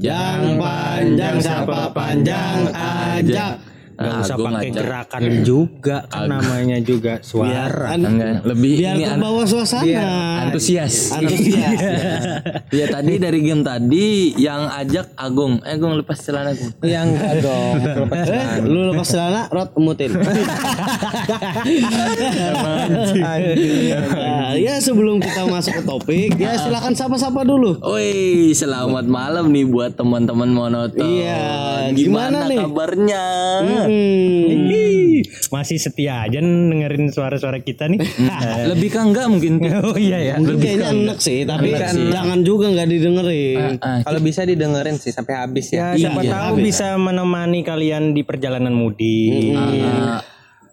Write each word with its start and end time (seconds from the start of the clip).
Yang 0.00 0.56
panjang 0.56 1.36
siapa 1.44 1.92
panjang 1.92 2.72
ajak. 2.72 3.69
Gak 4.00 4.16
usah 4.18 4.32
Agung 4.32 4.48
pakai 4.48 4.70
gerakan 4.72 5.20
juga 5.44 5.96
kan 6.08 6.24
namanya 6.24 6.80
juga 6.80 7.20
suara. 7.20 7.92
An- 7.92 8.08
Enggak, 8.08 8.48
lebih 8.48 8.72
biar 8.80 8.94
ini 8.96 9.04
terbawa 9.04 9.42
suasana. 9.44 10.08
antusias. 10.42 11.12
Antusias. 11.12 11.80
Ya 12.70 12.86
tadi 12.86 13.18
dari 13.18 13.42
game 13.42 13.60
tadi 13.60 14.32
yang 14.38 14.70
ajak 14.70 15.12
Agung. 15.14 15.60
Eh 15.60 15.76
Agung 15.76 16.00
lepas 16.00 16.16
celana 16.16 16.54
Agung. 16.54 16.72
Yang 16.80 17.08
dong. 17.44 17.76
Lepas 17.76 18.24
lu 18.72 18.80
lepas 18.88 19.06
celana, 19.06 19.42
rot 19.50 19.70
emutin. 19.76 20.10
Nah, 23.20 24.54
ya 24.54 24.78
sebelum 24.78 25.18
kita 25.18 25.44
masuk 25.44 25.72
ke 25.76 25.82
topik, 25.82 26.30
ya 26.36 26.56
silakan 26.56 26.94
sapa-sapa 26.94 27.42
dulu. 27.42 27.76
Oi, 27.82 28.50
selamat 28.52 29.04
malam 29.04 29.50
nih 29.50 29.66
buat 29.66 29.92
teman-teman 29.94 30.48
monoton. 30.48 31.04
Iya, 31.04 31.90
gimana, 31.92 32.46
gimana 32.46 32.48
nih? 32.48 32.58
kabarnya? 32.60 33.24
Hmm. 33.60 33.89
Ih, 33.90 35.20
Masih 35.50 35.76
setia 35.76 36.22
aja 36.22 36.38
dengerin 36.38 37.10
suara-suara 37.10 37.58
kita 37.58 37.86
nih. 37.86 37.98
Lebih 38.70 38.88
ke 38.88 39.00
enggak 39.00 39.26
mungkin. 39.26 39.58
oh 39.82 39.94
iya 39.94 40.18
ya. 40.22 40.34
Mungkin 40.36 40.56
kayaknya 40.56 40.86
enak 40.90 41.18
sih, 41.18 41.42
tapi 41.42 41.74
jangan 42.08 42.40
juga 42.40 42.70
nggak 42.70 42.88
didengerin. 42.88 43.76
Ah, 43.78 44.00
Kalau 44.02 44.20
bisa 44.20 44.42
didengerin 44.42 44.96
sih 44.96 45.10
sampai 45.10 45.34
habis 45.36 45.70
ya. 45.70 45.92
Ya, 45.92 46.08
siapa 46.08 46.20
Iya, 46.20 46.30
tahu 46.30 46.54
habis. 46.56 46.64
bisa 46.66 46.86
menemani 46.96 47.60
kalian 47.60 48.12
di 48.12 48.22
perjalanan 48.22 48.72
mudik. 48.72 49.54
ah, 49.54 50.22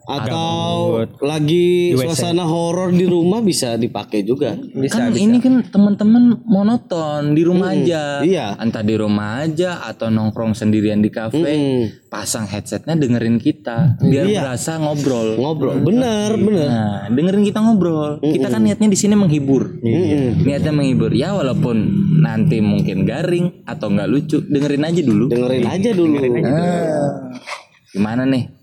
Atau 0.07 1.03
lagi 1.19 1.91
suasana 1.91 2.47
horor 2.47 2.95
di 2.95 3.03
rumah 3.03 3.43
bisa 3.43 3.75
dipakai 3.75 4.23
juga. 4.23 4.55
Bisa. 4.55 4.97
kan 4.97 5.11
ini 5.11 5.43
kan 5.43 5.59
teman-teman 5.67 6.39
monoton 6.47 7.35
di 7.35 7.43
rumah 7.43 7.75
aja. 7.75 8.23
Iya. 8.23 8.55
Entah 8.55 8.81
di 8.81 8.95
rumah 8.95 9.43
aja 9.43 9.83
atau 9.83 10.07
nongkrong 10.07 10.55
sendirian 10.55 11.03
di 11.03 11.11
kafe, 11.11 11.43
Hmm. 11.43 11.83
pasang 12.07 12.47
headsetnya 12.47 12.95
dengerin 12.95 13.35
kita 13.35 13.99
biar 13.99 14.25
Iya. 14.25 14.41
berasa 14.47 14.79
ngobrol. 14.79 15.35
Ngobrol, 15.35 15.83
bener 15.83 16.39
bener. 16.39 16.67
Nah, 16.71 16.99
dengerin 17.11 17.43
kita 17.43 17.59
ngobrol. 17.59 18.23
Kita 18.23 18.47
kan 18.47 18.63
niatnya 18.63 18.87
di 18.87 18.95
sini 18.95 19.13
menghibur. 19.13 19.83
Niatnya 20.39 20.71
menghibur. 20.71 21.11
Ya 21.11 21.35
walaupun 21.35 21.77
nanti 22.23 22.63
mungkin 22.63 23.03
garing 23.03 23.67
atau 23.67 23.91
nggak 23.91 24.07
lucu, 24.07 24.39
dengerin 24.39 24.87
aja 24.87 25.01
dulu. 25.03 25.25
Dengerin 25.27 25.67
aja 25.67 25.89
dulu. 25.91 26.15
Ah. 26.47 27.11
Gimana 27.91 28.23
nih? 28.23 28.56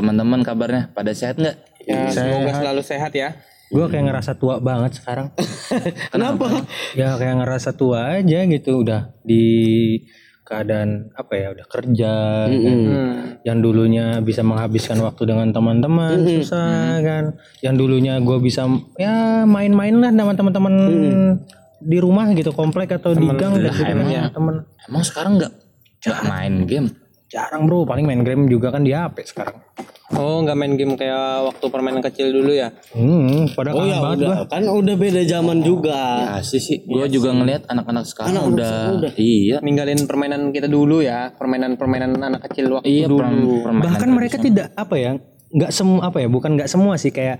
Teman-teman 0.00 0.40
kabarnya 0.40 0.88
pada 0.96 1.12
sehat 1.12 1.36
nggak? 1.36 1.56
Ya, 1.84 2.08
semoga 2.08 2.56
selalu 2.56 2.80
sehat 2.80 3.12
ya. 3.12 3.36
Gue 3.68 3.84
kayak 3.86 4.08
ngerasa 4.08 4.32
tua 4.40 4.56
banget 4.58 4.96
sekarang. 4.96 5.28
Kenapa? 6.16 6.64
ya 6.96 7.20
kayak 7.20 7.44
ngerasa 7.44 7.76
tua 7.76 8.16
aja 8.16 8.48
gitu 8.48 8.80
udah 8.80 9.12
di 9.20 9.44
keadaan 10.48 11.14
apa 11.14 11.32
ya 11.38 11.54
udah 11.54 11.66
kerja 11.70 12.12
kan. 12.50 12.78
yang 13.46 13.62
dulunya 13.62 14.18
bisa 14.18 14.42
menghabiskan 14.42 14.98
waktu 14.98 15.22
dengan 15.30 15.54
teman-teman 15.54 16.26
susah 16.26 16.98
kan 17.06 17.24
yang 17.62 17.78
dulunya 17.78 18.18
gue 18.18 18.34
bisa 18.42 18.66
ya 18.98 19.46
main-main 19.46 19.94
lah 20.02 20.10
sama 20.10 20.34
teman-teman 20.34 20.74
di 21.78 21.98
rumah 22.02 22.34
gitu 22.34 22.50
komplek 22.50 22.98
atau 22.98 23.14
di 23.14 23.30
gang 23.38 23.62
dan 23.62 23.70
gitu 23.70 23.94
kan 23.94 24.34
temen 24.34 24.54
Emang 24.90 25.04
sekarang 25.06 25.38
nggak 25.38 25.52
nggak 26.02 26.20
main 26.26 26.54
game? 26.66 26.88
Jarang 27.30 27.64
bro 27.64 27.82
paling 27.82 28.02
main 28.02 28.20
game 28.20 28.44
juga 28.44 28.68
kan 28.68 28.82
di 28.82 28.90
HP 28.90 29.22
sekarang 29.24 29.56
Oh, 30.10 30.42
nggak 30.42 30.58
main 30.58 30.74
game 30.74 30.98
kayak 30.98 31.46
waktu 31.46 31.70
permainan 31.70 32.02
kecil 32.02 32.34
dulu 32.34 32.50
ya? 32.50 32.74
hmm 32.90 33.54
pada 33.54 33.70
Oh 33.70 33.86
ya 33.86 34.02
banget 34.02 34.26
udah, 34.26 34.30
gua. 34.36 34.46
kan 34.50 34.62
udah 34.66 34.94
beda 34.98 35.22
zaman 35.22 35.62
juga. 35.62 36.00
Ya 36.26 36.42
sih 36.42 36.58
sih. 36.58 36.82
Gue 36.82 37.06
juga 37.06 37.30
ngelihat 37.30 37.70
anak-anak 37.70 38.04
sekarang 38.04 38.34
Anak-anak 38.34 38.52
udah, 38.52 38.74
udah. 38.98 39.12
iya. 39.14 39.56
Ninggalin 39.62 40.02
permainan 40.04 40.50
kita 40.50 40.66
dulu 40.66 40.98
ya, 40.98 41.30
permainan-permainan 41.30 42.10
anak 42.18 42.42
kecil 42.42 42.74
waktu 42.74 42.90
Iya, 42.90 43.06
dulu. 43.06 43.62
bahkan 43.78 44.10
mereka 44.10 44.36
tidak 44.36 44.74
apa 44.74 44.98
ya 44.98 45.14
nggak 45.48 45.70
semua 45.70 46.00
apa 46.04 46.18
ya 46.18 46.26
bukan 46.26 46.58
nggak 46.58 46.66
semua 46.68 46.94
sih 46.94 47.10
kayak 47.10 47.38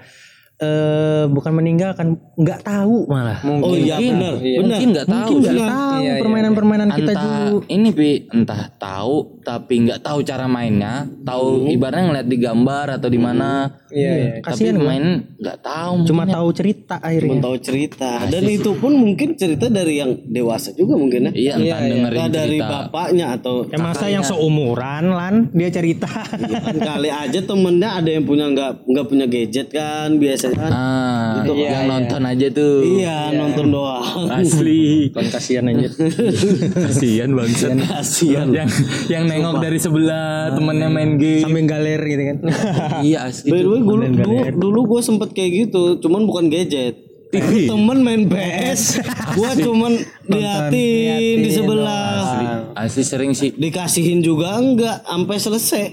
eh 0.61 1.25
bukan 1.33 1.57
meninggalkan 1.57 2.21
nggak 2.37 2.61
tahu 2.61 3.09
malah. 3.09 3.41
Oh 3.65 3.73
iya 3.73 3.97
benar, 3.97 4.37
benar. 4.37 4.61
Mungkin 4.61 4.89
nggak 4.93 5.09
tahu. 5.09 5.33
nggak 5.41 5.57
sih. 5.57 5.65
tahu 5.65 6.03
permainan-permainan 6.21 6.89
kita 6.93 7.13
entah 7.17 7.25
dulu 7.25 7.57
ini 7.65 7.89
pi 7.97 8.11
entah 8.29 8.63
tahu 8.77 9.41
tapi 9.41 9.75
nggak 9.89 10.05
tahu 10.05 10.21
cara 10.21 10.45
mainnya. 10.45 11.09
Tahu 11.25 11.65
ibaratnya 11.65 12.13
ngeliat 12.13 12.29
di 12.29 12.37
gambar 12.37 12.87
atau 13.01 13.09
di 13.09 13.17
mana. 13.17 13.73
Iya, 13.91 14.13
iya. 14.15 14.33
tapi 14.39 14.71
main 14.79 15.35
nggak 15.35 15.59
tahu 15.67 16.07
cuma 16.07 16.23
tahu 16.23 16.49
cerita 16.55 16.95
Cuma 17.03 17.09
akhirnya 17.11 17.41
tahu 17.43 17.57
cerita. 17.59 18.11
Dan 18.31 18.45
itu 18.47 18.71
pun 18.79 18.93
mungkin 18.95 19.35
cerita 19.35 19.67
dari 19.67 19.99
yang 19.99 20.15
dewasa 20.31 20.71
juga 20.79 20.95
mungkin 20.95 21.33
ya. 21.33 21.33
iya 21.35 21.53
entah 21.59 21.81
dengerin 21.83 22.21
Entah 22.21 22.29
dari 22.31 22.59
cerita. 22.61 22.71
bapaknya 22.71 23.27
atau 23.35 23.55
ya 23.67 23.79
masa 23.81 24.07
yang 24.13 24.23
seumuran 24.23 25.05
lan 25.11 25.35
dia 25.57 25.73
cerita. 25.73 26.07
Kan 26.07 26.77
kali 26.79 27.09
aja 27.11 27.41
temennya 27.43 27.99
ada 27.99 28.11
yang 28.13 28.29
punya 28.29 28.47
nggak 28.53 28.87
nggak 28.87 29.07
punya 29.09 29.27
gadget 29.27 29.73
kan 29.73 30.21
biasanya 30.21 30.50
kan. 30.55 30.71
ah 30.71 31.43
yang 31.47 31.85
nonton 31.87 32.23
aja 32.23 32.47
tuh. 32.51 32.75
Iya 32.83 33.17
nonton 33.33 33.67
doang. 33.69 34.27
asli. 34.31 35.11
Kan 35.11 35.27
kasihan 35.29 35.65
aja. 35.67 35.89
Kasihan 36.89 37.31
banget 37.33 37.79
Kasihan. 37.85 38.47
yang 38.51 38.69
yang 39.09 39.25
nengok 39.27 39.61
dari 39.61 39.79
sebelah 39.79 40.53
temennya 40.53 40.89
main 40.89 41.17
game. 41.17 41.45
Sambil 41.45 41.65
galer 41.67 42.01
gitu 42.03 42.23
kan. 42.25 42.37
Iya 43.07 43.33
asli. 43.33 43.49
By 43.49 43.61
the 43.63 43.69
way, 43.69 43.81
dulu, 43.81 44.05
dulu, 44.07 44.37
dulu 44.57 44.81
gue 44.97 45.01
sempet 45.01 45.33
kayak 45.33 45.51
gitu, 45.69 45.99
cuman 45.99 46.27
bukan 46.27 46.53
gadget. 46.53 46.97
Tapi 47.31 47.71
temen 47.71 48.03
main 48.03 48.27
PS, 48.27 48.99
gue 49.39 49.51
cuman 49.63 49.95
liatin 50.27 51.37
di 51.39 51.51
sebelah. 51.55 52.75
asli. 52.75 53.03
Sering 53.07 53.33
sih. 53.33 53.55
Dikasihin 53.55 54.19
juga 54.19 54.59
enggak, 54.59 55.07
sampai 55.07 55.37
selesai. 55.39 55.85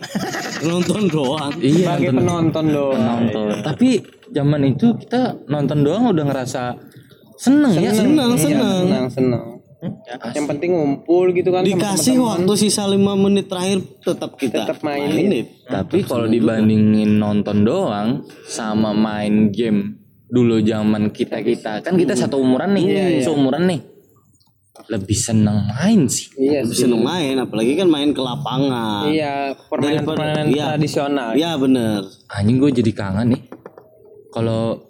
Nonton 0.65 1.05
doang. 1.05 1.53
iya 1.61 1.93
Sebagai 1.93 2.09
nonton. 2.09 2.17
penonton 2.17 2.65
dong. 2.73 2.97
nonton 2.97 3.47
tapi 3.61 4.01
zaman 4.31 4.61
itu 4.67 4.95
kita 4.97 5.35
nonton 5.47 5.83
doang 5.83 6.11
udah 6.11 6.25
ngerasa 6.27 6.75
seneng, 7.37 7.73
ya 7.77 7.91
Senang, 7.93 8.33
senang. 8.37 8.83
Senang, 8.87 9.07
senang. 9.11 9.45
Yang 10.33 10.45
penting 10.49 10.73
ngumpul 10.73 11.29
gitu 11.37 11.53
kan. 11.53 11.61
Dikasih 11.61 12.17
waktu 12.17 12.53
sisa 12.57 12.89
5 12.89 12.97
menit 12.97 13.45
terakhir 13.45 13.85
tetap 14.01 14.33
kita 14.33 14.65
Tetap 14.65 14.81
mainin. 14.81 15.45
Tapi 15.69 16.01
kalau 16.01 16.25
dibandingin 16.25 17.21
nonton 17.21 17.61
doang 17.61 18.25
sama 18.49 18.89
main 18.89 19.53
game 19.53 20.01
dulu 20.27 20.59
zaman 20.59 21.07
kita 21.13 21.39
kita 21.39 21.79
kan 21.85 21.95
kita 21.95 22.11
satu 22.11 22.41
umuran 22.41 22.75
nih, 22.75 23.23
seumuran 23.23 23.63
nih, 23.69 23.79
lebih 24.91 25.15
seneng 25.15 25.71
main 25.71 26.03
sih. 26.09 26.27
Iya 26.35 26.67
Lebih 26.67 26.75
seneng 26.75 27.01
main, 27.05 27.35
apalagi 27.39 27.79
kan 27.79 27.87
main 27.87 28.11
ke 28.11 28.19
lapangan. 28.19 29.07
Iya, 29.07 29.55
permainan-permainan 29.71 30.47
Iya. 30.51 30.65
tradisional. 30.75 31.31
Iya 31.31 31.55
bener. 31.55 32.01
Anjing 32.27 32.59
gue 32.59 32.71
jadi 32.75 32.91
kangen 32.91 33.39
nih. 33.39 33.41
Kalau 34.37 34.85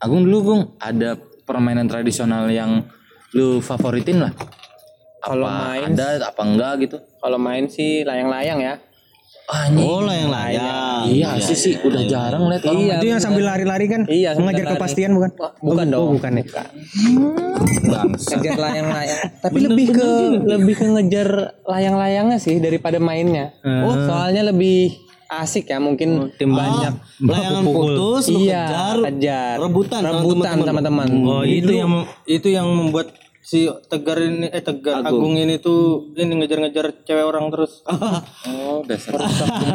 Agung 0.00 0.24
dulu 0.24 0.38
Gung 0.40 0.62
ada 0.80 1.12
permainan 1.44 1.84
tradisional 1.84 2.48
yang 2.48 2.88
lu 3.30 3.60
favoritin 3.60 4.24
lah. 4.24 4.32
Kalau 5.18 5.44
Apa 5.44 5.76
main- 5.76 5.92
ada 5.92 6.08
apa 6.24 6.40
enggak 6.40 6.72
gitu? 6.80 6.96
Kalau 7.20 7.36
main 7.36 7.68
sih 7.68 8.00
layang-layang 8.00 8.56
ya. 8.58 8.74
Anjing. 9.44 9.80
Oh 9.82 10.00
lah 10.00 10.12
yang 10.14 10.30
layak. 10.30 11.00
iya 11.08 11.36
sih 11.38 11.56
sih 11.56 11.74
udah 11.80 12.04
jarang 12.04 12.48
lihat 12.48 12.64
orang 12.64 12.80
Iya. 12.80 12.94
itu 12.96 13.06
yang 13.08 13.16
sambil 13.18 13.44
lari-lari 13.44 13.86
kan 13.86 14.04
Iya, 14.04 14.36
mengajar 14.36 14.64
lari. 14.66 14.72
kepastian 14.76 15.10
bukan 15.10 15.30
bukan 15.58 15.86
oh, 15.86 15.90
dong. 15.90 16.00
oh, 16.00 16.08
bukan 16.14 16.32
ya 16.34 16.44
bangsa. 17.88 18.34
Ngejar 18.36 18.56
layang-layang. 18.58 19.20
Tapi 19.40 19.58
lebih 19.62 19.86
ke 19.90 20.08
lebih 20.46 20.74
ke 20.74 20.84
ngejar 20.86 21.28
layang-layangnya 21.64 22.38
sih 22.38 22.56
daripada 22.56 22.96
mainnya. 22.98 23.52
Oh, 23.64 23.96
soalnya 23.98 24.44
lebih 24.46 24.96
asik 25.28 25.68
ya 25.68 25.76
mungkin 25.76 26.32
tim 26.40 26.56
banyak 26.56 26.96
Layangan 27.20 27.64
putus, 27.68 28.32
iya, 28.32 28.64
kejar, 28.64 28.96
kejar. 29.12 29.54
rebutan 29.60 30.00
rebutan 30.00 30.56
sama 30.64 30.80
teman. 30.80 31.08
oh 31.28 31.44
itu 31.44 31.68
yang 31.68 32.08
itu 32.24 32.48
yang 32.48 32.64
membuat 32.64 33.12
si 33.48 33.64
Tegar 33.88 34.20
ini 34.20 34.52
eh 34.52 34.60
Tegar 34.60 35.00
Agung, 35.00 35.32
ini 35.40 35.56
tuh 35.56 36.12
ini 36.20 36.36
ngejar-ngejar 36.36 37.00
cewek 37.00 37.24
orang 37.24 37.48
terus. 37.48 37.80
Oh, 37.88 38.84
dasar 38.84 39.16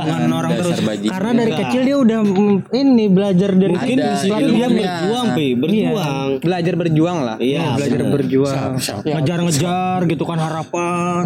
dengan 0.06 0.30
orang 0.30 0.54
terus. 0.62 0.78
Dasar 0.78 0.86
bajingan. 0.86 1.14
karena 1.18 1.32
dari 1.34 1.52
kecil 1.58 1.82
dia 1.82 1.98
udah 1.98 2.20
mm, 2.22 2.56
ini 2.70 3.06
belajar 3.10 3.50
dari 3.58 3.74
Mungkin 3.74 3.98
Ada 3.98 4.06
di 4.06 4.16
situ 4.22 4.34
dia 4.38 4.46
ilmunya. 4.46 4.70
berjuang, 4.70 5.26
Pi, 5.34 5.48
berjuang. 5.58 6.28
Belajar 6.46 6.74
berjuang 6.78 7.18
lah. 7.26 7.36
Iya, 7.42 7.64
belajar 7.74 8.00
berjuang. 8.14 8.72
Ngejar-ngejar 9.10 10.00
gitu 10.06 10.24
kan 10.30 10.38
harapan. 10.38 11.20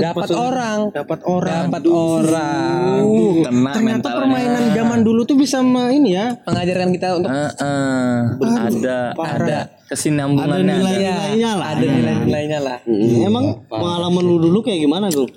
Dapat 0.00 0.28
orang. 0.32 0.78
dapat 0.88 1.20
orang. 1.28 1.64
Dapat 1.68 1.84
orang. 1.84 3.02
Kena 3.44 3.70
ternyata 3.76 4.08
mentalnya. 4.08 4.16
permainan 4.24 4.64
zaman 4.72 5.00
dulu 5.04 5.20
tuh 5.28 5.36
bisa 5.36 5.60
ini 5.92 6.16
ya. 6.16 6.32
Mengajarkan 6.48 6.88
kita 6.96 7.08
untuk 7.20 7.28
Eh, 7.28 7.52
eh, 7.60 8.18
ada 8.40 9.12
ada 9.12 9.77
kesinambungannya 9.88 10.68
ada. 10.68 10.78
Nilai-nilainya 10.78 11.50
lah. 11.56 11.66
ada 11.72 11.84
nilai-nilainya 11.84 12.58
lah. 12.60 12.78
Hmm, 12.84 13.26
Emang 13.26 13.44
pengalaman 13.66 14.22
lu 14.22 14.36
dulu 14.38 14.58
kayak 14.60 14.84
gimana, 14.84 15.08
Gung? 15.08 15.32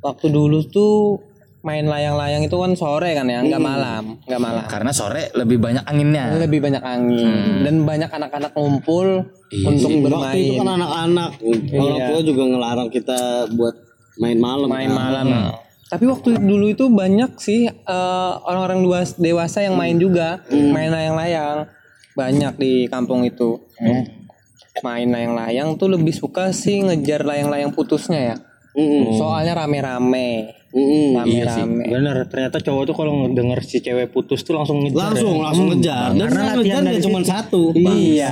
Waktu 0.00 0.26
dulu 0.30 0.62
tuh 0.66 1.20
main 1.60 1.82
layang-layang 1.82 2.46
itu 2.46 2.54
kan 2.54 2.72
sore 2.72 3.10
kan 3.12 3.26
ya, 3.26 3.42
nggak 3.42 3.58
malam, 3.58 4.22
nggak 4.22 4.38
malam. 4.38 4.62
Karena 4.70 4.94
sore 4.94 5.34
lebih 5.34 5.58
banyak 5.58 5.82
anginnya. 5.82 6.30
Lebih 6.38 6.62
banyak 6.62 6.78
angin 6.78 7.66
dan 7.66 7.82
banyak 7.82 8.06
anak-anak 8.06 8.52
ngumpul 8.54 9.26
Iya 9.46 9.66
untuk 9.68 9.90
Waktu 9.90 9.98
itu 9.98 10.06
bermain. 10.06 10.58
kan 10.58 10.68
anak-anak, 10.74 11.30
orang 11.74 11.98
tua 12.06 12.20
juga 12.22 12.42
ngelarang 12.46 12.88
kita 12.90 13.18
buat 13.54 13.74
main 14.16 14.38
malam. 14.38 14.66
main 14.70 14.88
kan. 14.88 14.96
malam. 14.96 15.26
Tapi 15.86 16.02
waktu 16.02 16.28
dulu 16.38 16.66
itu 16.66 16.84
banyak 16.86 17.38
sih 17.38 17.66
eh, 17.66 18.32
orang-orang 18.42 18.82
luas 18.82 19.14
dewasa 19.14 19.62
yang 19.62 19.74
main 19.74 19.98
juga, 19.98 20.42
main 20.50 20.90
layang-layang. 20.90 21.66
Banyak 22.16 22.56
di 22.56 22.88
kampung 22.88 23.28
itu. 23.28 23.60
Main 24.80 25.12
layang-layang 25.12 25.76
tuh 25.76 25.92
lebih 25.92 26.16
suka 26.16 26.52
sih 26.56 26.80
ngejar 26.80 27.28
layang-layang 27.28 27.76
putusnya 27.76 28.20
ya. 28.32 28.36
Mm-mm. 28.76 29.20
Soalnya 29.20 29.64
rame-rame. 29.64 30.55
Mm-mm. 30.76 31.16
Rame-rame. 31.16 31.84
Bener, 31.88 32.16
ternyata 32.26 32.60
cowok 32.60 32.82
tuh 32.84 32.94
kalau 32.94 33.12
denger 33.26 33.58
si 33.62 33.80
cewek 33.80 34.12
putus 34.12 34.44
tuh 34.44 34.52
langsung 34.52 34.84
ngejar. 34.84 35.08
Langsung, 35.10 35.32
ya. 35.32 35.42
langsung 35.42 35.66
ngejar. 35.72 36.08
Dan 36.12 36.26
Karena 36.28 36.42
latihan 36.52 36.82
ngejar 36.84 37.02
cuma 37.02 37.18
satu. 37.22 37.62
Iya. 37.72 38.30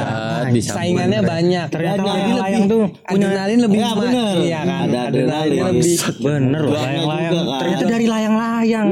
Bisa 0.52 0.70
Saingannya 0.74 1.20
banyak. 1.20 1.66
Ternyata 1.66 2.02
layang-layang 2.04 2.62
lebih 2.62 2.68
tuh 2.68 2.82
adrenalin 3.02 3.58
lebih 3.58 3.78
Ya, 3.80 3.90
bener. 3.94 4.34
Iya 4.38 4.60
kan. 4.62 4.82
Ada 4.84 5.00
adrenalin. 5.08 5.60
lebih. 5.72 5.96
Bener 6.20 6.62
loh, 6.62 6.72
layang-layang. 6.74 7.32
kan. 7.34 7.58
Ternyata 7.58 7.84
dari 7.88 8.06
layang-layang 8.06 8.86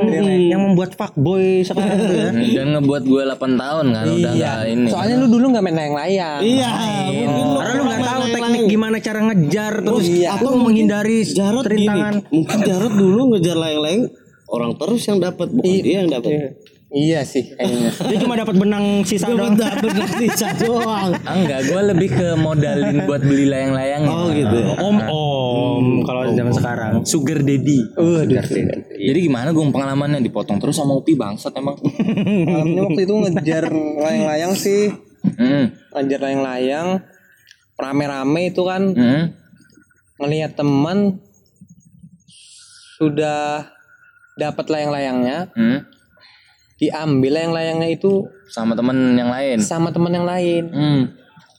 yang 0.49 0.61
membuat 0.63 0.91
fuckboy 0.97 1.61
sekarang 1.61 1.99
tuh 2.01 2.17
ya. 2.17 2.31
Dan 2.57 2.67
ngebuat 2.73 3.03
gue 3.05 3.23
8 3.29 3.37
tahun 3.55 3.85
kan 3.91 4.05
udah 4.07 4.33
Iya. 4.33 4.33
nggak 4.33 4.59
ini. 4.67 4.89
Soalnya 4.89 5.17
lu 5.19 5.27
dulu 5.29 5.45
nggak 5.53 5.63
main 5.63 5.77
layang-layang. 5.77 6.41
Iya, 6.41 6.71
Karena 7.29 7.73
lu 7.75 7.85
gimana 8.65 8.97
cara 8.99 9.21
ngejar 9.25 9.81
terus 9.81 10.05
Iya. 10.05 10.37
atau 10.37 10.55
menghindari 10.55 11.23
Jarot 11.23 11.65
gini, 11.65 11.85
rintangan. 11.85 12.15
mungkin 12.29 12.59
Jarot 12.61 12.93
dulu 12.93 13.21
ngejar 13.33 13.57
layang-layang 13.57 14.03
orang 14.47 14.73
terus 14.75 15.03
yang 15.05 15.19
dapat 15.19 15.49
bukan 15.49 15.65
dia 15.81 15.97
yang 15.99 16.11
dapat. 16.11 16.61
Iya 16.93 17.25
sih 17.25 17.49
kayaknya. 17.49 17.89
Dia 18.05 18.19
cuma 18.21 18.37
dapat 18.37 18.53
benang 18.53 19.01
sisa 19.03 19.25
doang. 19.25 19.57
Dapat 19.57 19.81
dari 19.89 20.29
sisa 20.29 20.53
doang. 20.61 21.17
Ah, 21.25 21.33
enggak, 21.33 21.65
gue 21.65 21.81
lebih 21.89 22.09
ke 22.13 22.37
modalin 22.37 23.09
buat 23.09 23.25
beli 23.25 23.49
layang-layang. 23.49 24.05
Oh 24.05 24.29
gitu. 24.29 24.53
ya. 24.53 24.77
Om 24.77 24.97
om 25.09 25.85
kalau 26.05 26.29
zaman 26.29 26.53
sekarang. 26.53 26.93
Sugar 27.03 27.41
daddy. 27.41 27.97
Waduh. 27.97 28.45
Jadi 28.93 29.19
gimana 29.19 29.51
gue 29.51 29.65
pengalamannya 29.65 30.21
dipotong 30.21 30.61
terus 30.61 30.77
sama 30.77 30.93
Upi 30.93 31.17
bangsat 31.17 31.57
emang. 31.57 31.81
Malamnya 32.53 32.85
waktu 32.85 33.01
itu 33.03 33.15
ngejar 33.17 33.65
layang-layang 34.05 34.53
sih. 34.53 34.93
Hmm. 35.25 35.73
Ngejar 35.97 36.21
layang-layang. 36.21 36.89
Rame-rame 37.83 38.43
itu 38.47 38.63
kan 38.63 38.83
Hmm. 38.95 39.35
ngelihat 40.17 40.55
teman 40.55 41.19
sudah 42.97 43.67
dapat 44.39 44.67
layang-layangnya, 44.71 45.51
Hmm. 45.53 45.83
diambil 46.79 47.35
layang-layangnya 47.35 47.89
itu 47.91 48.27
Sama 48.49 48.73
temen 48.73 49.19
yang 49.19 49.29
lain. 49.29 49.59
sama 49.59 49.91
teman 49.91 50.13
yang 50.13 50.25
lain. 50.25 50.65
Hmm. 50.71 51.03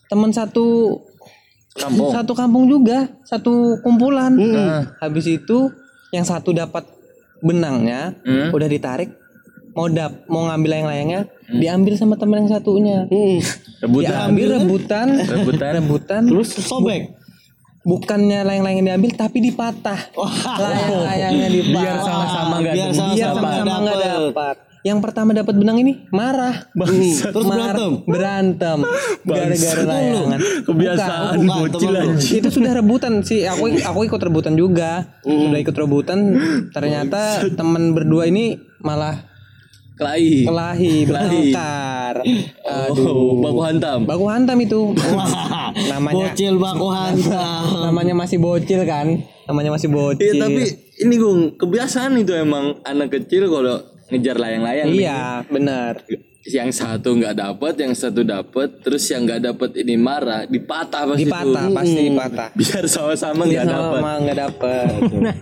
Teman 0.08 0.32
satu 0.32 0.98
Kampung. 1.74 2.10
satu 2.12 2.32
kampung 2.32 2.64
juga, 2.66 3.08
satu 3.22 3.76
kumpulan. 3.80 4.32
Nah. 4.32 4.94
Habis 5.00 5.26
itu 5.28 5.68
yang 6.10 6.24
satu 6.24 6.54
dapat 6.54 6.86
benangnya, 7.40 8.14
Hmm. 8.24 8.48
udah 8.48 8.68
ditarik, 8.70 9.10
mau 9.74 9.86
dap, 9.90 10.12
mau 10.30 10.46
ngambil 10.46 10.70
layang-layangnya, 10.70 11.20
diambil 11.50 11.94
sama 11.98 12.14
teman 12.14 12.46
yang 12.46 12.50
satunya. 12.50 12.98
Hmm. 13.10 13.38
Rebutan. 13.82 14.08
Diambil 14.08 14.46
rebutan, 14.56 15.06
Rebutan. 15.18 15.70
rebutan, 15.76 16.22
Terus 16.30 16.48
sobek. 16.62 17.12
bukannya 17.84 18.46
layang-layang 18.48 18.78
yang 18.80 18.88
diambil 18.96 19.10
tapi 19.12 19.44
dipatah. 19.44 20.00
Layang-layangnya 20.16 21.48
dipatah. 21.52 21.82
Biar 21.84 21.96
sama-sama 22.00 22.54
nggak 22.62 22.74
Biar 22.74 22.90
sama-sama 22.94 23.40
Biar 23.44 23.76
nggak 23.84 23.98
dapat. 24.00 24.56
Yang 24.84 25.00
pertama 25.00 25.32
dapat 25.32 25.54
benang 25.56 25.80
ini 25.80 25.92
marah. 26.12 26.68
Terus 26.76 27.44
berantem. 27.48 27.92
Berantem. 28.04 28.78
Gara-gara 29.24 29.82
layangan. 29.84 30.40
Kebiasaan 30.64 31.32
Bukan, 31.40 31.56
bocil 31.56 31.92
temen 31.92 32.20
itu 32.20 32.48
sudah 32.52 32.72
rebutan 32.76 33.12
sih 33.24 33.48
aku 33.48 33.80
aku 33.80 34.00
ikut 34.04 34.20
rebutan 34.20 34.54
juga 34.56 35.08
sudah 35.24 35.60
ikut 35.60 35.76
rebutan 35.76 36.18
ternyata 36.68 37.48
teman 37.56 37.96
berdua 37.96 38.28
ini 38.28 38.60
malah 38.84 39.24
Kelahi. 39.94 40.42
kelahi 40.42 40.94
bertengkar 41.08 42.14
Oh, 42.64 43.38
baku 43.38 43.60
hantam. 43.62 43.98
baku 44.02 44.26
hantam 44.26 44.58
itu 44.58 44.90
namanya 45.90 46.30
Bocil 46.30 46.54
baku 46.56 46.86
hantam. 46.88 47.62
namanya 47.84 48.14
masih 48.16 48.38
bocil 48.38 48.82
kan 48.82 49.06
namanya 49.44 49.70
masih 49.70 49.88
bocil 49.88 50.26
Iya 50.26 50.40
tapi 50.40 50.62
ini 50.98 51.14
gung 51.14 51.40
kebiasaan 51.54 52.16
itu 52.16 52.32
emang 52.32 52.82
anak 52.82 53.12
kecil 53.12 53.46
kalau 53.46 53.78
ngejar 54.06 54.34
layang-layang. 54.34 54.88
iya 54.90 55.20
benar 55.44 56.02
Yang 56.44 56.76
satu 56.76 57.16
nggak 57.16 57.40
dapat, 57.40 57.72
yang 57.78 57.96
satu 57.96 58.20
dapat, 58.20 58.84
terus 58.84 59.08
yang 59.08 59.24
nggak 59.24 59.40
dapat 59.46 59.80
ini 59.80 59.96
marah, 59.96 60.44
dipatah 60.44 61.08
pasti 61.08 61.24
dipatah 61.24 61.64
tuh. 61.64 61.72
pasti 61.72 62.00
dipatah 62.04 62.48
Biar 62.52 62.84
sama-sama 62.84 63.42
nggak 63.42 63.64
dapat. 63.64 63.96
sama 63.96 64.10
nggak 64.20 64.38
dapat 64.38 64.88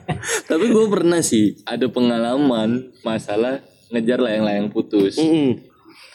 Tapi 0.53 0.65
gue 0.69 0.87
pernah 0.87 1.19
sih 1.21 1.59
ada 1.65 1.91
pengalaman 1.91 2.69
masalah 3.03 3.67
ngejar 3.93 4.19
layang-layang 4.19 4.69
putus. 4.69 5.21
Mm-mm. 5.21 5.61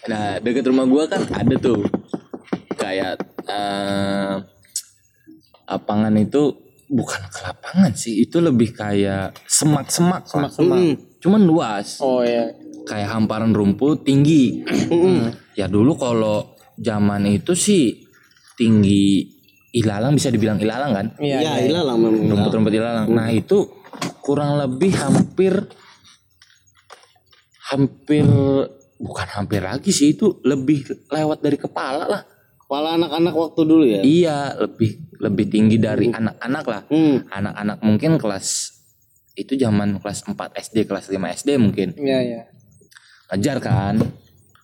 Nah 0.09 0.41
deket 0.41 0.65
rumah 0.65 0.83
gue 0.83 1.03
kan 1.05 1.21
ada 1.29 1.55
tuh 1.55 1.85
kayak 2.73 3.21
eh, 3.45 4.33
lapangan 5.67 6.13
itu 6.15 6.55
bukan 6.87 7.21
ke 7.27 7.39
lapangan 7.43 7.91
sih, 7.91 8.23
itu 8.23 8.39
lebih 8.39 8.71
kayak 8.71 9.35
semak-semak. 9.43 10.23
lah. 10.31 10.47
Mm. 10.55 10.95
Cuman 11.19 11.41
luas, 11.43 11.99
oh 11.99 12.23
ya 12.23 12.47
kayak 12.87 13.09
hamparan 13.11 13.51
rumput 13.51 14.07
tinggi. 14.07 14.63
Ya 15.53 15.67
dulu 15.67 15.99
kalau 15.99 16.55
zaman 16.79 17.27
itu 17.27 17.51
sih 17.51 18.07
tinggi 18.55 19.27
ilalang 19.75 20.15
bisa 20.15 20.31
dibilang 20.31 20.57
ilalang 20.57 20.91
kan? 20.95 21.07
iya 21.19 21.43
Ya, 21.43 21.53
ilah 21.67 21.83
lah 21.83 21.95
memang. 21.99 22.31
rumput-rumput 22.31 22.71
ilalang. 22.71 23.11
Nah 23.11 23.27
itu 23.29 23.67
kurang 24.23 24.55
lebih 24.55 24.95
hampir 24.95 25.67
hampir 27.73 28.25
bukan 28.97 29.27
hampir 29.35 29.61
lagi 29.61 29.93
sih 29.93 30.15
itu 30.17 30.41
lebih 30.43 30.87
lewat 31.11 31.43
dari 31.43 31.57
kepala 31.59 32.05
lah. 32.07 32.23
Kepala 32.57 32.99
anak-anak 32.99 33.33
waktu 33.35 33.61
dulu 33.63 33.83
ya. 33.87 34.01
Iya 34.03 34.37
lebih 34.59 35.19
lebih 35.23 35.45
tinggi 35.47 35.77
dari 35.79 36.11
anak-anak 36.11 36.65
lah. 36.67 36.81
Hmm. 36.91 37.23
Anak-anak 37.31 37.77
mungkin 37.79 38.19
kelas 38.19 38.77
itu 39.37 39.53
zaman 39.53 40.01
kelas 40.01 40.25
4 40.25 40.33
SD 40.33 40.89
kelas 40.89 41.13
5 41.13 41.37
SD 41.37 41.49
mungkin 41.61 41.93
iya 42.01 42.19
iya 42.25 42.41
ngejar 43.29 43.61
kan 43.61 44.01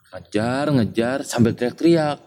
ngejar 0.09 0.65
ngejar 0.73 1.17
sambil 1.21 1.53
teriak-teriak 1.53 2.17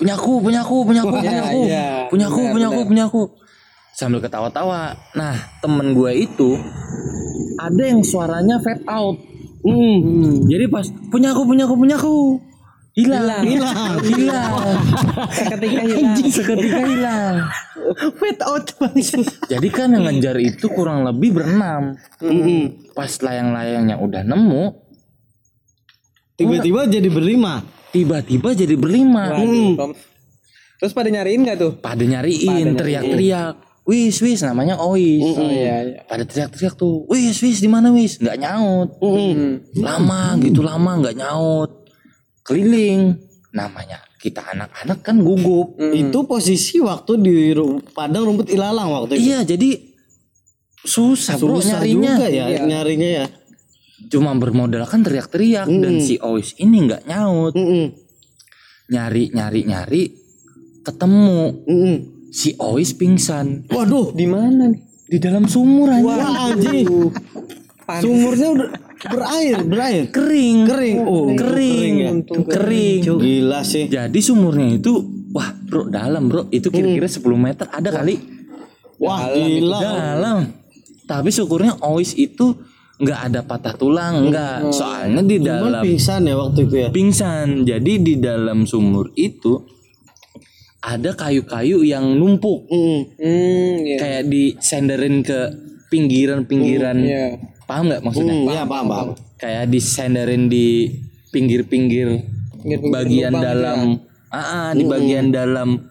punyaku 0.00 0.40
punyaku 0.40 0.76
punyaku 0.88 1.12
punyaku 1.12 1.60
iya. 1.68 2.08
punyaku 2.08 2.40
Benar, 2.40 2.52
punyaku 2.56 2.80
punyaku 2.88 3.22
sambil 3.92 4.24
ketawa-tawa 4.24 4.96
nah 5.12 5.36
temen 5.60 5.92
gue 5.92 6.12
itu 6.24 6.56
ada 7.60 7.82
yang 7.84 8.00
suaranya 8.00 8.56
fade 8.64 8.88
out 8.88 9.20
Hmm. 9.60 10.48
jadi 10.48 10.72
pas 10.72 10.88
punyaku 11.12 11.44
punyaku 11.44 11.74
punyaku 11.76 12.14
hilang. 12.96 13.44
Hilang. 13.44 14.00
hilang. 14.02 14.52
Seketika 15.36 15.82
hilang. 15.84 16.16
Seketika 16.16 16.80
hilang. 16.84 17.34
Fade 18.18 18.42
out 18.44 18.66
jadi 19.48 19.68
kan 19.72 19.94
yang 19.94 20.04
ngejar 20.08 20.36
itu 20.38 20.66
kurang 20.72 21.04
lebih 21.06 21.36
berenam. 21.36 21.96
Mm-mm. 22.22 22.92
pas 22.94 23.10
layang-layangnya 23.10 23.96
udah 23.98 24.22
nemu 24.26 24.64
Tiba-tiba 26.40 26.88
jadi 26.88 27.08
berlima. 27.12 27.60
tiba-tiba 27.92 28.56
jadi 28.56 28.72
berlima. 28.80 29.28
Waduh, 29.28 29.92
terus 30.80 30.96
pada 30.96 31.12
nyariin 31.12 31.44
nggak 31.44 31.58
tuh? 31.60 31.72
Pada 31.84 32.00
nyariin. 32.00 32.72
teriak-teriak 32.80 33.69
wis 33.84 34.20
wis 34.20 34.40
namanya 34.40 34.76
Ois. 34.78 35.22
Oh 35.22 35.42
iya 35.42 35.76
iya. 35.82 36.00
Pada 36.04 36.22
teriak-teriak 36.22 36.74
tuh. 36.74 37.04
Wis 37.06 37.40
wis 37.40 37.58
di 37.58 37.66
mana 37.66 37.90
wis? 37.90 38.16
Nggak 38.16 38.36
nyaut. 38.38 38.88
Lama 39.74 40.20
gitu 40.38 40.60
lama 40.60 41.00
nggak 41.00 41.16
nyaut. 41.16 41.70
Keliling. 42.42 43.16
Namanya 43.50 43.98
kita 44.16 44.44
anak-anak 44.46 44.98
kan 45.00 45.18
gugup. 45.18 45.74
Itu 45.76 46.24
posisi 46.24 46.78
waktu 46.78 47.12
di 47.18 47.50
ru- 47.50 47.82
padang 47.90 48.28
rumput 48.28 48.46
ilalang 48.48 48.90
waktu 48.90 49.16
itu. 49.16 49.26
iya 49.26 49.42
jadi 49.42 49.74
susah, 50.80 51.36
bro 51.36 51.58
Susah 51.58 51.76
nyarinya. 51.76 52.14
juga 52.16 52.26
ya 52.28 52.46
nyarinya 52.58 53.10
ya. 53.20 53.26
cuma 54.08 54.32
bermodalkan 54.32 55.04
teriak-teriak 55.04 55.68
dan 55.68 56.00
si 56.00 56.16
Ois 56.16 56.56
ini 56.56 56.88
nggak 56.88 57.04
nyaut. 57.04 57.52
Mm-mm. 57.52 57.92
nyari 58.88 59.28
nyari 59.30 59.60
nyari 59.68 60.02
ketemu. 60.80 61.40
Mm-mm. 61.68 61.96
Si 62.30 62.54
Ois 62.56 62.94
pingsan. 62.94 63.66
Waduh, 63.68 64.14
di 64.14 64.24
mana? 64.24 64.70
Nih 64.70 64.90
di 65.10 65.18
dalam 65.18 65.50
sumur 65.50 65.90
aja 65.90 66.06
wah 66.06 66.54
anjing. 66.54 66.86
Sumurnya 67.90 68.48
udah 68.54 68.68
berair, 69.10 69.58
berair. 69.66 70.04
kering. 70.14 70.58
Kering. 70.70 70.96
Oh, 71.02 71.34
kering. 71.34 71.94
ya. 71.98 72.08
Untung 72.14 72.46
kering. 72.46 73.02
Gila 73.02 73.66
sih. 73.66 73.90
jadi 73.90 74.14
sumurnya 74.22 74.78
itu 74.78 75.02
wah 75.34 75.50
bro 75.50 75.90
dalam 75.90 76.30
bro. 76.30 76.46
Itu 76.54 76.70
kira-kira 76.70 77.10
10 77.10 77.26
meter 77.34 77.66
ada 77.66 77.90
kali. 77.90 78.22
Wah, 79.02 79.34
gila. 79.34 79.78
dalam. 79.82 80.38
Tapi 81.10 81.28
syukurnya 81.34 81.82
Ois 81.82 82.14
itu 82.14 82.54
nggak 83.02 83.20
ada 83.34 83.40
patah 83.42 83.74
tulang 83.74 84.30
nggak. 84.30 84.70
Soalnya 84.70 85.26
di 85.26 85.42
Cuman 85.42 85.50
dalam 85.50 85.82
pingsan 85.82 86.20
ya 86.30 86.34
waktu 86.38 86.60
itu 86.70 86.74
ya. 86.78 86.88
pingsan. 86.94 87.66
Jadi 87.66 87.92
di 87.98 88.14
dalam 88.22 88.62
sumur 88.62 89.10
itu 89.18 89.58
ada 90.80 91.12
kayu-kayu 91.12 91.82
yang 91.82 92.16
numpuk 92.16 92.64
Mm. 92.66 93.00
Hmm, 93.14 93.74
iya. 93.82 93.96
kayak 93.96 94.22
disenderin 94.26 95.20
ke 95.20 95.38
pinggiran-pinggiran 95.88 96.96
Iya. 96.98 97.26
paham 97.64 97.84
nggak 97.86 98.00
maksudnya 98.00 98.34
Hmm, 98.34 98.48
ya 98.48 98.64
paham 98.64 98.86
paham. 98.86 99.08
kayak 99.36 99.64
disenderin 99.68 100.46
di 100.46 100.88
pinggir-pinggir 101.28 102.24
bagian 102.86 103.30
lubang 103.30 103.42
dalam 103.42 103.78
ah, 104.28 104.38
ah, 104.38 104.70
di 104.70 104.84
bagian 104.84 105.28
dalam 105.28 105.84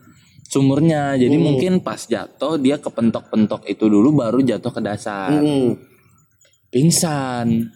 sumurnya 0.44 1.14
jadi 1.16 1.36
mungkin 1.36 1.80
pas 1.80 2.02
jatuh 2.02 2.58
dia 2.58 2.78
kepentok-pentok 2.78 3.66
itu 3.66 3.86
dulu 3.86 4.14
baru 4.16 4.42
jatuh 4.42 4.72
ke 4.72 4.82
dasar 4.82 5.30
Mm. 5.36 5.78
pingsan 6.68 7.70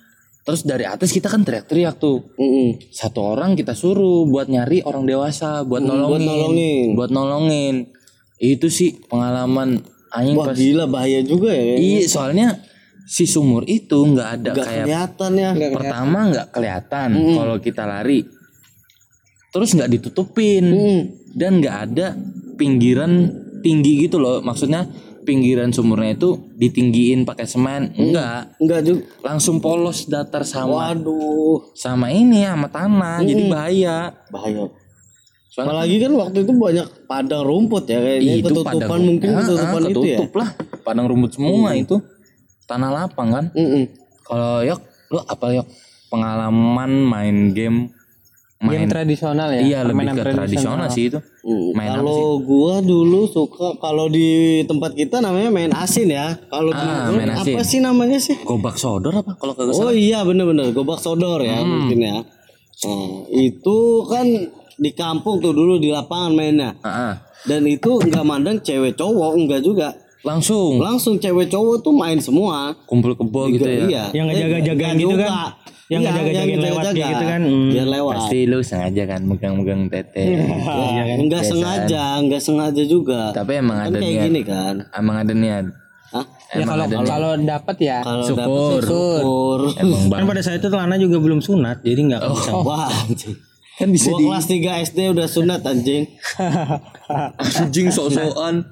terus 0.43 0.61
dari 0.61 0.83
atas 0.83 1.09
kita 1.09 1.27
kan 1.27 1.41
teriak-teriak 1.41 1.95
tuh 1.95 2.19
Mm-mm. 2.35 2.91
satu 2.91 3.33
orang 3.33 3.55
kita 3.55 3.71
suruh 3.71 4.23
buat 4.25 4.45
nyari 4.45 4.83
orang 4.83 5.03
dewasa 5.03 5.63
buat 5.63 5.79
nolongin 5.79 6.11
buat 6.11 6.21
nolongin. 6.21 6.87
buat 6.93 7.11
nolongin 7.11 7.75
itu 8.37 8.67
sih 8.67 8.99
pengalaman 9.07 9.79
aing 10.11 10.35
Wah 10.35 10.51
pas 10.51 10.55
gila 10.55 10.85
bahaya 10.85 11.23
juga 11.23 11.49
ya. 11.49 11.75
iya 11.75 12.03
soalnya 12.05 12.59
si 13.03 13.23
sumur 13.23 13.63
itu 13.65 13.95
nggak 13.95 14.29
ada 14.33 14.51
Gak 14.51 14.63
kayak 14.63 14.85
kelihatan 14.85 15.31
ya. 15.33 15.51
pertama 15.71 16.19
nggak 16.27 16.47
kelihatan 16.51 17.09
kalau 17.33 17.55
kita 17.57 17.83
lari 17.83 18.19
terus 19.49 19.69
nggak 19.71 19.91
ditutupin 19.91 20.63
Mm. 20.65 21.01
dan 21.33 21.51
nggak 21.57 21.77
ada 21.87 22.07
pinggiran 22.53 23.31
tinggi 23.59 24.05
gitu 24.05 24.19
loh 24.19 24.39
maksudnya 24.39 24.91
pinggiran 25.23 25.71
sumurnya 25.71 26.13
itu 26.13 26.29
ditinggiin 26.53 27.23
pakai 27.23 27.43
semen. 27.43 27.91
Enggak. 27.93 28.53
Enggak 28.57 28.79
juga. 28.83 29.01
langsung 29.23 29.57
polos 29.57 30.05
datar 30.05 30.43
sama 30.43 30.91
Waduh, 30.91 31.73
sama 31.73 32.07
ini 32.07 32.43
sama 32.43 32.67
tanah. 32.67 33.19
Jadi 33.19 33.43
bahaya. 33.47 34.11
Bahaya. 34.27 34.67
Soalnya 35.47 35.69
Apalagi 35.75 35.95
kan 35.97 36.11
waktu 36.13 36.37
itu 36.41 36.51
banyak 36.51 36.87
padang 37.05 37.43
rumput 37.43 37.85
ya 37.85 37.99
kayaknya 37.99 38.33
itu 38.35 38.47
ketutupan 38.47 38.73
padang- 38.79 39.05
mungkin 39.05 39.27
Ah, 39.27 39.33
ah, 39.33 39.41
ketutupan 39.43 39.81
itu 39.85 39.99
ya. 40.03 40.17
lah 40.33 40.49
padang 40.81 41.05
rumput 41.05 41.31
semua 41.31 41.69
itu. 41.73 41.95
Tanah 42.63 42.89
lapang 42.89 43.29
kan? 43.29 43.45
Mm-mm. 43.53 43.83
kalau 44.23 44.61
yok 44.61 44.79
lu 45.09 45.19
apa 45.19 45.45
yok? 45.53 45.67
Pengalaman 46.07 46.91
main 47.03 47.37
game 47.51 47.89
main 48.63 48.79
Game 48.79 48.89
tradisional 48.89 49.49
ya. 49.49 49.59
iya 49.61 49.79
lebih 49.81 50.07
ke 50.13 50.23
tradisional 50.25 50.87
sih 50.87 51.05
itu 51.07 51.19
Mm, 51.43 51.75
Main 51.75 51.91
kalau 51.93 52.39
gua 52.39 52.79
dulu 52.79 53.27
suka 53.27 53.75
kalau 53.77 54.07
di 54.07 54.27
tempat 54.63 54.91
kita 54.93 55.19
namanya 55.19 55.49
main 55.49 55.67
asin 55.69 56.07
ya. 56.07 56.39
Kalau 56.47 56.71
di 56.71 56.79
Ah, 56.79 57.11
main 57.11 57.27
asin. 57.29 57.51
apa 57.51 57.61
sih 57.61 57.79
namanya 57.79 58.15
sih? 58.17 58.39
gobak 58.41 58.75
sodor 58.75 59.11
apa 59.13 59.35
kalau 59.35 59.51
kagak 59.51 59.75
Oh 59.75 59.91
iya 59.91 60.23
bener-bener 60.23 60.71
gobak 60.71 60.97
sodor 60.97 61.39
ya 61.39 61.59
Hmm. 61.59 61.67
mungkin 61.83 61.99
ya. 61.99 62.17
Nah, 62.81 63.07
itu 63.29 63.77
kan 64.05 64.23
di 64.73 64.91
kampung 64.91 65.37
tuh 65.37 65.51
dulu 65.51 65.77
di 65.77 65.87
lapangan 65.87 66.31
mainnya. 66.31 66.71
Ah, 66.79 66.87
ah. 66.87 67.13
Dan 67.43 67.63
itu 67.65 67.99
nggak 67.99 68.23
mandang 68.23 68.57
cewek 68.57 68.95
cowok 68.95 69.31
enggak 69.35 69.59
juga. 69.61 69.91
langsung 70.23 70.79
Langsung 70.79 71.19
cewek 71.19 71.47
cowok 71.49 71.75
tuh 71.81 71.91
main 71.91 72.15
semua. 72.17 72.71
kumpul 72.85 73.11
kebo 73.11 73.51
gitu 73.51 73.67
ya 73.67 73.83
Iya. 73.83 74.03
Yang 74.13 74.25
ngejaga-jagain 74.29 74.87
Eh, 74.89 74.97
gitu 74.97 75.11
juga. 75.11 75.27
kan? 75.27 75.35
Yang 75.93 76.01
Iya, 76.01 76.09
ngejaga-jagain 76.09 76.59
lewat 76.59 76.83
kayak 76.87 77.07
gitu 77.07 77.23
kan? 77.23 77.41
Hmm. 77.43 77.69
Biar 77.69 77.87
lewat. 77.87 78.15
pasti 78.17 78.39
lu 78.43 78.59
sengaja 78.59 79.03
kan 79.05 79.21
megang-megang 79.21 79.81
tete 79.87 80.23
Ya, 80.25 81.15
enggak 81.15 81.43
sengaja, 81.43 82.03
enggak 82.17 82.41
sengaja 82.41 82.83
juga. 82.83 83.29
tapi 83.31 83.51
emang 83.55 83.77
kan 83.77 83.87
ada 83.87 83.97
kayak 83.97 84.09
niat 84.09 84.25
gini 84.25 84.41
kan. 84.43 84.75
emang 84.91 85.15
ada 85.19 85.33
niat 85.33 85.65
Hah? 86.09 86.25
Ya 86.51 86.63
kalau 86.63 86.85
kalau 87.03 87.31
dapat 87.35 87.75
ya. 87.79 87.97
Kalau 87.99 88.21
Syukur. 88.23 88.37
dapet 88.37 88.85
syukur. 88.85 89.59
emang 89.75 90.01
Kan 90.13 90.25
pada 90.27 90.41
saat 90.41 90.57
itu 90.57 90.69
Lana 90.69 90.95
juga 90.95 91.17
belum 91.17 91.39
sunat, 91.39 91.81
jadi 91.81 91.97
nggak 92.03 92.21
bisa. 92.23 92.49
Wah, 92.59 92.85
anjing. 92.85 93.33
kan 93.73 93.89
bisa 93.89 94.07
Gua 94.07 94.17
di 94.19 94.25
kelas 94.27 94.45
3 94.45 94.85
SD 94.85 94.99
udah 95.09 95.25
sunat 95.27 95.61
anjing. 95.63 96.05
anjing 97.57 97.87
sok-sokan 97.89 98.69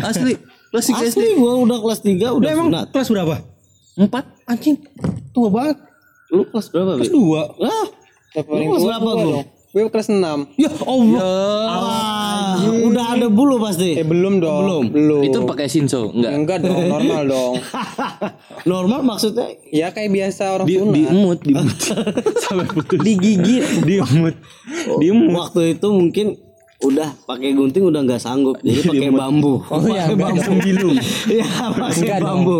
asli 0.00 0.32
kelas 0.68 0.84
tiga 0.86 1.00
SD 1.02 1.08
Asli 1.14 1.28
gua 1.36 1.52
udah 1.58 1.78
kelas 1.78 2.00
3 2.00 2.16
udah 2.34 2.48
Emang 2.50 2.66
sunat. 2.66 2.86
kelas 2.90 3.08
berapa? 3.10 3.34
empat 3.98 4.24
Anjing, 4.46 4.76
tua 5.30 5.48
banget. 5.50 5.76
Lu 6.28 6.42
kelas 6.44 6.66
berapa? 6.68 6.90
Kelas 6.96 7.10
dua. 7.10 7.42
Ah, 7.58 7.86
Paling 8.36 8.68
kelas 8.68 8.84
berapa 8.84 9.10
lu? 9.16 9.40
Gue 9.68 9.84
kelas 9.86 10.08
6. 10.08 10.16
Ya 10.56 10.72
Allah. 10.80 11.20
ah, 11.68 12.56
udah 12.82 13.04
ada 13.14 13.28
bulu 13.28 13.60
pasti. 13.60 13.94
Eh 13.94 14.02
belum 14.02 14.40
dong. 14.40 14.64
Belum. 14.64 14.84
Belum. 14.88 15.20
itu 15.22 15.38
pakai 15.44 15.68
sinso 15.68 16.08
enggak 16.08 16.32
enggak 16.34 16.58
dong, 16.64 16.88
normal 16.88 17.22
dong. 17.28 17.54
Normal 18.64 19.00
maksudnya 19.02 19.44
Ya 19.68 19.88
kayak 19.88 20.08
biasa 20.08 20.56
orang 20.56 20.66
di 20.66 20.80
sunat. 20.80 20.94
diemut 20.94 21.38
diemut 21.44 21.78
sampai 22.42 22.66
putus 22.66 22.98
digigit 22.98 23.64
diemut 23.84 24.36
diemut 24.98 25.30
waktu 25.36 25.76
itu 25.76 25.88
mungkin 25.88 26.26
udah 26.78 27.10
pakai 27.26 27.58
gunting 27.58 27.90
udah 27.90 28.06
nggak 28.06 28.22
sanggup 28.22 28.62
jadi 28.62 28.86
pakai 28.86 29.10
bambu. 29.10 29.58
Oh 29.66 29.82
iya, 29.90 30.06
pakai 30.06 30.14
bambu 30.14 30.40
sembilu. 30.46 30.88
Iya, 31.26 31.48
pakai 31.74 32.22
bambu. 32.22 32.58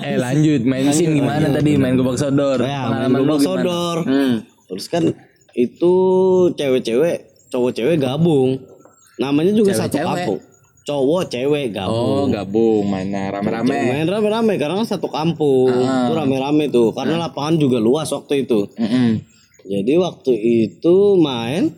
Eh 0.00 0.16
lanjut 0.16 0.60
main 0.64 0.88
sin 0.96 1.12
gimana 1.12 1.52
tadi 1.52 1.76
main 1.76 1.92
gobak 2.00 2.16
sodor 2.16 2.56
Ya, 2.64 2.88
main 2.88 3.12
gobak 3.12 3.44
sodor. 3.44 4.08
hmm. 4.08 4.48
Terus 4.72 4.86
kan 4.88 5.04
itu 5.52 5.94
cewek-cewek, 6.56 7.52
cowok-cewek 7.52 8.00
gabung. 8.00 8.56
Namanya 9.20 9.52
juga 9.52 9.76
satu 9.76 10.00
kampung. 10.00 10.40
Cowok 10.82 11.22
cewek 11.30 11.70
oh 11.78 12.26
gabung. 12.26 12.26
gabung 12.32 12.82
mainnya 12.90 13.30
rame-rame 13.30 13.70
Main 13.70 14.08
rame-rame 14.08 14.56
karena 14.56 14.80
kan 14.80 14.88
satu 14.88 15.12
kampung. 15.12 15.68
Ah. 15.68 16.08
Itu 16.08 16.12
rame-rame 16.16 16.72
tuh 16.72 16.96
karena 16.96 17.28
lapangan 17.28 17.60
juga 17.60 17.76
luas 17.76 18.08
waktu 18.08 18.48
itu. 18.48 18.72
Jadi 19.68 19.92
waktu 20.00 20.32
itu 20.32 21.20
main 21.20 21.76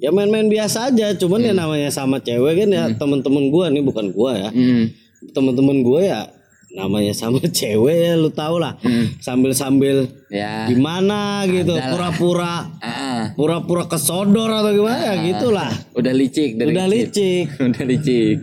ya 0.00 0.10
main-main 0.10 0.48
biasa 0.48 0.90
aja, 0.90 1.12
cuman 1.14 1.44
ya 1.44 1.52
namanya 1.52 1.92
sama 1.92 2.18
cewek 2.18 2.64
kan 2.64 2.68
ya 2.72 2.84
temen-temen 2.96 3.52
gua 3.52 3.68
nih 3.68 3.84
bukan 3.84 4.10
gua 4.16 4.32
ya. 4.36 4.50
Mm. 4.50 4.96
Temen-temen 5.36 5.84
gua 5.84 6.00
ya 6.00 6.20
namanya 6.72 7.10
sama 7.12 7.42
cewek 7.58 7.96
ya 8.10 8.12
lu 8.16 8.32
tau 8.32 8.56
lah. 8.56 8.80
Sambil-sambil 9.20 10.08
ya 10.32 10.64
gimana 10.70 11.44
gitu, 11.46 11.76
pura-pura 11.76 12.66
ah, 12.80 13.36
pura-pura 13.36 13.84
kesodor 13.90 14.48
atau 14.48 14.72
gimana 14.72 15.12
ya 15.12 15.14
gitulah. 15.20 15.70
udah 15.92 16.14
licik 16.14 16.56
Udah 16.70 16.86
licik. 16.88 17.46
udah 17.68 17.84
licik 17.84 18.36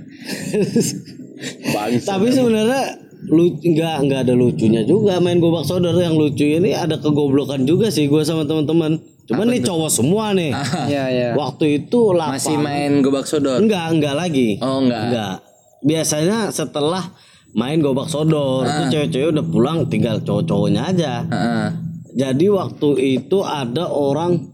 Bangsa. 1.74 2.18
Tapi 2.18 2.28
sebenarnya 2.34 2.84
lu 3.28 3.60
nggak 3.60 4.08
nggak 4.08 4.20
ada 4.24 4.34
lucunya 4.34 4.88
juga 4.88 5.20
main 5.20 5.38
gobak 5.38 5.68
sodor 5.68 5.96
yang 6.00 6.16
lucu 6.16 6.48
ini 6.48 6.72
ada 6.72 6.96
kegoblokan 6.96 7.68
juga 7.68 7.92
sih 7.92 8.08
gua 8.08 8.24
sama 8.24 8.48
teman-teman. 8.48 9.00
Cuman 9.28 9.52
nih 9.52 9.60
cowok 9.60 9.92
semua 9.92 10.32
nih. 10.32 10.56
Iya, 10.88 11.04
iya. 11.12 11.30
Waktu 11.36 11.84
itu 11.84 12.16
lapang. 12.16 12.40
masih 12.40 12.56
main 12.56 13.04
gobak 13.04 13.28
sodor 13.28 13.60
Enggak, 13.60 13.92
enggak 13.92 14.16
lagi. 14.16 14.56
oh 14.64 14.80
enggak 14.80 15.04
Enggak. 15.12 15.36
Biasanya 15.84 16.38
setelah 16.56 17.04
main 17.52 17.84
gobak 17.84 18.08
sodor 18.08 18.64
itu 18.64 18.96
cewek-cewek 18.96 19.36
udah 19.36 19.46
pulang 19.52 19.78
tinggal 19.92 20.24
cowok-cowoknya 20.24 20.82
aja. 20.88 21.14
Heeh. 21.28 21.70
Jadi 22.18 22.46
waktu 22.48 22.90
itu 23.20 23.44
ada 23.44 23.92
orang 23.92 24.48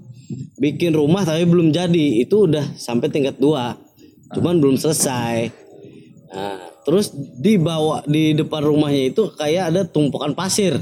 bikin 0.58 0.98
rumah 0.98 1.22
tapi 1.22 1.46
belum 1.46 1.70
jadi. 1.70 2.26
Itu 2.26 2.50
udah 2.50 2.74
sampai 2.74 3.14
tingkat 3.14 3.38
dua. 3.38 3.78
Cuman 4.34 4.58
belum 4.58 4.82
selesai. 4.82 5.54
Nah, 6.34 6.63
terus 6.84 7.10
di 7.14 7.56
bawah 7.56 8.04
di 8.04 8.32
depan 8.34 8.62
rumahnya 8.62 9.10
itu 9.10 9.32
kayak 9.34 9.72
ada 9.72 9.82
tumpukan 9.84 10.32
pasir. 10.32 10.80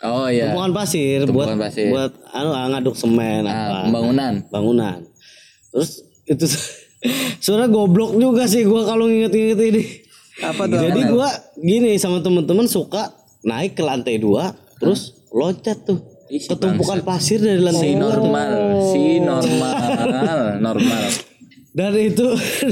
oh 0.00 0.26
iya 0.26 0.50
Tumpukan 0.50 0.72
pasir 0.74 1.18
Tumpukan 1.22 1.54
buat 1.54 1.62
pasir. 1.62 1.86
buat 1.88 2.10
anu 2.30 2.50
ngaduk 2.70 2.94
semen 2.94 3.42
Ah, 3.42 3.52
apa. 3.52 3.76
pembangunan 3.86 4.32
bangunan. 4.48 4.98
Terus 5.70 5.90
itu 6.24 6.44
sebenarnya 7.42 7.70
goblok 7.70 8.12
juga 8.14 8.44
sih 8.44 8.62
gua 8.62 8.84
kalau 8.84 9.04
nginget-nginget 9.04 9.60
ini. 9.66 9.82
Apa 10.42 10.66
tuh? 10.66 10.78
Jadi 10.78 11.00
gua 11.06 11.28
gini 11.56 11.94
sama 11.94 12.18
temen-temen 12.18 12.66
suka 12.66 13.12
naik 13.42 13.74
ke 13.74 13.82
lantai 13.82 14.16
dua, 14.16 14.50
terus 14.76 15.12
loncat 15.30 15.76
tuh 15.84 16.00
Ih, 16.26 16.38
si 16.38 16.48
ke 16.48 16.56
tumpukan 16.56 17.00
pasir 17.00 17.36
dari 17.36 17.60
lantai 17.60 17.84
si 17.84 17.92
dua. 17.92 18.00
tuh. 18.08 18.24
normal 18.24 18.50
si 18.86 19.02
normal 19.20 19.76
normal 20.58 21.02
Dan 21.74 21.90
itu 21.98 22.22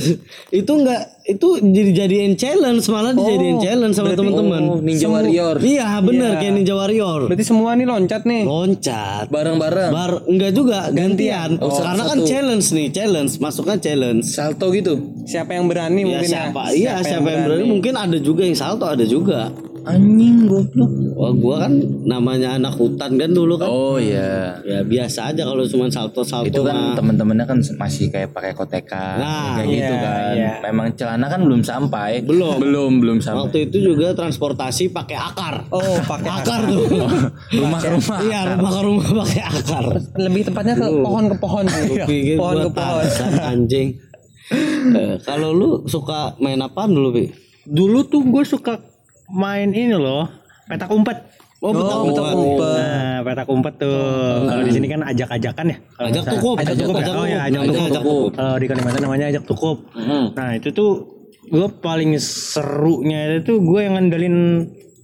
itu 0.63 0.73
enggak 0.79 1.03
itu 1.27 1.59
jadi 1.59 1.91
jadiin 2.07 2.39
challenge 2.39 2.87
malah 2.87 3.11
dijadiin 3.11 3.59
challenge 3.59 3.99
sama 3.99 4.15
temen-temen. 4.15 4.63
oh, 4.63 4.79
ninja 4.79 5.11
warrior 5.11 5.59
Iya 5.59 5.99
bener 5.99 6.39
kayak 6.39 6.55
Ninja 6.55 6.75
Warrior. 6.79 7.27
Berarti 7.27 7.43
semua 7.43 7.75
nih 7.75 7.87
loncat 7.91 8.23
nih. 8.23 8.47
Loncat. 8.47 9.27
bareng-bareng 9.27 9.91
Bar 9.91 10.13
enggak 10.31 10.53
juga 10.55 10.79
gantian. 10.95 11.59
Oh, 11.59 11.75
Karena 11.75 12.15
kan 12.15 12.19
challenge 12.23 12.67
nih, 12.71 12.95
challenge, 12.95 13.43
masuknya 13.43 13.77
challenge. 13.83 14.23
salto 14.23 14.71
gitu 14.71 14.95
Siapa 15.27 15.51
yang 15.59 15.67
berani 15.67 16.07
Ya 16.07 16.23
mungkin 16.23 16.31
siapa? 16.31 16.63
ya? 16.71 16.79
Iya, 16.79 16.93
siapa, 17.03 17.27
yang 17.27 17.43
berani? 17.51 17.65
Mungkin 17.67 17.95
ada 17.99 18.19
juga 18.23 18.47
yang 18.47 18.55
salto, 18.55 18.87
ada 18.87 19.03
juga. 19.03 19.51
Anjing 19.83 20.47
goblok. 20.47 20.93
Wah, 21.13 21.33
gua 21.35 21.57
kan 21.67 21.73
namanya 22.03 22.55
anak 22.55 22.79
hutan 22.79 23.19
kan 23.19 23.31
dulu 23.31 23.59
kan. 23.59 23.67
Oh 23.67 23.99
iya. 23.99 24.63
Ya 24.63 24.81
biasa 24.81 25.35
aja 25.35 25.43
kalau 25.43 25.67
cuma 25.67 25.91
salto-salto 25.91 26.47
Itu 26.47 26.63
mah. 26.63 26.71
kan 26.71 27.03
teman-temannya 27.03 27.45
kan 27.45 27.59
masih 27.77 28.07
kayak 28.09 28.31
pakai 28.31 28.55
kotekan 28.55 29.19
Nah, 29.19 29.59
kayak 29.59 29.69
gitu 29.69 29.95
iya, 29.95 29.99
kan. 29.99 30.33
iya. 30.33 30.53
Memang 30.63 30.87
celana 30.95 31.27
kan 31.27 31.41
belum 31.43 31.63
sampai. 31.63 32.23
Belum. 32.23 32.63
Belum, 32.63 32.93
belum 32.99 33.19
sampai. 33.19 33.43
Waktu 33.43 33.59
itu 33.67 33.93
juga 33.93 34.15
transportasi 34.15 34.91
pakai 34.91 35.19
akar. 35.19 35.67
Oh, 35.69 35.99
pakai 36.01 36.31
akar 36.31 36.61
tuh. 36.65 36.87
Rumah 37.53 37.79
ke 37.79 37.89
rumah. 37.91 38.19
Iya, 38.23 38.41
rumah 38.55 38.71
ke 38.71 38.81
rumah 38.83 39.07
pakai 39.27 39.43
akar. 39.43 39.85
lebih 40.15 40.43
tepatnya 40.47 40.75
ke 40.75 40.87
pohon 41.01 41.25
ke 41.27 41.37
pohon 41.37 41.65
pikir 42.07 42.37
pohon 42.39 42.57
ke 42.63 42.71
pohon. 42.71 43.05
Anjing. 43.43 43.89
Eh, 44.83 45.17
kalau 45.23 45.55
lu 45.55 45.71
suka 45.87 46.37
main 46.37 46.59
apaan 46.59 46.93
dulu, 46.93 47.15
Bi? 47.15 47.25
Dulu 47.65 48.05
tuh 48.05 48.21
gue 48.21 48.45
suka 48.45 48.77
main 49.33 49.69
ini 49.69 49.93
loh, 49.93 50.29
petak 50.69 50.89
umpet. 50.89 51.19
Oh, 51.63 51.71
betul, 51.71 52.11
betul. 52.11 52.59
Nah, 52.59 53.23
petak 53.23 53.47
umpet 53.47 53.75
tuh. 53.79 54.43
Kalau 54.45 54.63
di 54.63 54.73
sini 54.75 54.87
kan 54.87 55.01
ajak-ajakan 55.07 55.67
ya. 55.71 55.77
Kalau 55.95 56.09
Ajak 56.11 56.25
tukup, 56.27 56.55
Ajak 56.59 56.75
ajak 56.75 56.85
tukup. 56.85 56.97
tukup. 56.99 57.15
Oh 57.15 57.25
ya, 57.25 57.39
ajak 57.47 57.61
Ajak 57.61 57.71
tukup. 57.73 57.93
tukup. 57.95 58.31
Kalau 58.35 58.57
di 58.59 58.67
Kalimantan 58.67 59.01
namanya 59.01 59.27
ajak 59.31 59.45
tukup. 59.47 59.77
Nah, 60.35 60.51
itu 60.53 60.69
tuh 60.71 60.91
gue 61.47 61.67
paling 61.79 62.11
serunya 62.19 63.39
itu 63.39 63.63
gue 63.63 63.81
yang 63.81 63.95
ngandelin 63.95 64.37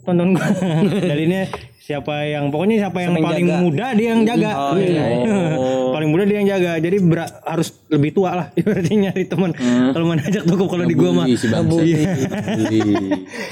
tonton 0.02 0.34
gue. 0.34 0.46
Dalinnya 1.10 1.46
siapa 1.88 2.20
yang 2.22 2.52
pokoknya 2.52 2.84
siapa 2.84 2.98
yang 3.00 3.16
paling 3.24 3.32
muda 3.64 3.86
dia 3.96 4.08
yang 4.12 4.22
jaga. 4.22 4.50
Oh, 4.52 4.76
iya, 4.76 5.04
paling 5.96 6.08
muda 6.12 6.22
dia 6.22 6.36
yang 6.36 6.48
jaga. 6.50 6.72
Jadi 6.76 6.96
bera- 7.00 7.32
harus 7.42 7.68
lebih 7.88 8.12
tua 8.12 8.30
lah 8.34 8.46
berarti 8.68 8.92
nyari 8.94 9.24
teman. 9.24 9.56
Kalau 9.88 10.04
main 10.04 10.20
ajak 10.20 10.44
tukup 10.44 10.68
kalau 10.68 10.84
di 10.84 10.92
gua 10.94 11.10
mah. 11.14 11.24
Si. 11.24 11.48
Iya. 11.88 12.12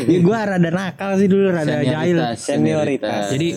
Ya, 0.05 0.19
gue 0.21 0.37
rada 0.37 0.69
nakal 0.71 1.17
sih 1.17 1.27
dulu, 1.27 1.49
rada 1.49 1.65
jahil. 1.81 2.17
Senioritas, 2.37 2.37
Senioritas. 2.37 3.23
Jadi 3.33 3.49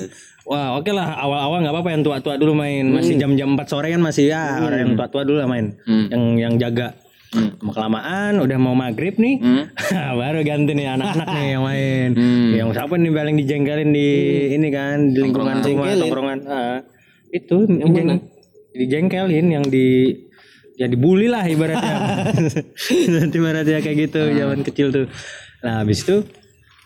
wah 0.45 0.79
oke 0.79 0.89
lah 0.89 1.13
awal-awal 1.19 1.59
nggak 1.59 1.73
apa-apa 1.75 1.89
yang 1.91 2.01
tua-tua 2.01 2.35
dulu 2.35 2.53
main. 2.55 2.87
Masih 2.89 3.19
jam-jam 3.19 3.49
4 3.53 3.67
sore 3.67 3.87
kan 3.89 3.99
masih 3.99 4.31
ya 4.31 4.63
orang 4.63 4.79
yang 4.79 4.91
tua-tua 4.95 5.21
dulu 5.21 5.37
lah 5.37 5.49
main. 5.49 5.75
Yang 6.07 6.23
yang 6.39 6.53
jaga. 6.55 6.87
Lama 7.29 7.71
kelamaan 7.71 8.41
udah 8.41 8.57
mau 8.57 8.73
maghrib 8.73 9.13
nih 9.15 9.37
baru 10.19 10.41
ganti 10.41 10.73
nih 10.73 10.87
anak-anak 10.89 11.27
nih 11.29 11.45
yang 11.47 11.63
main. 11.63 12.09
Yang 12.51 12.69
siapa 12.73 12.93
nih 12.95 13.11
paling 13.11 13.35
dijengkelin 13.37 13.89
di 13.89 14.09
ini 14.51 14.67
kan 14.69 14.97
di 15.09 15.19
lingkungan 15.21 15.61
rumah 15.61 15.85
tongkrongan. 16.01 16.39
Ah, 16.43 16.79
itu 17.29 17.57
yang 17.69 17.89
jeng- 17.93 18.23
dijengkelin 18.71 19.45
yang 19.47 19.65
di 19.65 20.17
ya 20.73 20.87
dibully 20.87 21.27
lah 21.27 21.45
ibaratnya. 21.45 21.95
Ibaratnya 23.29 23.79
kayak 23.79 23.97
gitu 24.09 24.21
zaman 24.31 24.59
kecil 24.63 24.87
tuh. 24.89 25.05
Nah 25.61 25.83
habis 25.83 26.01
itu 26.01 26.25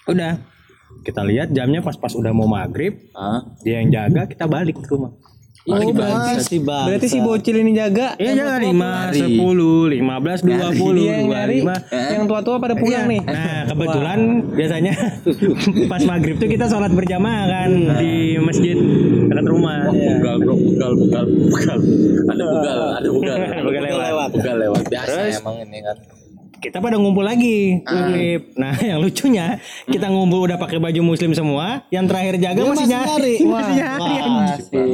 udah. 0.05 0.51
Kita 0.93 1.19
lihat 1.19 1.51
jamnya 1.51 1.81
pas-pas 1.81 2.13
udah 2.13 2.31
mau 2.31 2.45
maghrib 2.45 2.95
Hah? 3.11 3.43
dia 3.59 3.81
yang 3.81 3.91
jaga 3.91 4.23
kita 4.23 4.45
balik 4.45 4.77
ke 4.77 4.87
rumah 4.87 5.11
Oh, 5.63 5.79
berarti 5.95 6.59
bang. 6.59 6.85
Berarti 6.91 7.07
si 7.07 7.19
bocil 7.23 7.55
ini 7.63 7.71
jaga. 7.71 8.19
Iya 8.19 8.35
jaga 8.35 8.55
lima 8.67 9.15
sepuluh 9.15 9.87
lima 9.87 10.19
belas 10.19 10.43
dua 10.43 10.75
puluh 10.75 11.07
Dia 11.07 11.23
yang 11.23 11.31
dua 11.31 11.35
nyari, 11.39 11.57
lima 11.63 11.75
yang 11.87 12.23
tua-tua 12.27 12.59
pada 12.59 12.75
pulang 12.75 13.07
nih. 13.07 13.21
Nah 13.23 13.71
kebetulan 13.71 14.19
biasanya 14.51 14.93
pas 15.91 16.03
maghrib 16.03 16.35
tuh 16.35 16.51
kita 16.51 16.67
sholat 16.67 16.91
berjamaah 16.91 17.45
kan 17.47 17.71
di 17.95 18.35
masjid 18.43 18.75
dekat 19.31 19.45
rumah. 19.47 19.87
Bugal 19.87 20.35
bro, 20.43 20.55
bugal, 20.59 20.91
bugal, 20.99 21.25
bugal. 21.31 21.77
Ada 22.27 22.43
bugal, 22.43 22.77
ada 22.99 23.07
bugal. 23.07 23.35
Bugal 23.63 23.83
lewat. 23.87 24.29
Bugal 24.35 24.55
lewat. 24.67 24.81
Biasa 24.91 25.19
emang 25.39 25.55
ini 25.63 25.79
kan. 25.79 25.97
Kita 26.63 26.79
pada 26.79 26.95
ngumpul 26.95 27.27
lagi 27.27 27.83
maghrib. 27.83 28.55
Nah 28.55 28.71
yang 28.95 29.03
lucunya 29.03 29.59
kita 29.83 30.07
ngumpul 30.07 30.47
udah 30.47 30.55
pakai 30.55 30.79
baju 30.79 31.01
muslim 31.03 31.35
semua. 31.35 31.83
Yang 31.91 32.05
terakhir 32.07 32.35
jaga 32.39 32.61
masih, 32.63 32.87
nyari. 32.87 33.35
Masih 33.43 33.73
nyari. 33.75 34.13
Masih 34.23 34.93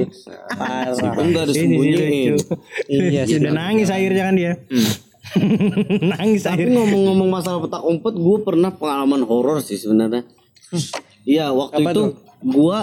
parah. 0.57 1.13
Kan 1.13 1.25
udah 1.29 1.43
Ini 1.45 1.53
sih 1.53 1.65
disembunyiin. 1.69 2.29
lucu. 2.33 2.53
Iya 2.89 3.21
sih 3.29 3.37
udah 3.37 3.53
nangis 3.53 3.87
akhirnya 3.93 4.23
kan 4.25 4.33
dia. 4.33 4.53
nangis 6.17 6.41
Tapi 6.41 6.65
akhirnya. 6.65 6.73
ngomong-ngomong 6.81 7.29
masalah 7.29 7.61
petak 7.61 7.85
umpet, 7.85 8.17
gue 8.17 8.37
pernah 8.41 8.73
pengalaman 8.73 9.21
horor 9.29 9.61
sih 9.61 9.77
sebenarnya. 9.77 10.25
Iya, 11.21 11.53
waktu 11.53 11.85
itu 11.85 12.03
gue 12.41 12.79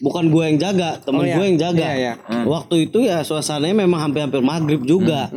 bukan 0.00 0.24
gue 0.28 0.42
yang 0.44 0.58
jaga, 0.60 1.00
temen 1.00 1.24
gue 1.24 1.44
yang 1.56 1.56
jaga. 1.56 1.88
Iya, 1.88 1.96
iya. 1.96 2.12
Waktu 2.44 2.88
itu 2.88 3.00
ya 3.00 3.24
suasananya 3.24 3.88
memang 3.88 4.12
hampir-hampir 4.12 4.44
maghrib 4.44 4.84
juga. 4.84 5.32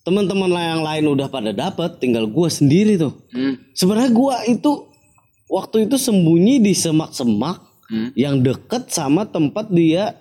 Teman-teman 0.00 0.48
lah 0.48 0.64
yang 0.70 0.82
lain 0.82 1.04
udah 1.10 1.28
pada 1.28 1.50
dapet, 1.50 1.98
tinggal 1.98 2.24
gue 2.24 2.48
sendiri 2.48 2.96
tuh. 2.96 3.12
Sebenarnya 3.72 4.10
gue 4.10 4.34
itu 4.50 4.70
waktu 5.46 5.84
itu 5.84 5.96
sembunyi 5.96 6.56
di 6.58 6.72
semak-semak 6.72 7.60
yang 8.14 8.38
deket 8.38 8.88
sama 8.88 9.24
tempat 9.24 9.66
dia 9.68 10.14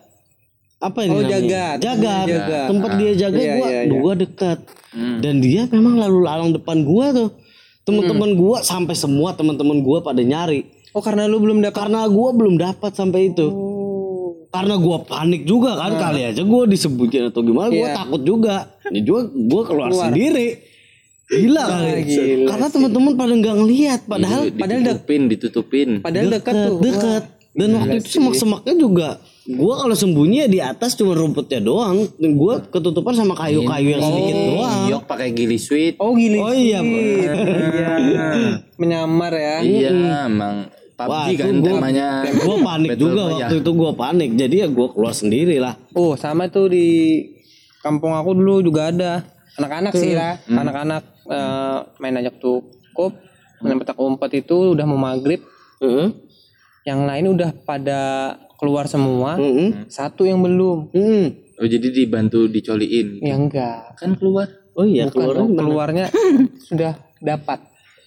apa 0.78 1.00
ini 1.02 1.12
Oh, 1.12 1.22
namanya? 1.22 1.36
jaga. 1.38 1.64
jaga, 1.78 1.92
Tempat 2.16 2.26
dia 2.26 2.34
jaga. 2.34 2.60
tempat 2.66 2.92
dia 2.96 3.12
jaga 3.14 3.38
Iya, 3.38 3.52
gua 3.52 3.68
iya, 3.68 3.80
iya. 3.80 3.92
gua 3.94 4.14
dekat 4.16 4.60
dan 5.20 5.36
dia 5.38 5.62
memang 5.68 5.96
lalu 5.98 6.18
lalang 6.24 6.52
depan 6.52 6.78
gua 6.82 7.06
tuh 7.12 7.30
teman-teman 7.84 8.32
gua 8.34 8.58
sampai 8.64 8.96
semua 8.96 9.30
teman-teman 9.32 9.80
gua 9.80 10.00
pada 10.00 10.20
nyari 10.20 10.66
Oh 10.90 11.04
karena 11.04 11.28
lu 11.28 11.38
belum 11.38 11.60
dapat. 11.62 11.78
karena 11.78 12.08
gua 12.08 12.30
belum 12.32 12.56
dapat 12.56 12.92
sampai 12.92 13.30
itu 13.30 13.44
karena 14.50 14.76
gua 14.76 14.98
panik 15.02 15.46
juga 15.46 15.78
kan 15.78 15.94
kali 15.94 16.22
aja 16.26 16.42
gua 16.42 16.66
disebutkan 16.66 17.30
atau 17.30 17.42
gimana 17.42 17.70
gua 17.70 17.88
Iya. 17.88 17.96
takut 17.96 18.22
juga 18.22 18.56
ini 18.90 19.00
juga 19.02 19.22
gua 19.30 19.62
keluar, 19.64 19.90
sendiri 19.94 20.48
gila 21.30 21.64
kali 21.64 21.90
karena 22.50 22.68
teman-teman 22.68 23.14
pada 23.14 23.34
nggak 23.38 23.56
ngelihat 23.56 24.00
padahal 24.10 24.42
padahal 24.50 24.82
ditutupin, 24.82 25.22
ditutupin. 25.30 25.90
Padahal 26.02 26.28
dekat 26.34 26.54
tuh. 26.58 26.78
dekat 26.82 27.24
dan 27.50 27.70
waktu 27.76 27.96
itu 27.98 28.10
semak-semaknya 28.18 28.74
juga 28.74 29.08
gua 29.50 29.82
kalau 29.82 29.94
sembunyi 29.94 30.46
ya 30.46 30.48
di 30.48 30.60
atas 30.62 30.94
cuma 30.94 31.14
rumputnya 31.14 31.62
doang 31.62 32.06
dan 32.18 32.32
gua 32.34 32.62
ketutupan 32.62 33.14
sama 33.14 33.34
kayu-kayu 33.34 33.98
yang 33.98 34.02
sedikit 34.02 34.38
doang 34.38 34.82
Yok 34.90 35.04
pakai 35.06 35.30
gili 35.30 35.58
sweet. 35.58 35.94
Oh 36.02 36.14
gili. 36.14 36.38
oh 36.42 36.50
iya. 36.50 36.82
Iya. 36.82 37.34
Menyamar 38.82 39.34
ya. 39.34 39.56
Iya, 39.62 39.90
emang 40.26 40.70
PUBG 41.08 41.30
itu 41.32 41.44
kan 41.44 41.56
gua, 41.64 41.72
temanya. 41.80 42.10
gua 42.44 42.56
panik 42.60 42.90
Battle 42.92 43.02
juga 43.02 43.22
Royale. 43.22 43.34
waktu 43.40 43.56
itu 43.62 43.72
gua 43.72 43.92
panik 43.96 44.30
jadi 44.36 44.56
ya 44.66 44.68
gua 44.68 44.88
keluar 44.92 45.14
sendiri 45.16 45.56
lah 45.64 45.74
Oh 45.96 46.20
sama 46.20 46.52
tuh 46.52 46.68
di 46.68 46.88
kampung 47.80 48.12
aku 48.12 48.36
dulu 48.36 48.60
juga 48.60 48.92
ada 48.92 49.24
anak-anak 49.60 49.94
sih 49.96 50.14
lah. 50.16 50.40
Anak-anak 50.48 51.04
eh, 51.28 51.78
main 52.00 52.16
ajak 52.20 52.40
tukup, 52.40 53.12
main 53.60 53.76
petak 53.80 54.00
umpet 54.00 54.32
itu 54.44 54.76
udah 54.76 54.86
mau 54.88 55.00
maghrib. 55.00 55.44
Heeh. 55.84 56.16
Yang 56.88 57.02
lain 57.06 57.26
udah 57.36 57.50
pada 57.68 58.00
keluar 58.56 58.88
semua. 58.88 59.36
Heeh. 59.36 59.88
Satu 59.92 60.24
yang 60.24 60.40
belum. 60.40 60.92
Hmm. 60.96 61.28
Oh 61.60 61.68
jadi 61.68 61.92
dibantu 61.92 62.48
dicoliin. 62.48 63.20
Ya 63.20 63.36
enggak. 63.36 64.00
Kan 64.00 64.16
keluar. 64.16 64.48
oh 64.80 64.88
iya 64.88 65.12
Bukan, 65.12 65.20
keluar 65.20 65.36
oh, 65.44 65.48
keluarnya 65.52 66.06
sudah 66.72 66.96
dapat 67.20 67.60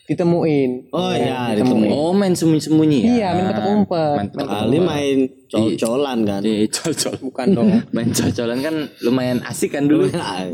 ditemuin. 0.03 0.91
oh 0.91 1.13
iya 1.15 1.55
ditemuin 1.55 1.91
Oh 1.95 2.11
main 2.11 2.35
sembunyi-sembunyi 2.35 2.99
ya. 2.99 3.07
Iya, 3.07 3.29
main 3.39 3.47
petak 3.55 3.67
umpet. 3.71 4.17
Main 4.19 4.29
petak 4.35 4.49
kali 4.51 4.79
main 4.83 5.19
col-colan 5.47 6.19
kan 6.27 6.41
Iya, 6.43 6.67
col-col. 6.69 7.15
Bukan 7.23 7.47
dong. 7.55 7.69
Main 7.95 8.09
col-colan 8.11 8.59
kan 8.65 8.75
lumayan 9.05 9.39
asik 9.47 9.77
kan 9.77 9.85
dulu. 9.87 10.09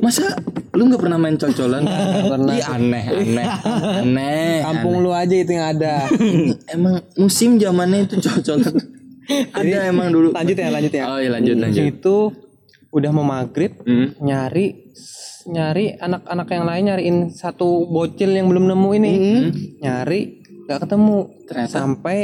Masa 0.05 0.37
lu 0.77 0.83
nggak 0.91 1.01
pernah 1.01 1.19
main 1.19 1.37
col-colan? 1.39 1.83
pernah. 2.29 2.55
Iya 2.55 2.67
aneh, 2.77 3.05
aneh, 3.09 3.47
aneh. 4.05 4.57
Kampung 4.67 5.01
lu 5.01 5.11
aja 5.15 5.33
itu 5.33 5.51
yang 5.55 5.67
ada. 5.79 6.05
Emang 6.75 7.01
musim 7.17 7.57
zamannya 7.57 8.05
itu 8.11 8.21
col-colan. 8.21 8.75
Ada 9.29 9.93
emang 9.93 10.09
dulu. 10.09 10.33
lanjut 10.33 10.57
ya, 10.57 10.69
lanjut 10.73 10.93
ya. 10.93 11.05
Oh 11.05 11.21
iya 11.21 11.29
lanjut 11.29 11.57
lanjut. 11.61 11.85
Itu 11.85 12.17
udah 12.89 13.11
mau 13.11 13.23
maghrib, 13.23 13.77
Hmm. 13.81 14.17
nyari 14.19 14.89
nyari 15.45 15.93
anak-anak 15.95 16.49
yang 16.49 16.65
lain 16.65 16.85
nyariin 16.85 17.19
satu 17.31 17.85
bocil 17.85 18.31
yang 18.31 18.49
belum 18.49 18.65
nemu 18.67 18.89
ini. 18.95 19.13
Nyari 19.79 20.21
nggak 20.65 20.79
ketemu. 20.85 21.19
Sampai 21.67 22.19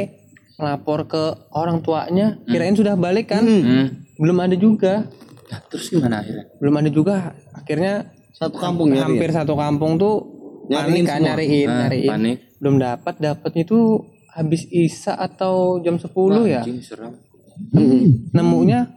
ngelapor 0.55 1.05
ke 1.05 1.25
orang 1.51 1.81
tuanya, 1.81 2.39
kirain 2.45 2.73
sudah 2.73 2.95
balik 2.95 3.29
kan? 3.29 3.45
Hmm. 3.45 3.87
Belum 4.15 4.39
ada 4.39 4.55
juga. 4.55 5.09
Nah, 5.45 5.61
terus 5.69 5.89
gimana 5.89 6.21
akhirnya? 6.21 6.45
Belum 6.57 6.75
ada 6.75 6.89
juga. 6.89 7.17
Akhirnya 7.53 7.95
satu 8.33 8.57
kampung 8.57 8.91
ya 8.91 9.05
hampir 9.05 9.31
satu 9.31 9.55
kampung 9.55 9.97
tuh 9.97 10.17
panik 10.67 11.05
kan 11.05 11.21
nyariin, 11.21 11.69
Ah, 11.69 11.77
nyariin. 11.87 12.11
panik. 12.11 12.37
Belum 12.57 12.77
dapat, 12.79 13.15
dapatnya 13.21 13.63
itu 13.63 13.81
habis 14.33 14.65
Isa 14.67 15.13
atau 15.15 15.79
jam 15.79 15.97
10 15.97 16.49
ya. 16.49 16.65
Anjing 16.65 16.81
serem. 16.81 17.13
Nemunya 18.33 18.89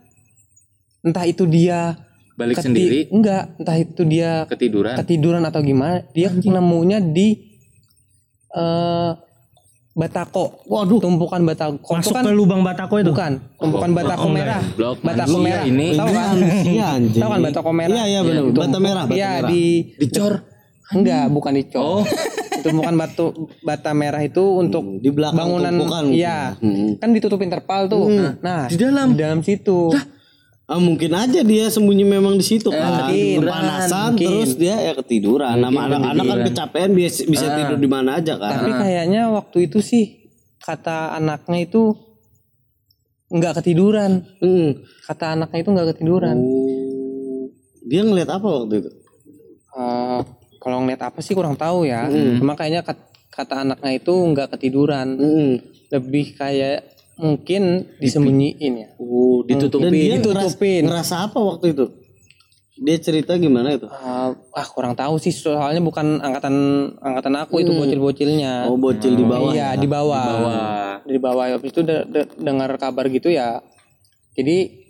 entah 0.99 1.23
itu 1.23 1.43
dia 1.45 1.95
Balik 2.33 2.55
keti- 2.55 2.67
sendiri 2.67 2.99
enggak, 3.09 3.57
entah 3.57 3.75
itu 3.75 4.01
dia 4.03 4.45
ketiduran. 4.45 4.93
ketiduran 4.95 5.41
atau 5.41 5.59
gimana, 5.59 6.05
dia 6.11 6.29
nemunya 6.29 7.01
di 7.01 7.33
eh 8.49 9.11
batako. 9.93 10.61
Waduh, 10.63 10.99
tumpukan 10.99 11.41
batako. 11.41 11.81
Itu 11.81 11.93
Masuk 11.95 12.13
kan 12.13 12.23
ke 12.23 12.31
lubang 12.31 12.61
batako 12.61 13.01
itu. 13.01 13.09
bukan, 13.09 13.33
tumpukan 13.57 13.89
batako 13.91 14.27
merah. 14.29 14.61
Blok 14.71 15.01
Batako 15.01 15.35
manusia 15.35 15.41
merah. 15.41 15.63
ini. 15.65 15.87
Tahu 15.91 16.09
kan? 16.11 16.35
iya 16.67 16.87
anjing 16.93 17.17
Tahu 17.17 17.29
kan 17.31 17.39
batako 17.41 17.69
merah? 17.71 17.89
iya 17.91 18.03
iya 18.07 18.19
benar 18.21 18.43
bata 18.51 18.77
merah 18.77 19.03
bata 19.03 19.17
Iya, 19.17 19.29
merah 19.35 19.49
di 19.49 19.63
Dicor. 19.97 20.33
enggak, 20.87 21.25
bukan 21.27 21.53
dicor. 21.55 21.81
Oh, 21.81 22.03
tumpukan 22.63 22.93
batu 22.95 23.25
bata 23.59 23.91
merah 23.91 24.21
itu 24.21 24.43
untuk 24.55 24.85
Di 24.97 25.09
belakang 25.09 25.37
bangunan 25.39 25.73
tumpukan. 25.73 26.03
iya 26.07 26.53
Hmm. 26.55 26.95
kan 26.95 27.09
ditutupin 27.09 27.47
terpal 27.47 27.85
tuh 27.87 28.05
nah 28.39 28.65
Di 28.65 28.77
dalam? 28.77 29.11
di 29.11 29.19
dalam 29.19 29.41
situ 29.41 29.89
Ah, 30.67 30.77
mungkin 30.77 31.07
aja 31.09 31.39
dia 31.41 31.65
sembunyi 31.67 32.03
memang 32.03 32.35
di 32.35 32.43
situ 32.43 32.67
kan. 32.67 33.07
mungkin. 33.07 33.39
Kepanasan 33.39 34.11
Mungkin. 34.11 34.27
terus 34.27 34.51
dia 34.53 34.75
ya 34.77 34.91
ketiduran. 34.93 35.55
Nama 35.55 35.79
anak-anak 35.87 36.25
kan 36.25 36.39
kecapean 36.43 36.89
bisa, 36.91 37.23
bisa 37.23 37.47
tidur 37.53 37.77
di 37.77 37.87
mana 37.87 38.19
aja 38.19 38.35
kan. 38.35 38.51
tapi 38.53 38.71
kayaknya 38.73 39.31
waktu 39.31 39.57
itu 39.63 39.79
sih 39.79 40.27
kata 40.59 41.15
anaknya 41.15 41.63
itu 41.63 41.95
nggak 43.29 43.53
ketiduran 43.57 44.27
Hmm. 44.37 44.83
kata 45.03 45.25
anaknya 45.33 45.59
itu 45.61 45.69
nggak 45.69 45.87
ketiduran 45.93 46.35
Oh. 46.37 47.47
Dia 47.81 48.03
ngeliat 48.03 48.27
apa 48.29 48.43
waktu 48.43 48.73
itu? 48.77 48.91
Eh, 49.73 50.19
kalau 50.57 50.77
ngeliat 50.81 50.99
apa 51.01 51.19
sih 51.21 51.31
kurang 51.31 51.55
tahu 51.55 51.83
ya 51.83 52.11
cuma 52.35 52.55
kayaknya 52.55 52.83
kat- 52.83 53.07
kata 53.29 53.63
anaknya 53.63 53.91
itu 53.95 54.11
nggak 54.11 54.51
ketiduran 54.51 55.15
Hmm. 55.15 55.53
lebih 55.87 56.35
kayak 56.35 56.83
mungkin 57.17 57.89
disembunyiin 57.97 58.73
ya. 58.77 58.87
Oh, 58.95 59.41
ditutupin. 59.43 59.89
Dan 59.89 59.91
dia 59.91 60.15
ditutupin. 60.17 60.85
Ngerasa, 60.85 61.15
ngerasa 61.17 61.33
apa 61.33 61.39
waktu 61.41 61.65
itu? 61.73 61.85
Dia 62.77 62.97
cerita 63.01 63.33
gimana 63.35 63.73
itu? 63.73 63.89
Eh, 63.89 64.29
ah 64.37 64.67
kurang 64.69 64.93
tahu 64.93 65.17
sih 65.17 65.33
soalnya 65.33 65.81
bukan 65.81 66.21
angkatan 66.21 66.53
angkatan 67.01 67.33
aku 67.35 67.65
itu 67.65 67.73
bocil-bocilnya. 67.73 68.69
Oh, 68.69 68.77
bocil 68.77 69.17
di 69.17 69.25
bawah. 69.25 69.49
iya 69.49 69.73
di 69.73 69.89
bawah. 69.89 70.21
Di 70.21 70.29
bawah. 70.31 70.65
Di 71.01 71.17
bawah. 71.17 71.45
Habis 71.49 71.73
itu 71.73 71.81
de- 71.81 72.05
de- 72.05 72.29
dengar 72.37 72.69
kabar 72.77 73.09
gitu 73.09 73.33
ya. 73.33 73.65
Jadi 74.37 74.85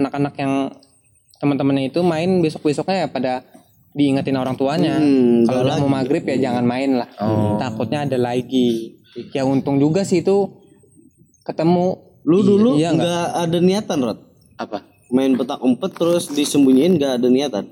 anak-anak 0.00 0.34
yang 0.40 0.72
teman-temannya 1.36 1.92
itu 1.92 2.00
main 2.00 2.40
besok 2.40 2.64
besoknya 2.64 3.04
ya 3.04 3.08
pada 3.12 3.44
diingetin 3.92 4.40
orang 4.40 4.56
tuanya. 4.56 4.96
Hmm, 4.96 5.44
kalau 5.44 5.68
udah 5.68 5.76
mau 5.84 5.90
maghrib 5.92 6.24
ya 6.24 6.48
jangan 6.48 6.64
main 6.64 6.96
lah. 6.96 7.08
Takutnya 7.60 8.08
ada 8.08 8.16
lagi. 8.16 8.96
Ya 9.36 9.44
untung 9.44 9.76
juga 9.76 10.00
sih 10.00 10.24
itu 10.24 10.48
ketemu 11.48 12.08
Lu 12.28 12.44
dulu 12.44 12.76
iya, 12.76 12.92
nggak 12.92 13.24
ada 13.48 13.58
niatan, 13.62 13.98
Rod? 14.04 14.20
Apa? 14.60 14.84
Main 15.08 15.32
petak 15.40 15.64
umpet 15.64 15.96
terus 15.96 16.28
disembunyiin 16.28 17.00
nggak 17.00 17.12
ada 17.16 17.28
niatan? 17.32 17.64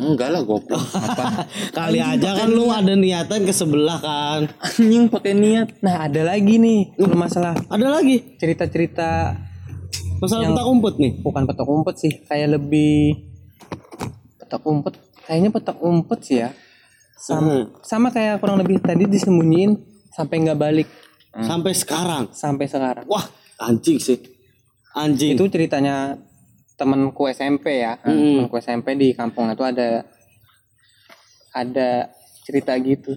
Enggak 0.00 0.32
lah 0.32 0.40
goblok. 0.40 0.80
Apa? 0.96 1.44
Kali 1.76 2.00
aja 2.00 2.32
kan 2.32 2.48
lu 2.48 2.72
ada 2.72 2.96
niatan 2.96 3.44
ke 3.44 3.52
sebelah 3.52 4.00
kan. 4.00 4.48
Anjing 4.64 5.12
pakai 5.12 5.36
niat. 5.36 5.68
nah 5.84 6.08
ada 6.08 6.32
lagi 6.32 6.56
nih 6.56 6.96
kalau 6.96 7.18
masalah 7.18 7.52
Ada 7.68 8.00
lagi 8.00 8.40
cerita-cerita 8.40 9.36
masalah 10.20 10.52
petak 10.52 10.66
umpet 10.68 10.94
nih. 11.00 11.12
bukan 11.24 11.42
petak 11.48 11.68
umpet 11.68 11.96
sih 11.96 12.12
kayak 12.28 12.60
lebih 12.60 13.24
petak 14.36 14.60
umpet 14.68 14.94
kayaknya 15.24 15.48
petak 15.48 15.76
umpet 15.80 16.20
sih 16.20 16.44
ya 16.44 16.52
sama, 17.16 17.72
sama 17.80 18.12
kayak 18.12 18.36
kurang 18.40 18.60
lebih 18.60 18.84
tadi 18.84 19.08
disembunyiin 19.08 19.80
sampai 20.12 20.44
nggak 20.44 20.60
balik 20.60 20.88
Sampai 21.30 21.72
sekarang. 21.78 22.24
sampai 22.34 22.66
sekarang 22.66 23.06
Wah, 23.06 23.22
anjing 23.62 24.02
sih. 24.02 24.18
Anjing. 24.90 25.38
itu 25.38 25.46
ceritanya 25.46 26.18
temanku 26.74 27.30
SMP 27.30 27.84
ya 27.84 27.94
temanku 28.02 28.58
SMP 28.58 28.98
di 28.98 29.14
kampung 29.14 29.52
itu 29.52 29.62
ada 29.62 30.02
ada 31.54 32.10
cerita 32.42 32.74
gitu 32.80 33.14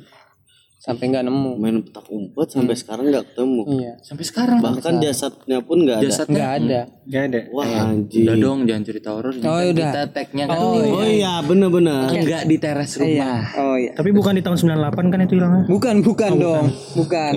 sampai 0.84 1.06
nggak 1.08 1.24
nemu 1.24 1.52
main 1.56 1.80
petak 1.80 2.04
umpet 2.10 2.48
sampai 2.50 2.76
sekarang 2.76 3.08
nggak 3.08 3.24
ketemu. 3.26 3.62
iya 3.72 3.94
Sampai 4.00 4.26
sekarang 4.26 4.60
Bahkan 4.60 5.00
jasadnya 5.00 5.58
pun 5.60 5.78
nggak 5.80 5.96
ada. 5.96 6.04
jasadnya 6.04 6.36
nggak 6.36 6.54
ada 6.60 6.82
Gak 7.04 7.24
ada. 7.26 7.40
Wah, 7.52 7.68
anjing. 7.86 8.24
Udah 8.24 8.36
dong 8.38 8.60
jangan 8.64 8.84
cerita 8.86 9.10
horor. 9.12 9.32
Oh, 9.34 9.36
kan 9.36 9.44
udah. 9.44 9.92
Kita 9.92 10.04
tagnya 10.10 10.44
kan 10.46 10.56
Oh, 10.56 10.80
Oh 10.80 11.04
iya, 11.04 11.34
bener-bener. 11.42 12.08
enggak 12.10 12.44
di 12.44 12.56
teras 12.56 12.96
rumah. 12.96 13.44
oh 13.54 13.76
iya 13.76 13.92
Tapi 13.92 14.10
bukan 14.10 14.32
di 14.32 14.42
tahun 14.42 14.56
98 14.58 15.12
kan 15.12 15.20
itu 15.22 15.34
hilangnya? 15.36 15.64
bukan 15.66 15.96
bukan 16.00 16.32
dong 16.38 16.66
bukan 16.94 17.34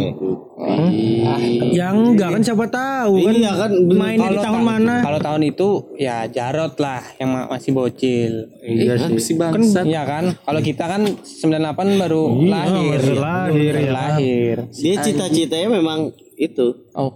Ya 1.69 1.91
enggak 1.91 2.29
kan 2.31 2.41
siapa 2.41 2.67
tahu 2.67 3.15
kan. 3.21 3.33
Iya 3.33 3.53
kan. 3.57 3.71
Main 3.87 4.19
di 4.21 4.39
tahun 4.39 4.55
ta- 4.57 4.69
mana? 4.69 4.95
Kalau 5.03 5.19
tahun 5.21 5.43
itu 5.45 5.69
ya 5.97 6.17
Jarot 6.27 6.79
lah 6.79 7.03
yang 7.17 7.29
ma- 7.29 7.49
masih 7.49 7.71
bocil. 7.73 8.33
Iya 8.61 8.95
Eh, 8.97 9.19
sih. 9.19 9.19
si 9.21 9.33
bangsat. 9.35 9.85
Iya 9.85 10.03
kan? 10.05 10.25
Kalau 10.33 10.61
kita 10.61 10.85
kan 10.87 11.03
98 11.05 11.59
baru 11.97 12.23
lahir. 12.41 13.03
Lahir, 13.45 13.75
ya. 13.77 13.91
lahir. 13.93 14.57
Dia 14.73 14.95
cita-citanya 15.05 15.69
memang 15.77 16.13
itu. 16.41 16.89
Oh. 16.97 17.13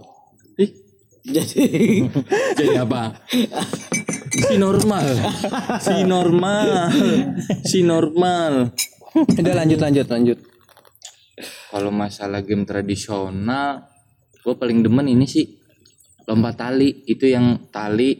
Jadi 1.21 2.09
Jadi 2.57 2.75
apa? 2.81 3.13
Si 4.31 4.55
normal. 4.57 5.05
Si 5.77 5.97
normal. 6.05 6.69
Si 7.61 7.79
normal. 7.85 8.53
Udah 9.13 9.53
lanjut 9.53 9.79
lanjut 9.81 10.07
lanjut. 10.09 10.37
Kalau 11.71 11.91
masalah 11.93 12.43
game 12.43 12.67
tradisional, 12.67 13.87
gue 14.43 14.55
paling 14.57 14.83
demen 14.83 15.07
ini 15.07 15.29
sih 15.29 15.45
lompat 16.25 16.57
tali. 16.57 17.05
Itu 17.05 17.29
yang 17.29 17.69
tali 17.69 18.17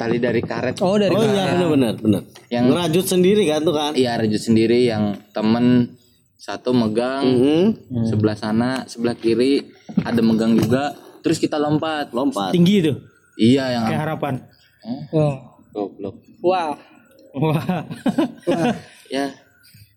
tali 0.00 0.16
dari 0.16 0.40
karet. 0.40 0.80
Oh 0.80 0.96
dari 0.96 1.12
Oh 1.12 1.24
iya 1.24 1.56
benar-benar 1.56 1.94
benar. 2.00 2.22
Yang 2.48 2.64
Ngerajut 2.72 3.04
sendiri 3.04 3.42
kan 3.44 3.60
tuh 3.66 3.74
kan. 3.76 3.92
iya 3.92 4.16
rajut 4.16 4.40
sendiri 4.40 4.88
yang 4.88 5.18
temen 5.36 5.98
satu 6.40 6.72
megang 6.72 7.20
Mhm. 7.28 8.08
sebelah 8.08 8.32
sana, 8.32 8.88
sebelah 8.88 9.12
kiri 9.12 9.68
ada 10.00 10.24
megang 10.24 10.56
juga. 10.56 10.96
Terus 11.20 11.36
kita 11.36 11.60
lompat. 11.60 12.10
Lompat. 12.10 12.56
Tinggi 12.56 12.80
itu. 12.80 12.96
Iya 13.36 13.76
yang 13.76 13.84
Kayak 13.84 14.00
harapan. 14.08 14.34
Wah. 15.12 15.36
goblok. 15.70 16.16
Wah. 16.40 16.72
Wah. 17.30 17.62
Ya, 19.06 19.30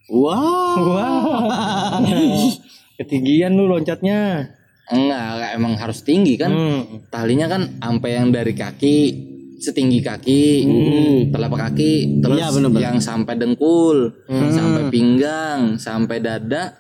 Wah. 0.06 0.76
Wah. 0.78 2.04
Ketinggian 3.00 3.56
lu 3.56 3.66
loncatnya. 3.66 4.52
enggak 4.84 5.56
emang 5.56 5.80
harus 5.80 6.04
tinggi 6.04 6.36
kan. 6.36 6.52
Hmm. 6.52 7.08
Talinya 7.08 7.48
kan 7.48 7.80
sampai 7.80 8.20
yang 8.20 8.30
dari 8.30 8.52
kaki 8.52 8.96
setinggi 9.60 10.00
kaki, 10.02 10.44
telapak 11.30 11.72
kaki, 11.72 12.22
terus 12.24 12.38
Iya, 12.40 12.48
bener-bener. 12.54 12.84
yang 12.90 12.98
sampai 13.02 13.34
dengkul, 13.36 14.12
sampai 14.30 14.90
pinggang, 14.94 15.76
sampai 15.76 16.18
dada, 16.22 16.74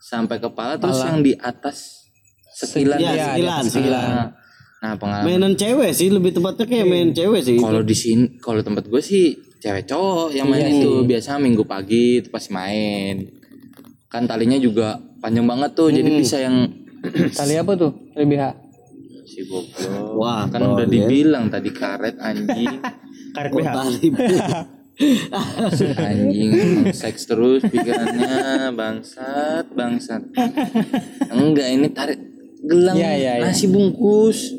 sampai 0.00 0.36
kepala, 0.40 0.76
terus 0.80 1.00
yang 1.04 1.20
di 1.20 1.36
atas 1.36 2.08
sekilan. 2.54 2.98
Iya, 2.98 3.12
ya. 3.12 3.24
sekilan, 3.32 3.62
sekilan. 3.68 4.08
Nah, 4.10 4.28
nah 4.80 4.92
pengalaman 4.96 5.26
Mainan 5.28 5.54
cewek 5.56 5.90
sih 5.92 6.08
lebih 6.08 6.32
tepatnya 6.36 6.64
kayak 6.64 6.86
main 6.88 7.08
cewek 7.12 7.40
sih. 7.44 7.58
kalau 7.60 7.82
di 7.84 7.96
sini, 7.96 8.40
kalau 8.40 8.60
tempat 8.64 8.88
gue 8.88 9.02
sih 9.04 9.36
cewek 9.60 9.84
cowok 9.84 10.32
yang 10.32 10.48
main 10.48 10.66
itu 10.72 11.04
biasa 11.04 11.36
minggu 11.36 11.68
pagi 11.68 12.24
itu 12.24 12.28
pasti 12.32 12.50
main. 12.56 13.28
Kan 14.10 14.26
talinya 14.26 14.58
juga 14.58 14.98
panjang 15.22 15.46
banget 15.46 15.70
tuh, 15.76 15.92
jadi 15.92 16.10
bisa 16.10 16.40
yang 16.42 16.80
Tali 17.36 17.56
apa 17.56 17.72
tuh? 17.76 17.92
Lebih 18.12 18.38
ha. 18.40 18.50
Si 19.30 19.46
goblok. 19.46 20.18
Wah, 20.18 20.50
kan 20.50 20.58
udah 20.66 20.86
dibilang 20.90 21.46
tadi 21.46 21.70
karet 21.70 22.18
anjing. 22.18 22.82
Karet 23.36 23.54
BH. 23.54 24.80
Anjing 25.96 26.52
seks 26.92 27.24
terus 27.24 27.64
pikirannya 27.64 28.68
bangsat 28.76 29.72
bangsat 29.72 30.20
enggak 31.32 31.68
ini 31.72 31.88
tarik 31.88 32.20
gelang 32.60 32.98
Iya, 32.98 33.12
iya, 33.16 33.32
iya. 33.40 33.48
nasi 33.48 33.72
bungkus 33.72 34.52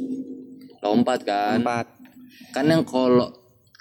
lompat 0.82 1.22
kan 1.30 1.62
Empat. 1.62 1.86
kan 2.58 2.66
yang 2.66 2.82
kalau 2.82 3.30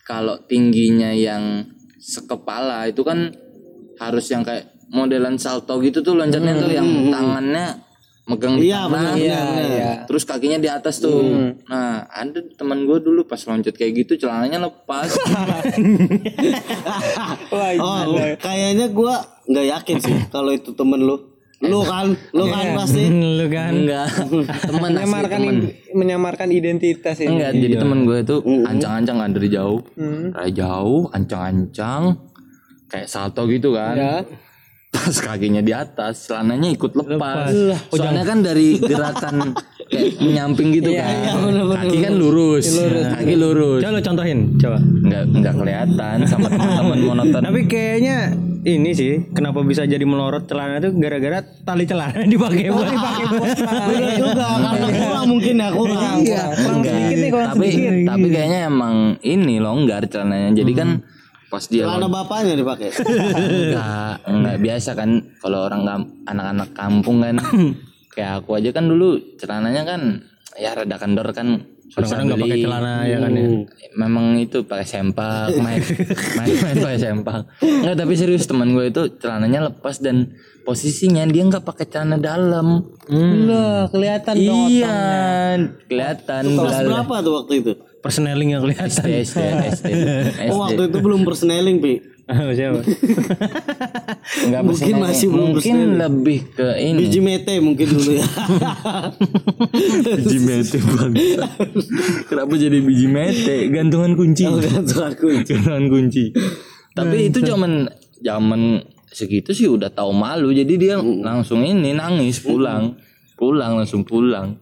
kalau 0.04 0.36
tingginya 0.44 1.16
yang 1.16 1.64
sekepala 1.96 2.84
itu 2.92 3.00
kan 3.00 3.32
harus 3.96 4.28
yang 4.28 4.44
kayak 4.44 4.68
modelan 4.92 5.40
salto 5.40 5.80
gitu 5.80 6.04
tuh 6.04 6.12
loncatnya 6.18 6.60
tuh 6.60 6.72
yang 6.76 6.88
tangannya 7.08 7.72
megang 8.30 8.54
di 8.54 8.68
Iya, 8.68 8.80
tangan 8.84 8.94
benar, 8.94 9.14
Iya 9.16 9.42
iya. 9.66 9.92
terus 10.04 10.22
kakinya 10.22 10.56
di 10.56 10.68
atas 10.68 10.98
tuh 10.98 11.18
nah 11.64 12.06
ada 12.06 12.38
teman 12.50 12.84
gue 12.84 12.98
dulu 12.98 13.24
pas 13.24 13.40
loncat 13.40 13.72
kayak 13.72 13.92
gitu 13.98 14.20
celananya 14.20 14.62
lepas 14.62 15.10
Wah, 17.50 17.70
Oh, 17.76 18.00
kayaknya 18.36 18.86
gua 18.88 19.18
nggak 19.44 19.66
yakin 19.68 19.96
sih 19.98 20.16
kalau 20.28 20.50
itu 20.50 20.70
temen 20.72 21.00
lu. 21.00 21.16
Lu 21.60 21.84
kan, 21.84 22.08
lu 22.30 22.48
kan 22.48 22.72
pasti. 22.74 23.04
Lu 23.36 23.46
kan. 23.46 23.72
enggak 23.76 24.08
teman 24.62 24.90
asli 24.90 24.96
menyamarkan 24.96 25.38
teman 25.38 25.54
id- 25.58 25.74
menyamarkan 25.92 26.48
identitas 26.50 27.16
ini. 27.18 27.28
enggak 27.30 27.50
jadi 27.54 27.74
temen 27.76 27.98
gue 28.02 28.18
itu 28.18 28.36
ancang-ancang 28.62 29.16
kan 29.18 29.30
dari 29.30 29.48
jauh 29.50 29.80
Hmm. 29.92 30.32
dari 30.32 30.52
jauh 30.52 31.10
ancang-ancang 31.10 32.02
kayak 32.86 33.06
salto 33.06 33.44
gitu 33.44 33.70
kan 33.70 33.94
Ya. 33.94 34.14
Pas 34.90 35.14
kakinya 35.14 35.62
di 35.62 35.70
atas 35.70 36.26
celananya 36.26 36.74
ikut 36.74 36.92
lepas, 36.98 37.54
soalnya 37.94 38.26
kan 38.26 38.42
dari 38.42 38.74
gerakan 38.82 39.54
kayak 39.86 40.18
menyamping 40.18 40.74
gitu 40.74 40.90
kan. 40.98 41.14
kaki 41.78 41.98
kan 42.02 42.14
lurus, 42.18 42.66
kaki 43.14 43.34
lurus. 43.38 43.80
Coba 43.86 43.94
lu 43.94 44.02
contohin, 44.02 44.38
coba. 44.58 44.78
nggak 44.82 45.22
nggak 45.30 45.54
kelihatan 45.54 46.16
sama 46.26 46.46
teman-teman 46.50 46.98
monoton. 47.10 47.42
Tapi 47.42 47.60
kayaknya 47.70 48.34
ini 48.66 48.90
sih 48.92 49.30
kenapa 49.32 49.64
bisa 49.64 49.88
jadi 49.88 50.02
melorot 50.04 50.44
celana 50.44 50.82
itu 50.84 50.92
gara-gara 51.00 51.40
tali 51.64 51.88
celana 51.88 52.26
dipakai 52.34 52.68
buat 52.68 52.88
dipakai 52.92 53.24
buat 53.30 53.56
Bener 53.88 54.10
juga 54.20 54.46
karena 54.58 54.88
kurang 54.90 55.26
mungkin 55.30 55.54
ya 55.54 55.68
kurang. 55.72 56.16
Iya, 56.20 56.44
kurang 56.58 56.78
Enggak. 56.82 56.92
sedikit 56.92 57.16
nih 57.16 57.30
kurang 57.30 57.48
tapi 57.54 57.66
sedikit. 57.70 57.92
tapi 58.10 58.26
kayaknya 58.28 58.60
emang 58.68 58.94
ini 59.22 59.54
longgar 59.62 60.02
celananya. 60.10 60.50
Jadi 60.52 60.72
kan 60.76 60.88
pas 61.50 61.66
dia 61.66 61.82
Celana 61.82 62.06
bapaknya 62.06 62.54
dipakai. 62.54 62.94
enggak 62.94 64.14
enggak. 64.22 64.56
Biasa 64.62 64.90
kan 64.94 65.10
kalau 65.42 65.66
orang 65.66 65.82
anak-anak 66.24 66.70
kampung 66.72 67.18
kan. 67.20 67.36
Kayak 68.14 68.42
aku 68.42 68.58
aja 68.58 68.70
kan 68.74 68.90
dulu 68.90 69.18
celananya 69.38 69.82
kan 69.86 70.00
ya 70.54 70.74
rada 70.78 70.96
kendor 70.96 71.26
kan. 71.34 71.66
Susah 71.90 72.22
Kadang-kadang 72.22 72.26
nggak 72.30 72.42
pakai 72.46 72.58
celana 72.62 72.94
ya 73.02 73.18
kan 73.18 73.32
ya. 73.34 73.46
memang 73.98 74.38
itu 74.38 74.62
pakai 74.62 74.86
sempak 74.86 75.50
main 75.58 75.82
main 76.38 76.54
main 76.54 76.76
pakai 76.78 76.98
sempak. 77.02 77.40
Enggak 77.58 77.96
tapi 77.98 78.14
serius 78.14 78.46
teman 78.46 78.70
gue 78.70 78.86
itu 78.86 79.02
celananya 79.18 79.74
lepas 79.74 79.98
dan 79.98 80.30
posisinya 80.62 81.26
dia 81.26 81.42
nggak 81.50 81.66
pakai 81.66 81.90
celana 81.90 82.14
dalam. 82.14 82.94
Lah, 83.10 83.90
kelihatan 83.90 84.34
dong 84.38 84.70
iya 84.70 84.98
kelihatan 85.90 86.42
Kelas 86.46 86.78
berapa 86.86 87.14
tuh 87.26 87.32
waktu 87.42 87.52
itu? 87.58 87.72
Persneling 88.00 88.56
yang 88.56 88.64
kelihatan. 88.64 88.88
SD 88.88 89.06
SD 89.28 89.38
SD 89.76 89.86
Oh 90.48 90.64
waktu 90.64 90.88
itu 90.88 90.98
belum 91.04 91.20
persneling 91.28 91.84
pi. 91.84 92.00
Siapa? 92.30 92.80
Enggak 94.46 94.62
Mungkin 94.62 94.94
masih 95.02 95.26
belum 95.34 95.46
mungkin 95.58 95.76
lebih 95.98 96.38
ke 96.54 96.68
ini. 96.78 96.98
Biji 97.04 97.20
mete 97.20 97.58
mungkin 97.58 97.86
dulu 97.90 98.10
ya. 98.14 98.26
biji 100.16 100.38
mete 100.38 100.78
bang. 100.78 101.12
Kenapa 102.30 102.52
jadi 102.54 102.78
biji 102.78 103.06
mete? 103.10 103.66
Gantungan 103.74 104.14
kunci. 104.14 104.46
Oh, 104.46 104.62
gantungan 104.62 105.12
kunci. 105.18 105.52
gantungan 105.58 105.84
kunci. 105.90 106.24
Tapi 106.94 107.16
itu 107.34 107.38
zaman 107.42 107.90
zaman 108.22 108.78
segitu 109.10 109.50
sih 109.50 109.66
udah 109.66 109.90
tahu 109.90 110.14
malu. 110.14 110.54
Jadi 110.54 110.78
dia 110.78 111.02
langsung 111.02 111.66
ini 111.66 111.90
nangis 111.92 112.38
pulang. 112.38 112.94
Pulang 113.34 113.82
langsung 113.82 114.06
pulang. 114.06 114.54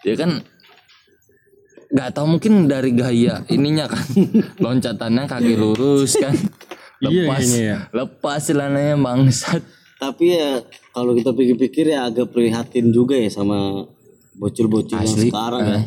Dia 0.00 0.16
kan 0.16 0.40
nggak 1.88 2.10
tahu 2.12 2.26
mungkin 2.36 2.66
dari 2.66 2.92
gaya 2.92 3.40
ininya 3.48 3.88
kan 3.88 4.04
loncatannya 4.64 5.24
kaki 5.24 5.54
lurus 5.54 6.16
kan 6.16 6.34
Iya, 6.98 7.30
lepas 7.30 7.38
kayaknya 7.38 7.60
ya. 7.62 7.78
lepas 7.94 8.40
celananya 8.42 8.96
bangsat 8.98 9.62
Tapi 9.98 10.34
ya 10.34 10.58
kalau 10.90 11.14
kita 11.14 11.30
pikir-pikir 11.30 11.86
ya 11.88 12.06
agak 12.06 12.30
prihatin 12.30 12.90
juga 12.90 13.14
ya 13.14 13.30
sama 13.30 13.86
bocil-bocil 14.32 14.98
yang 14.98 15.06
sekarang 15.06 15.62
ya. 15.64 15.80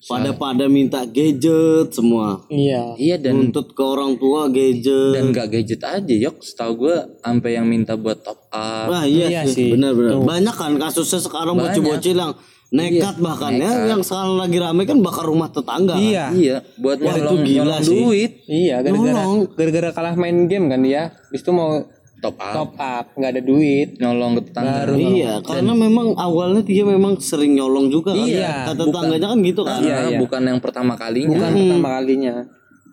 Pada 0.00 0.32
pada 0.32 0.64
minta 0.64 1.04
gadget 1.04 1.92
semua. 1.92 2.40
Iya. 2.48 2.96
iya 2.96 3.16
dan 3.16 3.36
Nuntut 3.36 3.76
ke 3.76 3.84
orang 3.84 4.16
tua 4.16 4.48
gadget. 4.48 5.12
dan 5.12 5.28
gak 5.30 5.52
gadget 5.52 5.80
aja 5.80 6.14
yok 6.18 6.40
setahu 6.40 6.88
gue 6.88 6.96
sampai 7.20 7.50
yang 7.52 7.68
minta 7.68 7.92
buat 7.92 8.16
top 8.20 8.40
up 8.48 8.88
Wah 8.88 9.04
iya, 9.04 9.28
Iya 9.28 9.40
sih, 9.44 9.52
sih. 9.52 9.68
benar-benar. 9.76 10.16
Banyak 10.24 10.56
kan 10.56 10.72
kasusnya 10.80 11.20
sekarang 11.20 11.52
bocil-bocil 11.54 12.16
yang 12.16 12.32
nekat 12.70 13.18
bahkan 13.18 13.58
ya, 13.58 13.90
yang 13.90 14.02
sekarang 14.02 14.38
lagi 14.38 14.58
rame 14.62 14.86
kan 14.86 15.02
bakar 15.02 15.26
rumah 15.26 15.50
tetangga. 15.50 15.98
kan. 15.98 16.02
Iya. 16.02 16.26
iya 16.30 16.56
buat 16.78 17.02
Wah, 17.02 17.18
itu 17.18 17.34
gila 17.42 17.64
nyolong 17.66 17.82
sih. 17.82 17.98
duit 17.98 18.30
Iya, 18.46 18.76
gara-gara 18.80 19.22
gara-gara 19.58 19.90
kalah 19.90 20.14
main 20.14 20.46
game 20.46 20.70
kan 20.70 20.80
dia. 20.80 21.10
Habis 21.10 21.42
itu 21.42 21.50
mau 21.50 21.82
top 22.20 22.36
up 22.36 22.52
top 22.52 22.72
up, 22.78 23.06
nggak 23.16 23.30
ada 23.32 23.42
duit. 23.42 23.88
nyolong 23.98 24.38
ke 24.38 24.42
tetangga 24.46 24.86
Iya, 24.92 25.32
karena 25.42 25.72
memang 25.74 26.14
awalnya 26.14 26.62
dia 26.62 26.84
memang 26.86 27.18
sering 27.18 27.58
nyolong 27.58 27.90
juga 27.90 28.14
kan. 28.14 28.22
Iya, 28.22 28.70
Kata 28.70 28.86
tetangganya 28.86 29.26
kan 29.34 29.38
gitu 29.42 29.62
kan. 29.66 29.80
Karena 29.82 30.06
iya. 30.06 30.18
bukan 30.20 30.42
yang 30.46 30.60
pertama 30.62 30.94
kalinya 30.94 31.36
Bukan 31.36 31.52
pertama 31.56 31.88
kalinya. 31.98 32.34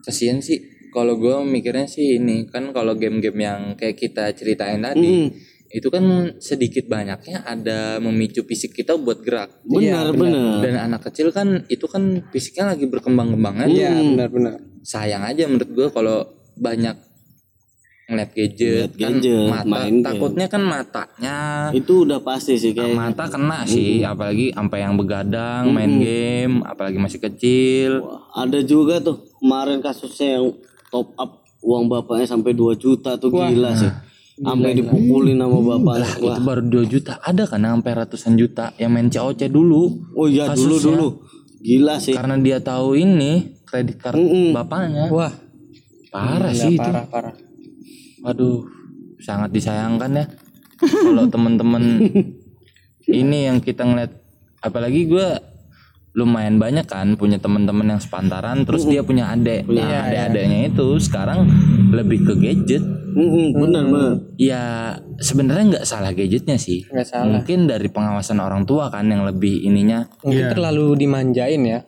kasihan 0.01 0.39
sih 0.39 0.57
kalau 0.89 1.19
gue 1.19 1.35
mikirnya 1.43 1.83
sih 1.85 2.17
ini 2.17 2.47
kan 2.47 2.71
kalau 2.71 2.95
game-game 2.95 3.37
yang 3.43 3.61
kayak 3.75 3.99
kita 3.99 4.31
ceritain 4.33 4.79
tadi 4.81 5.27
Mm. 5.27 5.27
Itu 5.67 5.87
kan 5.91 6.03
sedikit 6.39 6.87
banyaknya 6.87 7.43
ada 7.43 7.99
memicu 7.99 8.47
fisik 8.47 8.71
kita 8.71 8.95
buat 8.95 9.19
gerak. 9.19 9.51
Benar, 9.67 10.15
benar. 10.15 10.63
dan 10.63 10.75
anak 10.91 11.11
kecil 11.11 11.35
kan 11.35 11.67
itu 11.67 11.83
kan 11.91 12.23
fisiknya 12.31 12.71
lagi 12.75 12.87
berkembang-kembangan 12.87 13.67
Iya, 13.67 13.99
benar-benar. 13.99 14.63
sayang 14.87 15.27
aja 15.27 15.43
menurut 15.51 15.67
gue 15.67 15.87
kalau 15.91 16.23
banyak 16.55 16.95
ngeliat 18.07 18.31
gadget, 18.31 18.95
kan 18.95 19.19
gadget, 19.19 19.51
mata 19.51 19.67
main 19.67 19.99
takutnya 19.99 20.47
kan 20.47 20.63
matanya 20.63 21.37
Itu 21.75 22.07
udah 22.07 22.23
pasti 22.23 22.55
sih 22.55 22.71
kayak 22.71 22.95
mata 22.95 23.27
kena 23.27 23.67
sih 23.67 23.99
apalagi 23.99 24.55
sampai 24.55 24.79
yang 24.79 24.95
begadang 24.95 25.75
main 25.75 25.99
game 25.99 26.63
apalagi 26.63 26.95
masih 26.95 27.19
kecil. 27.19 27.99
Ada 28.31 28.63
juga 28.63 29.03
tuh 29.03 29.27
kemarin 29.43 29.83
kasusnya 29.83 30.39
yang 30.39 30.55
top 30.87 31.11
up 31.19 31.43
uang 31.59 31.91
bapaknya 31.91 32.23
sampai 32.31 32.55
2 32.55 32.79
juta 32.79 33.19
tuh 33.19 33.27
gila 33.27 33.75
sih. 33.75 33.91
Sampai 34.37 34.71
dipukulin 34.73 35.35
sama 35.35 35.57
bapaknya. 35.67 36.09
Wah. 36.19 36.35
itu 36.37 36.41
baru 36.41 36.61
2 36.61 36.85
juta 36.87 37.13
ada 37.19 37.43
kan 37.43 37.57
sampai 37.59 37.91
ratusan 37.95 38.33
juta 38.33 38.69
yang 38.75 38.91
main 38.91 39.07
COC 39.07 39.47
dulu 39.47 39.97
Oh 40.13 40.25
iya 40.25 40.45
dulu 40.47 40.77
Kasusnya. 40.77 40.87
dulu. 40.93 41.07
Gila 41.57 41.95
sih. 41.97 42.13
karena 42.13 42.37
dia 42.37 42.57
tahu 42.59 42.93
ini 42.93 43.31
kredit 43.63 43.97
card 43.97 44.15
Mm-mm. 44.15 44.53
bapaknya 44.53 45.09
Wah, 45.09 45.33
parah 46.07 46.53
gila, 46.53 46.63
sih 46.63 46.73
itu 46.73 46.79
parah 46.79 47.05
parah. 47.05 47.33
waduh 48.19 48.61
sangat 49.17 49.49
disayangkan 49.51 50.11
ya 50.13 50.25
kalau 50.77 51.25
temen-temen 51.25 51.83
ini 53.09 53.37
yang 53.43 53.57
kita 53.57 53.81
ngeliat 53.81 54.13
apalagi 54.59 55.07
gue 55.07 55.27
lumayan 56.17 56.57
banyak 56.57 56.89
kan 56.89 57.13
punya 57.13 57.37
teman-teman 57.37 57.93
yang 57.93 58.01
sepantaran 58.01 58.65
terus 58.65 58.89
dia 58.89 59.05
punya 59.05 59.29
adik 59.29 59.69
nah 59.69 60.09
adik-adiknya 60.09 60.73
itu 60.73 60.97
sekarang 60.97 61.45
lebih 61.93 62.25
ke 62.25 62.33
gadget. 62.41 62.83
Mm-mm, 63.17 63.49
benar 63.57 63.83
benar. 63.89 64.13
ya 64.37 64.93
sebenarnya 65.17 65.65
nggak 65.73 65.85
salah 65.89 66.13
gadgetnya 66.13 66.57
sih. 66.61 66.85
Nggak 66.85 67.07
salah. 67.09 67.25
mungkin 67.25 67.65
dari 67.65 67.89
pengawasan 67.89 68.37
orang 68.37 68.67
tua 68.69 68.93
kan 68.93 69.09
yang 69.09 69.25
lebih 69.25 69.65
ininya. 69.65 70.05
Mungkin 70.21 70.53
terlalu 70.53 70.93
dimanjain 71.05 71.63
ya. 71.65 71.79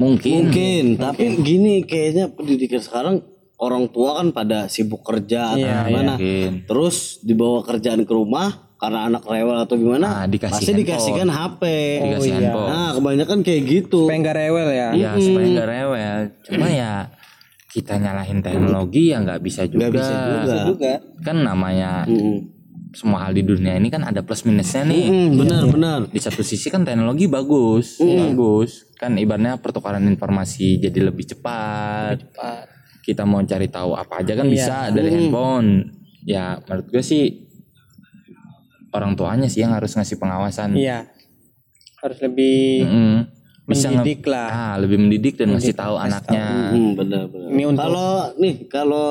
mungkin. 0.00 0.48
Mungkin, 0.48 0.96
tapi 0.96 1.36
gini 1.44 1.84
kayaknya 1.84 2.32
pendidikan 2.32 2.80
sekarang 2.80 3.20
orang 3.60 3.92
tua 3.92 4.16
kan 4.16 4.32
pada 4.32 4.64
sibuk 4.72 5.04
kerja 5.04 5.52
atau 5.52 5.60
Iya, 5.60 5.84
gimana. 5.84 6.12
mungkin 6.16 6.64
Terus 6.64 7.20
dibawa 7.20 7.60
kerjaan 7.60 8.08
ke 8.08 8.12
rumah 8.16 8.69
karena 8.80 8.98
anak 9.06 9.22
rewel 9.22 9.56
atau 9.58 9.76
gimana? 9.76 10.06
Ah, 10.10 10.24
dikasih 10.24 10.56
pasti 10.56 10.64
handphone. 10.66 10.80
dikasihkan 10.82 11.28
HP. 11.28 11.62
dikasih 12.00 12.30
handphone 12.32 12.66
Nah, 12.66 12.90
kebanyakan 12.92 13.38
kayak 13.40 13.62
gitu. 13.62 13.98
Supaya 14.02 14.18
nggak 14.18 14.36
rewel 14.38 14.68
ya. 14.70 14.88
ya 14.94 15.10
supaya 15.14 15.46
nggak 15.46 15.68
rewel 15.68 16.16
cuma 16.42 16.66
ya 16.66 16.92
kita 17.68 17.94
nyalahin 17.94 18.40
teknologi 18.40 19.02
ya 19.06 19.20
nggak 19.20 19.38
bisa 19.38 19.62
juga, 19.64 19.78
Nggak 19.78 19.92
bisa 19.94 20.10
juga. 20.10 20.64
Juga. 20.66 20.92
kan 21.20 21.36
namanya 21.38 22.02
Mm-mm. 22.04 22.36
semua 22.90 23.22
hal 23.22 23.30
di 23.30 23.44
dunia 23.44 23.76
ini 23.76 23.86
kan 23.86 24.02
ada 24.02 24.18
plus 24.20 24.42
minusnya 24.42 24.82
nih 24.82 25.04
Mm, 25.06 25.28
benar 25.36 25.62
benar. 25.68 26.00
di 26.06 26.18
satu 26.18 26.40
sisi 26.40 26.66
kan 26.66 26.82
teknologi 26.82 27.24
bagus 27.24 28.00
bagus 28.00 28.90
kan 28.96 29.14
ibaratnya 29.14 29.54
pertukaran 29.56 30.02
informasi 30.04 30.80
jadi 30.80 30.98
lebih 31.04 31.22
cepat 31.28 32.18
Pak. 32.32 32.62
kita 33.00 33.22
mau 33.22 33.38
cari 33.42 33.66
tahu 33.66 33.94
apa 33.94 34.18
aja 34.18 34.34
kan 34.34 34.46
bisa 34.46 34.88
dari 34.88 35.06
handphone 35.08 35.86
ya 36.22 36.58
menurut 36.60 36.86
gue 36.88 37.00
sih 37.00 37.49
orang 38.90 39.14
tuanya 39.14 39.46
sih 39.46 39.60
yang 39.60 39.70
harus 39.70 39.92
ngasih 39.92 40.16
pengawasan 40.16 40.74
Iya. 40.74 41.06
Harus 41.96 42.18
lebih 42.20 42.82
Mm-mm. 42.82 43.16
bisa 43.64 43.86
nge- 43.86 44.00
mendidik 44.00 44.22
lah. 44.24 44.48
ah, 44.48 44.74
lebih 44.76 44.98
mendidik 44.98 45.34
dan 45.34 45.52
ngasih 45.52 45.72
tahu 45.72 45.94
anaknya 45.96 46.44
Hmm, 46.70 46.94
benar 46.94 47.24
benar. 47.26 47.48
Ini 47.48 47.62
untuk 47.64 47.80
Kalau 47.80 48.10
nih 48.36 48.54
kalau 48.66 49.10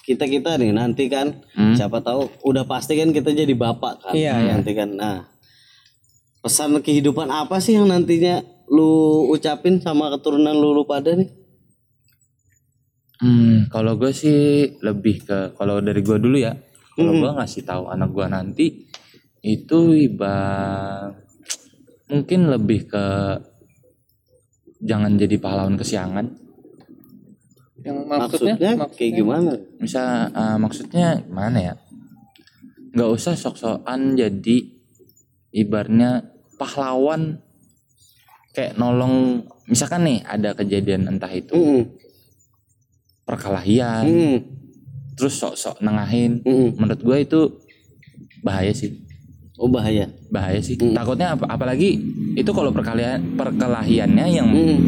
kita 0.00 0.24
kita 0.24 0.54
nih 0.54 0.70
nanti 0.70 1.06
kan 1.06 1.42
siapa 1.72 1.98
tahu 1.98 2.24
udah 2.42 2.64
pasti 2.64 2.94
kan 2.94 3.10
kita 3.10 3.30
jadi 3.32 3.50
bapak 3.52 3.94
kan 4.00 4.12
Iya, 4.12 4.32
iya. 4.38 4.52
nanti 4.52 4.72
kan. 4.72 4.90
Nah 4.90 5.26
pesan 6.38 6.78
kehidupan 6.78 7.26
apa 7.28 7.58
sih 7.58 7.74
yang 7.74 7.86
nantinya 7.86 8.38
lu 8.66 8.90
ucapin 9.28 9.78
sama 9.78 10.10
keturunan 10.10 10.50
lu, 10.52 10.72
lu 10.72 10.82
pada 10.82 11.12
nih? 11.12 11.26
Hmm, 13.16 13.66
kalau 13.66 13.96
gue 13.96 14.10
sih 14.10 14.38
lebih 14.78 15.22
ke 15.22 15.38
kalau 15.54 15.80
dari 15.80 16.00
gue 16.00 16.16
dulu 16.16 16.36
ya. 16.36 16.52
Kalau 16.92 17.12
gue 17.12 17.30
ngasih 17.30 17.62
tahu 17.62 17.88
anak 17.88 18.08
gue 18.10 18.26
nanti 18.26 18.66
itu 19.46 19.94
iba 19.94 20.36
mungkin 22.10 22.50
lebih 22.50 22.90
ke 22.90 23.06
jangan 24.82 25.14
jadi 25.14 25.38
pahlawan 25.38 25.78
kesiangan. 25.78 26.26
yang 27.86 28.02
maksudnya, 28.02 28.74
Maksudnya, 28.74 28.98
kayak 28.98 29.12
gimana? 29.14 29.52
Misal 29.78 30.06
eh, 30.34 30.58
maksudnya 30.58 31.06
gimana 31.22 31.58
ya? 31.62 31.74
Nggak 32.90 33.10
usah 33.14 33.34
sok-sokan 33.38 34.18
jadi 34.18 34.56
ibarnya 35.54 36.26
pahlawan 36.58 37.38
kayak 38.56 38.74
nolong 38.80 39.44
misalkan 39.68 40.08
nih 40.08 40.18
ada 40.24 40.56
kejadian 40.56 41.06
entah 41.06 41.28
itu 41.28 41.52
Mm-mm. 41.52 41.82
perkelahian 43.28 44.04
Mm-mm. 44.08 44.36
terus 45.12 45.36
sok-sok 45.36 45.84
nengahin 45.84 46.40
Mm-mm. 46.40 46.80
menurut 46.80 47.00
gue 47.04 47.16
itu 47.20 47.40
bahaya 48.40 48.72
sih 48.72 49.05
Oh 49.56 49.66
bahaya. 49.66 50.04
bahaya 50.28 50.60
sih 50.60 50.76
takutnya 50.76 51.32
apa 51.32 51.48
apalagi 51.48 51.96
itu 52.34 52.50
kalau 52.52 52.68
perkelahian 52.70 53.34
perkelahiannya 53.34 54.26
yang 54.28 54.48
Mm-mm. 54.52 54.78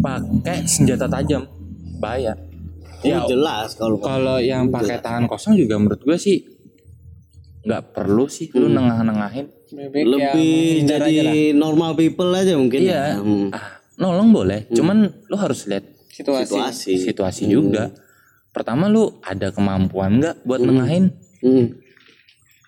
pakai 0.00 0.66
senjata 0.66 1.06
tajam 1.06 1.46
bahaya 1.98 2.34
Oh, 2.98 3.30
jelas 3.30 3.78
kalau 3.78 4.02
kalau 4.02 4.42
yang 4.42 4.74
pakai 4.74 4.98
tangan 4.98 5.30
kosong 5.30 5.54
juga 5.54 5.78
menurut 5.78 6.02
gue 6.02 6.18
sih 6.18 6.42
nggak 7.62 7.94
perlu 7.94 8.26
sih 8.26 8.50
lu 8.50 8.66
nengah-nengahin 8.66 9.46
Bebek 9.68 10.02
ya, 10.02 10.06
lebih 10.08 10.50
menghindar 10.82 11.00
jadi 11.06 11.14
aja 11.22 11.32
normal 11.54 11.90
people 11.94 12.32
aja 12.32 12.58
mungkin. 12.58 12.80
iya 12.80 13.14
ya. 13.14 13.22
Hmm. 13.22 13.54
ah, 13.54 13.78
nolong 13.94 14.34
boleh 14.34 14.66
cuman 14.74 15.06
lu 15.06 15.36
harus 15.38 15.70
lihat 15.70 15.86
situasi. 16.10 16.50
situasi. 16.50 16.92
situasi 17.06 17.42
juga 17.46 17.94
pertama 18.50 18.90
lu 18.90 19.22
ada 19.22 19.54
kemampuan 19.54 20.18
nggak 20.18 20.42
buat 20.42 20.58
nengahin 20.58 21.14
Hmm. 21.38 21.70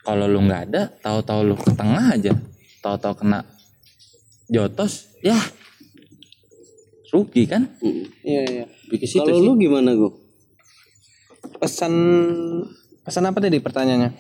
Kalau 0.01 0.25
lu 0.25 0.41
nggak 0.41 0.63
ada 0.69 0.83
tahu-tahu 0.99 1.41
lu 1.45 1.55
ke 1.55 1.71
tengah 1.73 2.13
aja 2.13 2.33
tahu-tahu 2.81 3.15
kena 3.19 3.45
jotos 4.47 5.13
ya 5.21 5.37
rugi 7.11 7.45
kan 7.45 7.67
Hmm. 7.79 8.07
Iya 8.23 8.43
iya. 8.47 8.65
bikin 8.87 9.07
situ 9.09 9.23
Kalau 9.23 9.43
lu 9.43 9.53
gimana 9.57 9.93
gue? 9.93 10.13
Pesan 11.59 11.93
pesan 13.03 13.27
apa 13.27 13.39
tadi 13.39 13.59
pertanyaannya? 13.59 14.11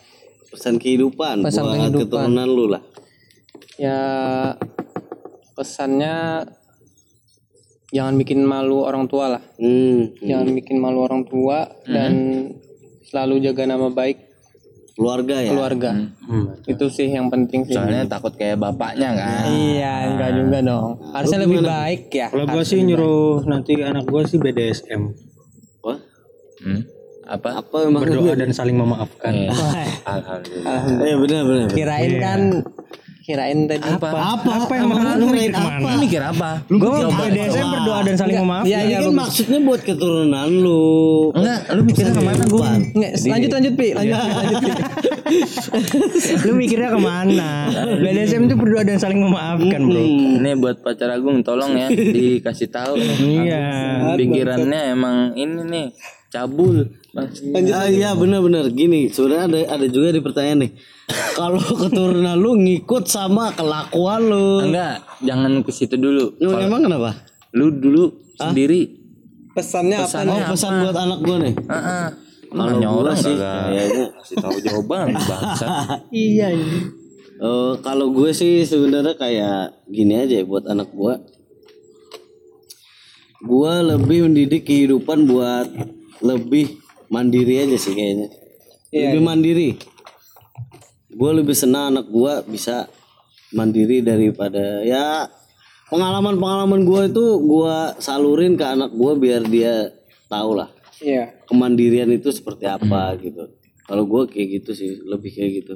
Pesan 0.51 0.77
kehidupan 0.77 1.41
Pesan 1.41 1.65
buat 1.65 1.77
kehidupan. 1.79 2.03
keturunan 2.27 2.49
lu 2.49 2.67
lah. 2.67 2.83
Ya 3.79 4.01
pesannya 5.55 6.45
jangan 7.91 8.15
bikin 8.17 8.43
malu 8.43 8.83
orang 8.83 9.07
tua 9.07 9.39
lah. 9.39 9.43
Hmm. 9.57 10.11
Jangan 10.19 10.51
bikin 10.51 10.77
malu 10.79 11.07
orang 11.07 11.23
tua 11.25 11.71
dan 11.87 12.13
selalu 13.07 13.39
jaga 13.41 13.67
nama 13.67 13.87
baik 13.89 14.19
Keluarga 15.01 15.37
ya. 15.41 15.51
keluarga. 15.51 15.91
Itu 16.63 16.87
sih 16.87 17.09
yang 17.09 17.27
penting 17.27 17.65
sih. 17.65 17.73
soalnya 17.73 18.05
takut 18.05 18.37
kayak 18.37 18.61
bapaknya 18.61 19.17
kan 19.17 19.49
Iya, 19.49 20.13
enggak 20.13 20.31
juga 20.37 20.59
dong. 20.61 20.91
Harusnya 21.11 21.41
lebih 21.41 21.65
baik 21.65 22.03
ya. 22.11 22.29
Kalau 22.29 22.45
gue 22.47 22.63
sih 22.63 22.79
nyuruh 22.81 23.41
nanti 23.45 23.81
anak 23.81 24.05
gue 24.05 24.23
sih 24.23 24.37
BDSM. 24.37 25.03
Wah, 25.81 25.97
Hmm? 26.61 26.85
apa 27.25 27.49
apa 27.57 27.77
emang 27.87 28.03
Berdoa 28.03 28.35
dan 28.35 28.51
saling 28.51 28.75
memaafkan. 28.75 29.33
Eh, 29.33 29.49
Wah, 29.49 29.87
alhamdulillah 30.11 30.81
Eh 31.01 31.17
benar 31.17 31.43
benar. 31.47 31.69
kirain 31.71 32.13
kan 32.19 32.41
kirain 33.21 33.59
tadi 33.65 33.85
apa? 33.85 34.09
Apa? 34.11 34.51
Apa? 34.65 34.73
Yang 34.73 34.87
mau 34.87 34.99
lu 35.15 35.27
mikir 35.29 35.53
lu 35.53 35.97
mikir 35.99 36.21
apa? 36.21 36.51
Gue 36.67 36.97
BDSM 37.07 37.67
berdoa 37.69 37.99
dan 38.03 38.15
saling 38.17 38.37
memaafkan. 38.39 38.67
Iya, 38.67 38.79
Ini 38.81 38.89
iya, 38.89 38.99
kan 39.01 39.13
maksudnya 39.13 39.59
buat 39.61 39.81
keturunan 39.81 40.49
lu. 40.49 40.89
enggak 41.31 41.61
lu 41.71 41.83
mikirnya 41.85 42.13
ke 42.13 42.23
mana? 42.23 42.43
Gue 42.45 42.69
Nggak, 42.91 43.13
lanjut 43.23 43.51
lanjut 43.53 43.75
pi. 43.75 43.89
Lanjut 43.93 44.17
Pi, 44.17 44.31
lanjut 44.33 44.59
Pi. 44.65 44.71
lu 46.43 46.53
mikirnya 46.55 46.91
ke 46.91 47.01
mana? 47.01 47.51
BDSM 47.97 48.43
itu 48.45 48.57
berdoa 48.57 48.83
dan 48.83 48.99
saling 48.99 49.21
memaafkan, 49.21 49.81
bro. 49.83 50.01
ini 50.01 50.51
buat 50.57 50.81
pacar 50.81 51.11
Agung 51.11 51.41
tolong 51.41 51.77
ya 51.77 51.89
dikasih 52.17 52.69
tahu. 52.69 52.97
Iya. 52.99 53.63
pikirannya 54.17 54.81
emang 54.91 55.17
ini 55.35 55.63
nih 55.63 55.87
cabul 56.31 56.87
Ah, 57.11 57.27
iya 57.85 58.15
benar-benar 58.15 58.71
gini. 58.71 59.11
Sebenarnya 59.11 59.51
ada 59.51 59.59
ada 59.75 59.87
juga 59.91 60.15
di 60.15 60.23
pertanyaan 60.23 60.63
nih. 60.63 60.73
Kalau 61.35 61.59
keturunan 61.83 62.39
lu 62.39 62.55
ngikut 62.55 63.03
sama 63.05 63.51
kelakuan 63.51 64.23
lu. 64.25 64.63
enggak 64.63 65.03
jangan 65.21 65.59
ke 65.61 65.75
situ 65.75 65.99
dulu 65.99 66.39
Lu 66.39 66.55
emang 66.55 66.87
kenapa? 66.87 67.19
lu 67.51 67.75
dulu 67.75 68.15
sendiri 68.39 68.95
Pesannya 69.51 69.99
apa? 69.99 70.07
Pesannya 70.07 70.39
Oh, 70.39 70.49
pesan 70.55 70.73
buat 70.81 70.95
anak 70.97 71.19
gua 71.21 71.37
nih. 71.43 71.55
Heeh. 71.59 72.07
Kalau 72.51 72.99
orang 73.03 73.19
sih 73.19 73.35
kayaknya 73.35 74.05
kasih 74.15 74.37
tahu 74.39 74.57
jawaban 74.63 75.07
bangsa. 75.31 75.67
Iya. 76.15 76.49
Eh, 77.41 77.73
kalau 77.83 78.15
gue 78.15 78.31
sih 78.31 78.63
sebenarnya 78.63 79.19
kayak 79.19 79.83
gini 79.87 80.15
aja 80.15 80.39
ya 80.39 80.47
buat 80.47 80.63
anak 80.65 80.95
gua. 80.95 81.19
Gua 83.41 83.83
lebih 83.83 84.31
mendidik 84.31 84.63
kehidupan 84.63 85.27
buat 85.27 85.67
lebih 86.21 86.79
mandiri 87.09 87.65
aja 87.67 87.77
sih 87.77 87.93
kayaknya. 87.93 88.29
lebih 88.91 89.23
mandiri. 89.23 89.71
Gue 91.11 91.31
lebih 91.35 91.55
senang 91.55 91.95
anak 91.95 92.07
gua 92.09 92.43
bisa 92.43 92.87
mandiri 93.51 93.99
daripada 93.99 94.83
ya 94.87 95.27
pengalaman-pengalaman 95.91 96.87
gua 96.87 97.11
itu 97.11 97.25
gua 97.43 97.99
salurin 97.99 98.55
ke 98.55 98.63
anak 98.63 98.95
gua 98.95 99.19
biar 99.19 99.43
dia 99.43 99.91
tahu 100.31 100.55
lah 100.55 100.71
Iya. 101.03 101.35
kemandirian 101.51 102.13
itu 102.15 102.31
seperti 102.31 102.69
apa 102.69 103.17
gitu. 103.19 103.51
Kalau 103.89 104.07
gua 104.07 104.29
kayak 104.31 104.63
gitu 104.63 104.71
sih, 104.71 105.03
lebih 105.03 105.35
kayak 105.35 105.51
gitu. 105.65 105.75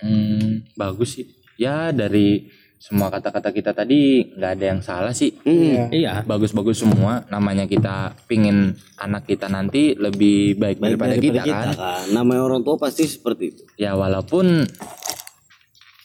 Hmm, 0.00 0.64
bagus 0.78 1.18
sih. 1.20 1.26
Ya 1.60 1.90
dari 1.92 2.48
semua 2.78 3.10
kata-kata 3.10 3.50
kita 3.50 3.74
tadi 3.74 4.22
nggak 4.38 4.52
ada 4.54 4.64
yang 4.70 4.80
salah 4.80 5.10
sih. 5.10 5.34
Hmm. 5.42 5.90
Iya. 5.90 6.22
Bagus-bagus 6.22 6.86
semua. 6.86 7.26
Namanya 7.26 7.66
kita 7.66 8.14
pingin 8.30 8.70
anak 8.94 9.26
kita 9.26 9.50
nanti 9.50 9.98
lebih 9.98 10.54
baik, 10.54 10.78
daripada, 10.78 11.18
kita, 11.18 11.42
kan. 11.42 11.74
kan. 11.74 12.06
Namanya 12.14 12.46
orang 12.46 12.62
tua 12.62 12.78
pasti 12.78 13.02
seperti 13.10 13.44
itu. 13.50 13.62
Ya 13.74 13.98
walaupun 13.98 14.62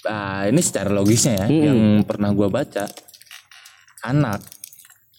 ah, 0.09 0.49
ini 0.49 0.61
secara 0.65 0.89
logisnya 0.89 1.45
ya 1.45 1.47
yang 1.47 2.01
pernah 2.09 2.33
gua 2.33 2.49
baca 2.49 2.89
anak 4.03 4.41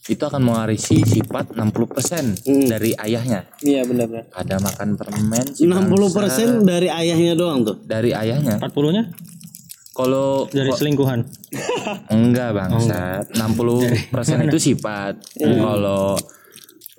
itu 0.04 0.20
akan 0.20 0.42
mewarisi 0.44 1.00
sifat 1.00 1.56
60% 1.56 2.44
dari 2.68 2.92
ayahnya. 2.92 3.48
Iya 3.64 3.88
benar-benar. 3.88 4.28
Ada 4.36 4.60
makan 4.60 5.00
permen 5.00 5.46
si 5.56 5.64
60% 5.64 6.66
dari 6.66 6.92
ayahnya 6.92 7.32
doang 7.32 7.64
tuh. 7.64 7.80
dari 7.88 8.12
ayahnya. 8.12 8.60
40-nya 8.60 9.32
Kalau 9.94 10.50
dari 10.50 10.70
selingkuhan. 10.70 11.22
enggak 12.10 12.50
bangsa, 12.50 13.22
60% 13.30 13.94
itu 14.44 14.58
sifat. 14.60 15.14
Kalau 15.38 16.18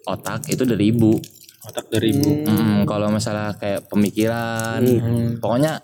otak 0.05 0.47
itu 0.47 0.63
dari 0.63 0.89
ibu. 0.89 1.19
Otak 1.61 1.89
dari 1.89 2.09
ibu. 2.09 2.31
Hmm, 2.45 2.85
kalau 2.85 3.09
masalah 3.09 3.51
kayak 3.53 3.85
pemikiran, 3.85 4.79
pokoknya 5.37 5.83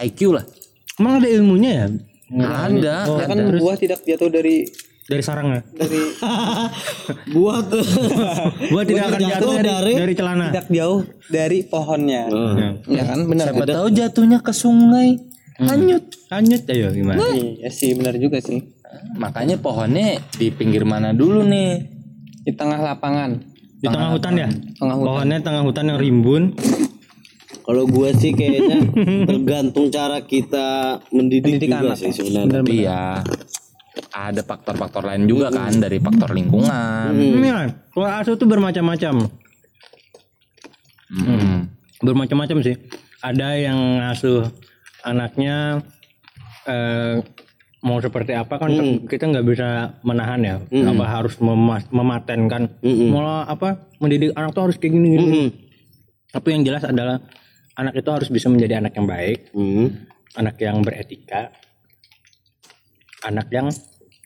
IQ 0.00 0.32
lah. 0.32 0.44
Emang 0.96 1.16
ada 1.16 1.28
ilmunya 1.28 1.70
ya? 1.70 1.86
Ada, 2.32 2.96
Ya 3.06 3.24
kan 3.24 3.38
ada. 3.40 3.56
buah 3.56 3.74
tidak 3.74 4.02
jatuh 4.02 4.28
dari 4.28 4.66
Dari 5.02 5.18
sarangnya. 5.20 5.66
dari 5.68 5.98
Buat 7.34 7.66
Gua 8.68 8.82
tidak 8.84 9.04
akan 9.08 9.20
jatuh 9.20 9.52
dari, 9.52 9.66
dari- 9.66 9.96
dari 9.96 10.14
celana. 10.14 10.46
tidak 10.48 10.66
jauh 10.70 11.00
dari 11.26 11.58
pohonnya. 11.62 12.22
Hmm. 12.26 12.78
Ya 12.86 13.02
kan 13.04 13.26
benar. 13.26 13.50
Siapa 13.50 13.64
tahu 13.64 13.88
jatuhnya 13.90 14.38
ke 14.38 14.52
sungai, 14.52 15.18
hanyut. 15.68 16.04
Lanjut 16.30 16.62
ayo 16.70 16.88
gimana? 16.94 17.20
Iya 17.34 17.68
sih 17.68 17.92
benar 17.92 18.16
juga 18.16 18.40
sih. 18.40 18.60
Makanya 19.16 19.60
pohonnya 19.60 20.18
di 20.34 20.50
pinggir 20.50 20.82
mana 20.88 21.12
dulu 21.12 21.44
nih? 21.44 21.84
Di 22.46 22.52
tengah 22.56 22.80
lapangan. 22.80 23.38
Di 23.80 23.86
tengah 23.88 24.10
hutan 24.12 24.32
ya? 24.36 24.48
Tengah 24.76 24.96
hutan. 24.96 25.08
Pohonnya 25.08 25.38
tengah 25.40 25.62
hutan 25.64 25.84
yang 25.92 25.98
rimbun. 26.00 26.42
Kalau 27.60 27.86
gue 27.86 28.10
sih 28.18 28.34
kayaknya 28.34 28.82
tergantung 29.30 29.94
cara 29.94 30.24
kita 30.26 30.98
mendidik, 31.14 31.60
Mendidik 31.60 31.70
juga 31.70 31.86
anak 31.86 31.96
sih 32.02 32.10
ya. 32.10 32.14
sebenarnya. 32.18 32.60
Tapi 32.60 32.74
ya 32.82 33.02
ada 34.10 34.42
faktor-faktor 34.42 35.02
lain 35.06 35.30
juga 35.30 35.54
kan 35.54 35.70
dari 35.78 36.02
faktor 36.02 36.34
lingkungan. 36.34 37.14
Ini 37.14 37.48
kan, 37.50 37.68
pola 37.94 38.18
asuh 38.18 38.34
tuh 38.34 38.48
bermacam-macam. 38.50 39.14
Hmm. 41.10 41.70
Bermacam-macam 42.02 42.58
sih. 42.64 42.74
Ada 43.20 43.48
yang 43.60 43.78
ngasuh 44.00 44.48
anaknya 45.02 45.80
eh, 46.64 47.20
mau 47.80 47.96
seperti 47.96 48.36
apa 48.36 48.60
kan 48.60 48.68
kita 49.04 49.24
nggak 49.24 49.46
bisa 49.46 49.68
menahan 50.02 50.40
ya. 50.40 50.56
Apa 50.62 51.04
harus 51.06 51.36
mema- 51.38 51.88
mematenkan. 51.88 52.68
Malah 52.84 53.48
apa 53.48 53.88
mendidik 53.98 54.32
anak 54.34 54.52
tuh 54.52 54.68
harus 54.68 54.76
kayak 54.76 54.92
gini 54.92 55.08
gini. 55.10 55.26
Tapi 56.30 56.48
yang 56.52 56.62
jelas 56.62 56.84
adalah 56.84 57.18
anak 57.74 57.96
itu 57.96 58.08
harus 58.08 58.28
bisa 58.28 58.46
menjadi 58.46 58.78
anak 58.78 58.92
yang 58.92 59.08
baik, 59.08 59.50
Hmm. 59.50 60.06
anak 60.36 60.60
yang 60.60 60.78
beretika, 60.80 61.50
anak 63.22 63.48
yang 63.50 63.66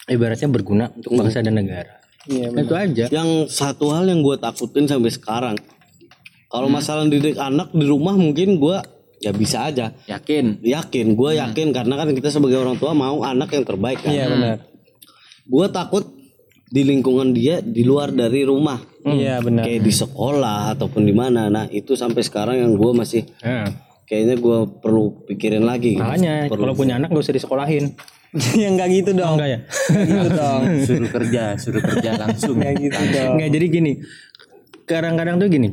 ibaratnya 0.06 0.48
berguna 0.48 0.90
untuk 0.92 1.14
bangsa 1.14 1.40
dan 1.40 1.56
negara. 1.56 2.02
Iya. 2.24 2.48
Itu 2.56 2.74
aja. 2.74 3.04
Yang 3.08 3.52
satu 3.52 3.92
hal 3.92 4.08
yang 4.08 4.20
gue 4.20 4.36
takutin 4.36 4.84
sampai 4.84 5.12
sekarang, 5.12 5.56
kalau 6.48 6.68
masalah 6.68 7.04
didik 7.04 7.36
anak 7.36 7.70
di 7.70 7.84
rumah 7.84 8.16
mungkin 8.16 8.56
gue 8.56 8.76
ya 9.24 9.32
bisa 9.32 9.72
aja. 9.72 9.96
Yakin? 10.04 10.60
Yakin, 10.60 11.16
gue 11.16 11.30
yakin 11.40 11.72
karena 11.72 11.94
kan 11.96 12.12
kita 12.12 12.28
sebagai 12.28 12.60
orang 12.60 12.76
tua 12.76 12.92
mau 12.92 13.24
anak 13.24 13.56
yang 13.56 13.64
terbaik 13.64 14.04
kan. 14.04 14.12
Iya 14.12 14.24
benar. 14.28 14.56
Gue 15.48 15.66
takut 15.72 16.04
di 16.68 16.82
lingkungan 16.84 17.32
dia 17.32 17.64
di 17.64 17.80
luar 17.88 18.12
dari 18.12 18.44
rumah. 18.44 18.76
Iya 19.04 19.40
benar. 19.40 19.64
Kayak 19.64 19.80
di 19.80 19.92
sekolah 19.92 20.76
ataupun 20.76 21.08
di 21.08 21.14
mana. 21.16 21.48
Nah 21.48 21.64
itu 21.72 21.96
sampai 21.96 22.20
sekarang 22.20 22.60
yang 22.60 22.72
gue 22.76 22.92
masih 22.92 23.24
Nah, 23.40 23.68
kayaknya 24.04 24.36
gue 24.36 24.58
perlu 24.84 25.24
pikirin 25.24 25.64
lagi. 25.64 25.96
gitu. 25.96 26.04
makanya 26.04 26.52
kalau 26.52 26.76
punya 26.76 27.00
anak 27.00 27.08
gak 27.08 27.24
usah 27.24 27.36
disekolahin. 27.36 27.96
ya 28.60 28.68
enggak 28.68 28.88
gitu 28.92 29.10
dong. 29.16 29.40
Enggak 29.40 29.48
ya? 29.48 29.58
gitu 30.04 30.28
dong. 30.34 30.62
Suruh 30.88 31.10
kerja, 31.10 31.44
suruh 31.56 31.80
kerja 31.80 32.10
langsung. 32.18 32.58
Enggak 32.60 32.74
gitu 32.82 33.00
dong. 33.14 33.32
Enggak 33.38 33.50
jadi 33.54 33.66
gini. 33.70 33.92
Kadang-kadang 34.84 35.40
tuh 35.40 35.48
gini. 35.48 35.68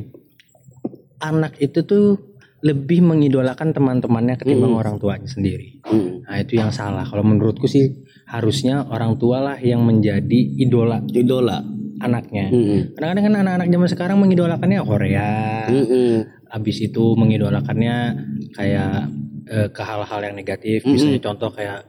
Anak 1.18 1.58
itu 1.58 1.82
tuh 1.82 2.31
lebih 2.62 3.02
mengidolakan 3.02 3.74
teman-temannya 3.74 4.38
ketimbang 4.38 4.72
orang 4.78 4.96
tuanya 5.02 5.26
sendiri. 5.26 5.82
Hmm. 5.82 6.22
Nah, 6.22 6.38
itu 6.38 6.54
yang 6.54 6.70
salah. 6.70 7.02
Kalau 7.02 7.26
menurutku 7.26 7.66
sih 7.66 8.06
harusnya 8.30 8.86
orang 8.86 9.18
tua 9.18 9.42
lah 9.42 9.56
yang 9.58 9.82
menjadi 9.82 10.40
idola 10.62 11.02
Idola. 11.10 11.58
anaknya. 12.02 12.50
Hmm. 12.50 12.98
Kadang-kadang 12.98 13.24
kan 13.30 13.34
anak-anak 13.46 13.68
zaman 13.70 13.88
sekarang 13.94 14.16
mengidolakannya 14.18 14.78
Korea. 14.82 15.30
Hmm. 15.70 16.26
Habis 16.50 16.90
itu 16.90 17.14
mengidolakannya 17.14 17.96
kayak 18.58 19.06
eh, 19.46 19.68
ke 19.70 19.82
hal-hal 19.86 20.20
yang 20.26 20.34
negatif. 20.34 20.82
Misalnya 20.82 21.22
contoh 21.22 21.54
kayak 21.54 21.86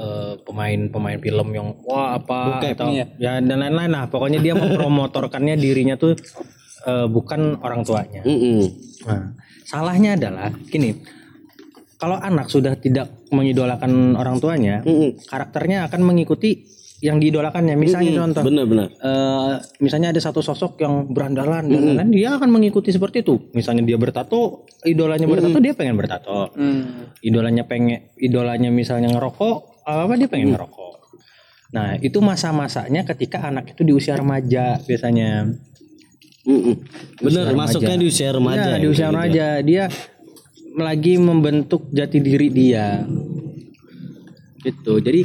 eh, 0.00 0.32
pemain-pemain 0.48 1.20
film 1.20 1.48
yang 1.52 1.76
wah 1.84 2.16
apa 2.16 2.60
Bokep, 2.60 2.72
atau 2.72 2.88
ya 2.94 3.04
dan 3.44 3.58
lain-lain 3.60 3.90
lah 3.92 4.08
pokoknya 4.08 4.40
dia 4.40 4.54
mempromotorkannya 4.62 5.60
dirinya 5.60 6.00
tuh 6.00 6.16
eh, 6.88 7.06
bukan 7.10 7.60
orang 7.60 7.84
tuanya 7.84 8.24
Mm-mm. 8.24 8.60
Nah, 9.04 9.34
salahnya 9.70 10.18
adalah 10.18 10.50
gini 10.66 10.98
kalau 11.94 12.18
anak 12.18 12.50
sudah 12.50 12.74
tidak 12.74 13.06
mengidolakan 13.30 14.18
orang 14.18 14.42
tuanya 14.42 14.82
Mm-mm. 14.82 15.22
karakternya 15.30 15.86
akan 15.86 16.00
mengikuti 16.02 16.66
yang 17.00 17.16
diidolakannya 17.16 17.80
misalnya 17.80 18.12
contoh 18.12 18.44
Benar-benar. 18.44 18.92
eh, 18.92 19.52
misalnya 19.80 20.12
ada 20.12 20.20
satu 20.20 20.44
sosok 20.44 20.84
yang 20.84 21.08
berandalan 21.08 21.64
dan 21.64 21.80
lain-lain, 21.80 22.12
dia 22.12 22.36
akan 22.36 22.52
mengikuti 22.52 22.92
seperti 22.92 23.24
itu. 23.24 23.40
Misalnya 23.56 23.88
dia 23.88 23.96
bertato, 23.96 24.68
idolanya 24.84 25.24
bertato, 25.24 25.56
dia 25.64 25.72
pengen 25.72 25.96
bertato. 25.96 26.52
Hmm. 26.52 27.08
Idolanya 27.24 27.64
pengen, 27.64 28.12
idolanya 28.20 28.68
misalnya 28.68 29.16
ngerokok, 29.16 29.80
apa 29.88 30.12
dia 30.20 30.28
pengen 30.28 30.52
ngerokok. 30.52 30.94
Nah 31.72 31.96
itu 32.04 32.20
masa-masanya 32.20 33.08
ketika 33.08 33.48
anak 33.48 33.72
itu 33.72 33.80
di 33.80 33.96
usia 33.96 34.20
remaja 34.20 34.76
biasanya. 34.84 35.56
Mm-mm. 36.50 36.74
Benar, 37.22 37.44
Usia 37.46 37.54
masuknya 37.54 37.94
remaja. 37.94 38.02
di 38.02 38.06
usia 38.10 38.28
remaja. 38.34 38.66
Iya, 38.66 38.76
di 38.82 38.86
usia 38.90 39.06
gitu. 39.06 39.14
remaja 39.14 39.46
dia 39.62 39.84
lagi 40.74 41.14
membentuk 41.16 41.82
jati 41.94 42.18
diri 42.18 42.48
dia. 42.50 43.06
Gitu. 44.60 44.92
Jadi 45.00 45.20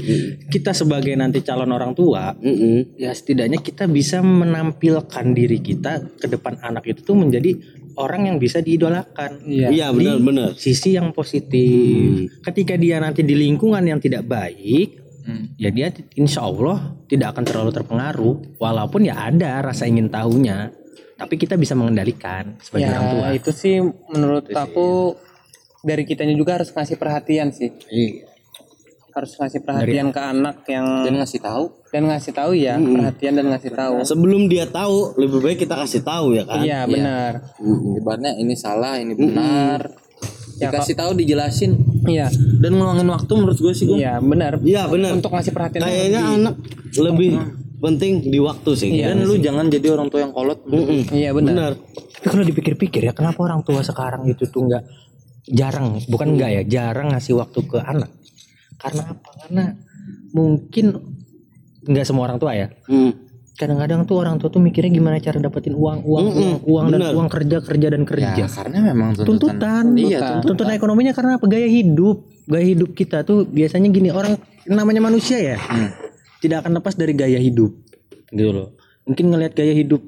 kita 0.47 0.71
sebagai 0.71 1.11
nanti 1.19 1.43
calon 1.43 1.75
orang 1.75 1.91
tua 1.91 2.31
Mm-mm. 2.39 2.95
ya 2.95 3.11
setidaknya 3.11 3.59
kita 3.59 3.83
bisa 3.83 4.23
menampilkan 4.23 5.25
diri 5.35 5.59
kita 5.59 6.15
ke 6.15 6.31
depan 6.31 6.55
anak 6.63 6.87
itu 6.87 7.03
tuh 7.03 7.19
menjadi 7.19 7.51
orang 7.99 8.31
yang 8.31 8.37
bisa 8.39 8.63
diidolakan. 8.63 9.43
Iya. 9.43 9.67
Iya, 9.71 9.87
benar-benar. 9.91 10.55
Sisi 10.55 10.95
yang 10.95 11.11
positif. 11.11 12.31
Ketika 12.43 12.75
dia 12.79 12.99
nanti 12.99 13.23
di 13.23 13.35
lingkungan 13.35 13.83
yang 13.83 13.99
tidak 13.99 14.23
baik, 14.27 15.03
ya 15.57 15.71
dia 15.71 15.89
insya 16.15 16.43
Allah 16.45 16.95
tidak 17.07 17.35
akan 17.35 17.43
terlalu 17.47 17.71
terpengaruh. 17.71 18.35
Walaupun 18.59 19.07
ya 19.07 19.31
ada 19.31 19.63
rasa 19.63 19.87
ingin 19.87 20.11
tahunya, 20.11 20.71
tapi 21.15 21.39
kita 21.39 21.55
bisa 21.55 21.73
mengendalikan 21.73 22.59
sebagai 22.59 22.91
orang 22.91 23.07
tua. 23.15 23.25
Ya 23.31 23.31
itu 23.39 23.51
sih 23.55 23.79
menurut 24.11 24.51
aku 24.51 25.15
dari 25.85 26.03
kitanya 26.03 26.35
juga 26.35 26.59
harus 26.59 26.73
ngasih 26.75 26.97
perhatian 26.99 27.55
sih. 27.55 27.71
Iya. 27.87 28.27
Harus 29.15 29.31
ngasih 29.39 29.63
perhatian 29.63 30.11
ke 30.11 30.19
anak 30.19 30.67
yang 30.67 31.07
Dan 31.07 31.15
ngasih 31.23 31.39
tahu. 31.39 31.71
dan 31.87 32.03
ngasih 32.11 32.33
tahu 32.35 32.51
ya, 32.51 32.75
perhatian 32.75 33.39
dan 33.39 33.47
ngasih 33.47 33.71
tahu. 33.71 34.03
Sebelum 34.03 34.51
dia 34.51 34.67
tahu, 34.67 35.15
lebih 35.15 35.39
baik 35.39 35.63
kita 35.63 35.79
kasih 35.79 36.03
tahu 36.03 36.35
ya 36.35 36.43
kan. 36.43 36.59
Iya, 36.59 36.83
benar. 36.83 37.55
Ibaratnya 37.95 38.35
ini 38.35 38.51
salah, 38.59 38.99
ini 38.99 39.15
benar. 39.15 39.95
Ya, 40.59 40.67
Dikasih 40.67 40.99
tahu, 40.99 41.15
dijelasin. 41.15 41.79
Iya. 42.03 42.27
Dan 42.59 42.75
ngeluangin 42.75 43.07
waktu 43.07 43.31
menurut 43.39 43.55
gue 43.55 43.71
sih 43.71 43.87
gue. 43.87 44.03
Iya, 44.03 44.19
benar. 44.19 44.59
Iya, 44.59 44.91
benar. 44.91 45.15
Untuk 45.15 45.31
ngasih 45.31 45.55
perhatian 45.55 45.79
Kayaknya 45.87 46.21
anak 46.35 46.55
lebih 46.99 47.31
penting 47.85 48.13
di 48.25 48.39
waktu 48.41 48.71
sih. 48.73 48.89
Iya. 48.97 49.13
Dan 49.13 49.29
lu 49.29 49.37
jangan 49.37 49.69
jadi 49.69 49.93
orang 49.93 50.09
tua 50.09 50.25
yang 50.25 50.33
kolot. 50.33 50.65
Mm-mm. 50.65 51.13
Iya, 51.13 51.29
benar. 51.37 51.53
Benar. 51.53 51.71
Tapi 52.17 52.25
kalau 52.25 52.45
dipikir-pikir 52.45 53.01
ya, 53.05 53.13
kenapa 53.13 53.39
orang 53.45 53.61
tua 53.61 53.85
sekarang 53.85 54.25
itu 54.25 54.49
tuh 54.49 54.65
nggak 54.65 54.83
jarang, 55.53 56.01
bukan 56.09 56.33
nggak 56.33 56.49
ya, 56.49 56.61
jarang 56.65 57.13
ngasih 57.13 57.37
waktu 57.37 57.59
ke 57.69 57.77
anak. 57.77 58.09
Karena 58.81 59.13
apa? 59.13 59.29
Karena 59.45 59.63
mungkin 60.33 60.85
nggak 61.85 62.05
semua 62.05 62.25
orang 62.25 62.41
tua 62.41 62.57
ya. 62.57 62.67
Mm. 62.89 63.13
Kadang-kadang 63.55 64.03
tuh 64.03 64.19
orang 64.19 64.35
tua 64.35 64.51
tuh 64.51 64.59
mikirnya 64.59 64.91
gimana 64.91 65.15
cara 65.23 65.39
dapetin 65.39 65.79
uang, 65.79 66.03
uang, 66.03 66.25
uang, 66.27 66.55
uang 66.67 66.85
dan 66.91 66.99
uang 67.15 67.29
kerja, 67.31 67.63
kerja 67.63 67.87
dan 67.87 68.03
kerja. 68.03 68.35
Ya 68.35 68.51
karena 68.51 68.83
memang 68.83 69.15
tuntutan. 69.15 69.55
tuntutan, 69.55 69.83
Iya, 69.95 70.19
tuntutan. 70.43 70.75
ekonominya 70.75 71.15
karena 71.15 71.39
apa? 71.39 71.47
Gaya 71.47 71.69
hidup, 71.71 72.27
gaya 72.51 72.65
hidup 72.67 72.91
kita 72.91 73.23
tuh 73.23 73.47
biasanya 73.47 73.87
gini 73.95 74.11
orang 74.11 74.35
namanya 74.67 75.07
manusia 75.07 75.39
ya, 75.39 75.57
tidak 76.45 76.61
akan 76.61 76.77
lepas 76.77 76.93
dari 76.93 77.13
gaya 77.13 77.41
hidup, 77.41 77.73
gitu 78.29 78.51
loh. 78.53 78.69
Mungkin 79.05 79.33
ngelihat 79.33 79.53
gaya 79.53 79.73
hidup 79.73 80.01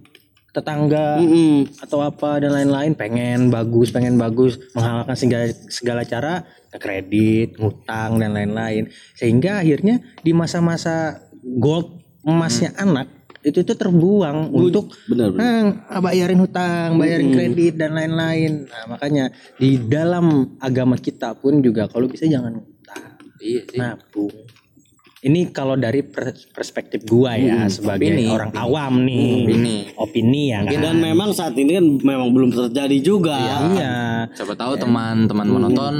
tetangga 0.53 1.21
Mm-mm. 1.21 1.69
atau 1.85 2.01
apa 2.01 2.41
dan 2.41 2.49
lain-lain 2.49 2.97
pengen 2.97 3.53
bagus 3.53 3.93
pengen 3.93 4.17
bagus 4.17 4.57
menghalalkan 4.73 5.13
segala 5.13 5.45
segala 5.69 6.01
cara 6.01 6.33
ke 6.73 6.81
kredit 6.81 7.61
ngutang 7.61 8.17
dan 8.17 8.33
lain-lain 8.33 8.89
sehingga 9.13 9.61
akhirnya 9.61 10.01
di 10.25 10.33
masa-masa 10.33 11.21
gold 11.45 12.01
emasnya 12.25 12.73
anak 12.73 13.05
itu 13.45 13.61
tuh 13.61 13.77
terbuang 13.77 14.49
untuk 14.49 14.89
Benar, 15.05 15.29
benar. 15.29 15.77
nah, 15.93 16.01
bayarin 16.01 16.41
hutang 16.41 16.97
bayarin 16.97 17.29
kredit 17.31 17.77
dan 17.77 17.93
lain-lain 17.93 18.65
nah 18.65 18.97
makanya 18.97 19.29
di 19.61 19.77
dalam 19.77 20.57
agama 20.57 20.97
kita 20.97 21.37
pun 21.37 21.61
juga 21.61 21.85
kalau 21.85 22.09
bisa 22.09 22.25
jangan 22.25 22.57
ngutang 22.57 23.13
Iya 23.37 23.61
sih. 23.69 23.77
nabung 23.77 24.33
ini 25.19 25.49
kalau 25.49 25.73
dari 25.73 26.01
pers- 26.01 26.45
perspektif 26.47 27.01
gua 27.03 27.33
ya 27.33 27.65
sebagai 27.67 28.05
opini, 28.07 28.25
orang 28.27 28.51
awam 28.53 29.01
nih 29.01 29.43
Opini. 29.43 29.77
opini 29.97 30.41
ya 30.47 30.59
kan 30.61 30.77
Dan 30.77 30.95
memang 30.99 31.29
saat 31.31 31.53
ini 31.53 31.73
kan 31.73 31.85
memang 31.97 32.29
belum 32.29 32.49
terjadi 32.51 32.97
juga. 32.99 33.37
Iya. 33.73 33.95
Siapa 34.31 34.53
tahu 34.53 34.77
teman-teman 34.77 35.47
menonton 35.47 35.93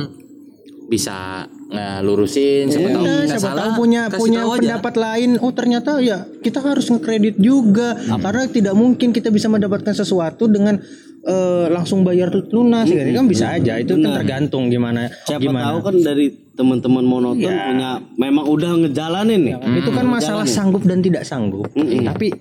bisa 0.86 1.44
ngelurusin. 1.68 2.70
Siapa 2.70 2.88
tahu 2.90 3.04
Iya, 3.04 3.14
nggak 3.18 3.28
siapa 3.34 3.42
salah. 3.44 3.60
tahu 3.60 3.72
punya 3.76 4.02
punya 4.08 4.40
tahu 4.40 4.50
aja. 4.50 4.60
pendapat 4.62 4.94
lain. 4.96 5.30
Oh 5.40 5.52
ternyata 5.52 5.92
ya 6.00 6.18
kita 6.40 6.60
harus 6.62 6.86
ngekredit 6.88 7.36
juga 7.38 7.94
karena 7.98 8.46
tidak 8.48 8.74
mungkin 8.74 9.12
kita 9.12 9.28
bisa 9.28 9.48
mendapatkan 9.48 9.92
sesuatu 9.92 10.46
dengan 10.46 10.78
eh, 11.24 11.66
langsung 11.68 12.06
bayar 12.06 12.32
lunas. 12.48 12.86
Ini 12.86 13.12
kan 13.12 13.26
bisa 13.26 13.52
aja. 13.52 13.76
Itu 13.76 13.98
kan 13.98 14.16
tergantung 14.16 14.70
gimana 14.70 15.10
Siapa 15.26 15.42
gimana. 15.42 15.74
tahu 15.74 15.80
kan 15.84 15.96
dari 16.00 16.47
teman-teman 16.58 17.06
monoton 17.06 17.54
punya 17.54 18.02
memang 18.18 18.50
udah 18.50 18.72
ngejalanin 18.82 19.42
nih. 19.46 19.56
itu 19.78 19.90
kan 19.94 20.06
masalah 20.10 20.50
sanggup 20.50 20.82
dan 20.84 21.06
tidak 21.06 21.24
sanggup. 21.24 21.70
Tapi 21.78 22.34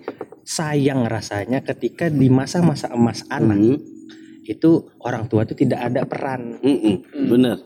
sayang 0.46 1.04
rasanya 1.04 1.60
ketika 1.60 2.08
di 2.08 2.32
masa-masa 2.32 2.88
emas 2.94 3.26
anak 3.28 3.58
Mm. 3.58 3.78
itu 4.46 4.94
orang 5.02 5.26
tua 5.26 5.42
itu 5.42 5.58
tidak 5.58 5.90
ada 5.90 6.06
peran. 6.06 6.62
Mm-mm. 6.62 7.26
Bener. 7.26 7.58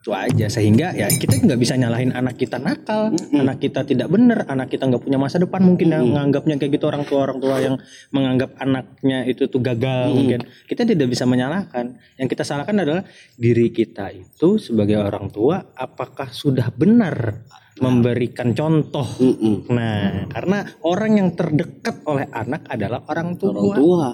Itu 0.00 0.16
aja. 0.16 0.46
Sehingga 0.48 0.96
ya 0.96 1.12
kita 1.12 1.44
nggak 1.44 1.60
bisa 1.60 1.76
nyalahin 1.76 2.16
anak 2.16 2.40
kita 2.40 2.56
nakal. 2.56 3.12
Anak 3.36 3.60
kita 3.60 3.84
tidak 3.84 4.08
benar. 4.08 4.48
Anak 4.48 4.72
kita 4.72 4.88
nggak 4.88 5.04
punya 5.04 5.20
masa 5.20 5.36
depan 5.36 5.60
mungkin 5.60 5.92
yang 5.92 6.08
menganggapnya 6.08 6.56
kayak 6.56 6.80
gitu. 6.80 6.88
Orang 6.88 7.04
tua 7.04 7.28
orang 7.28 7.38
tua 7.38 7.60
yang 7.60 7.76
menganggap 8.08 8.56
anaknya 8.56 9.28
itu 9.28 9.44
tuh 9.52 9.60
gagal 9.60 10.16
mungkin. 10.16 10.40
Kita 10.64 10.88
tidak 10.88 11.04
bisa 11.12 11.28
menyalahkan. 11.28 12.00
Yang 12.16 12.28
kita 12.32 12.42
salahkan 12.48 12.76
adalah 12.80 13.04
diri 13.36 13.68
kita 13.68 14.08
itu 14.16 14.56
sebagai 14.56 14.96
orang 14.96 15.28
tua 15.28 15.60
apakah 15.76 16.32
sudah 16.32 16.72
benar 16.72 17.44
memberikan 17.80 18.56
contoh? 18.56 19.08
Mm-mm. 19.20 19.72
nah 19.72 20.28
karena 20.28 20.68
orang 20.84 21.12
yang 21.16 21.28
terdekat 21.32 22.04
oleh 22.04 22.28
anak 22.28 22.68
adalah 22.68 23.04
orang 23.08 23.36
tua, 23.40 23.52
Orang 23.56 23.76
tua. 23.76 24.08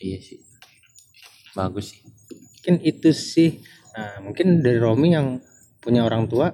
Iya 0.00 0.18
sih. 0.22 0.38
Bagus 1.54 1.94
sih. 1.94 2.00
mungkin 2.60 2.76
itu 2.84 3.10
sih 3.16 3.64
nah 4.00 4.16
mungkin 4.24 4.46
dari 4.60 4.80
Romi 4.80 5.12
yang 5.12 5.36
punya 5.78 6.02
orang 6.02 6.24
tua 6.24 6.48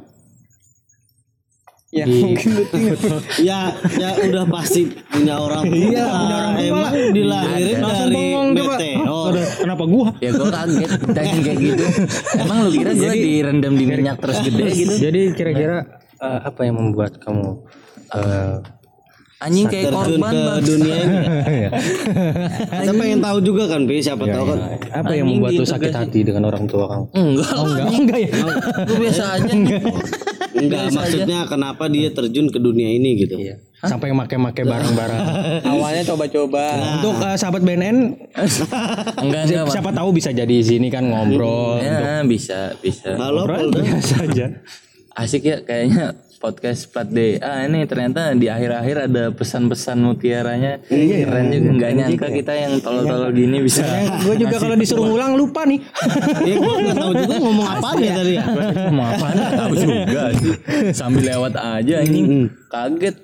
Ya, 1.95 2.03
di- 2.05 2.35
Ya, 3.41 3.71
ya 3.95 4.11
udah 4.19 4.45
pasti 4.51 4.91
punya 5.07 5.39
orang 5.39 5.65
tua. 5.65 5.79
Iya, 5.79 6.03
punya 6.05 6.35
orang 6.35 6.53
tua. 6.53 6.67
Emang 6.67 6.93
dilahirin 7.15 7.79
dari 7.79 8.25
meteor. 8.53 9.29
Aduh, 9.31 9.47
kenapa 9.57 9.85
gua 9.87 10.09
Ya 10.19 10.31
gue 10.35 10.49
kaget 10.51 10.91
ditanya 10.99 11.39
kayak 11.41 11.59
gitu. 11.63 11.85
Emang 12.37 12.59
lu 12.67 12.71
kira 12.75 12.91
gue 12.91 13.13
direndam 13.15 13.73
di 13.73 13.85
minyak 13.87 14.19
terus 14.19 14.39
gede 14.43 14.65
gitu? 14.75 14.95
Jadi 14.99 15.21
kira-kira 15.33 15.77
eh, 16.19 16.39
apa 16.43 16.61
yang 16.67 16.77
membuat 16.77 17.23
kamu 17.23 17.65
eh, 18.13 18.55
Anjing 19.37 19.69
kayak 19.69 19.93
Terjun 19.93 20.17
korban 20.17 20.33
ke 20.33 20.41
bang. 20.41 20.65
dunia 20.65 20.97
ini. 20.97 21.19
Kita 22.73 22.93
pengen 22.97 23.21
tahu 23.21 23.39
juga 23.45 23.69
kan, 23.69 23.85
Pi, 23.85 24.01
siapa 24.01 24.25
tahu 24.25 24.45
kan. 24.49 24.59
apa 24.97 25.13
yang 25.13 25.29
membuat 25.29 25.53
lu 25.53 25.65
sakit 25.69 25.93
hati 25.93 26.25
dengan 26.25 26.49
orang 26.49 26.65
tua 26.65 26.89
kamu? 26.89 27.05
Enggak 27.13 27.51
lah. 27.53 27.65
Enggak, 27.69 27.87
enggak 28.01 28.19
ya. 28.25 28.31
Gue 28.89 28.97
biasa 28.97 29.23
aja. 29.37 29.53
Enggak, 30.57 30.85
maksudnya 30.89 31.39
kenapa 31.45 31.85
dia 31.93 32.09
terjun 32.09 32.49
ke 32.49 32.57
dunia 32.57 32.89
ini 32.89 33.11
gitu. 33.21 33.37
Iya. 33.37 33.61
Sampai 33.85 34.09
make-make 34.17 34.65
barang-barang. 34.65 35.23
awalnya 35.77 36.03
coba-coba. 36.09 36.65
Untuk 36.97 37.21
eh, 37.21 37.37
sahabat 37.37 37.61
BNN 37.61 37.97
Enggak 39.21 39.43
enggak. 39.53 39.69
Siapa 39.69 39.93
tahu 39.93 40.17
bisa 40.17 40.33
jadi 40.33 40.49
di 40.49 40.65
sini 40.65 40.89
kan 40.89 41.05
ngobrol. 41.05 41.85
Ya 41.85 42.25
bisa 42.25 42.73
bisa. 42.81 43.13
Halo, 43.21 43.45
Ngobrol 43.45 43.69
biasa 43.69 44.25
aja. 44.25 44.47
Asik 45.13 45.45
ya 45.45 45.61
kayaknya 45.61 46.17
podcast 46.47 46.95
plat 46.95 47.11
D. 47.11 47.43
Ah 47.43 47.67
ini 47.67 47.83
ternyata 47.91 48.31
di 48.39 48.47
akhir-akhir 48.47 49.11
ada 49.11 49.35
pesan-pesan 49.35 49.99
mutiaranya. 49.99 50.79
Keren 50.87 51.51
juga. 51.51 51.69
Enggak 51.75 51.91
nyangka 51.99 52.29
kita 52.31 52.55
yang 52.55 52.79
tolol-tolol 52.79 53.35
gini 53.35 53.59
bisa. 53.67 53.83
Gue 54.23 54.39
juga 54.39 54.63
kalau 54.63 54.79
disuruh 54.79 55.11
ngulang 55.11 55.35
lupa 55.35 55.67
nih. 55.67 55.83
Ya 56.47 56.55
gua 56.63 56.79
enggak 56.79 56.97
tahu 57.03 57.13
juga 57.19 57.35
ngomong 57.43 57.67
apa 57.67 57.89
ya 57.99 58.13
tadi 58.15 58.33
ya. 58.39 58.45
Mau 58.95 59.07
apa 59.11 59.27
tahu 59.59 59.73
juga 59.75 60.23
sih. 60.39 60.55
Sambil 60.95 61.35
lewat 61.35 61.59
aja 61.59 61.97
ini 62.07 62.47
kaget. 62.71 63.17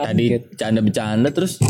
Tadi 0.00 0.24
canda 0.56 0.80
bercanda 0.80 1.28
terus 1.28 1.60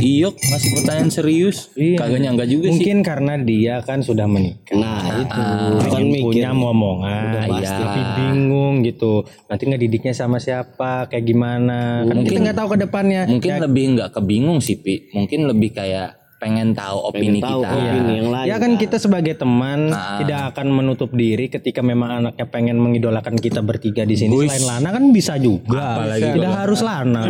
Iyok 0.00 0.34
masih 0.48 0.68
pertanyaan 0.74 1.10
serius. 1.12 1.68
Kagak 1.76 2.18
nyangka 2.18 2.44
juga 2.48 2.66
sih. 2.66 2.80
Mungkin 2.80 2.96
karena 3.04 3.34
dia 3.36 3.84
kan 3.84 4.00
sudah 4.00 4.24
menikah. 4.24 4.72
Nah, 4.72 5.20
itu 5.20 5.40
kan 5.78 5.90
Kan 5.92 6.04
mikir. 6.08 6.24
punya 6.24 6.50
momongan, 6.50 7.52
pasti. 7.52 7.68
tapi 7.68 8.00
bingung 8.16 8.74
gitu. 8.80 9.12
Nanti 9.46 9.62
ngedidiknya 9.68 10.16
sama 10.16 10.40
siapa, 10.40 11.06
kayak 11.06 11.24
gimana? 11.24 12.08
Kan 12.08 12.24
kita 12.24 12.40
nggak 12.40 12.58
tahu 12.58 12.68
ke 12.72 12.78
depannya. 12.80 13.22
Mungkin 13.28 13.52
lebih 13.60 13.84
nggak 13.94 14.10
kebingung 14.16 14.58
sih, 14.58 14.80
Pi. 14.80 15.12
Mungkin 15.12 15.44
lebih 15.44 15.76
kayak 15.76 16.16
pengen 16.40 16.72
tahu 16.72 17.12
opini 17.12 17.36
tahu 17.36 17.60
kita. 17.60 17.68
opini 17.68 18.12
yang 18.16 18.28
lain. 18.32 18.46
Ya 18.48 18.56
kan 18.56 18.80
kita 18.80 18.96
sebagai 18.96 19.36
teman 19.36 19.92
tidak 19.92 20.56
akan 20.56 20.72
menutup 20.72 21.12
diri 21.12 21.52
ketika 21.52 21.84
memang 21.84 22.24
anaknya 22.24 22.48
pengen 22.48 22.80
mengidolakan 22.80 23.36
kita 23.36 23.60
bertiga 23.60 24.08
di 24.08 24.16
sini. 24.16 24.32
Selain 24.48 24.64
Lana 24.64 24.88
kan 24.88 25.04
bisa 25.12 25.36
juga. 25.36 26.08
tidak 26.16 26.52
harus 26.56 26.80
Lana. 26.80 27.24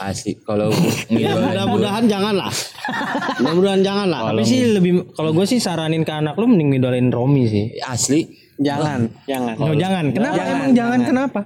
Asik. 0.00 0.42
Kalau 0.42 0.68
Ya, 1.08 1.32
mudah-mudahan 1.32 2.04
jangan 2.06 2.34
lah. 2.36 2.52
Mudah-mudahan 3.40 3.80
jangan 3.80 4.06
lah. 4.08 4.20
Tapi 4.30 4.42
sih 4.42 4.60
lebih 4.70 5.12
kalau 5.12 5.30
gue 5.30 5.46
sih 5.46 5.58
saranin 5.58 6.02
ke 6.02 6.12
anak 6.12 6.36
lu 6.36 6.46
mending 6.46 6.76
ngidolain 6.76 7.08
Romi 7.08 7.44
sih. 7.46 7.66
asli. 7.80 8.26
Jangan, 8.60 9.08
jangan. 9.24 9.54
Oh, 9.56 9.72
jangan. 9.72 10.04
Kenapa 10.12 10.36
Jangan, 10.36 10.52
emang 10.52 10.70
jangan, 10.76 10.98
kenapa? 11.00 11.40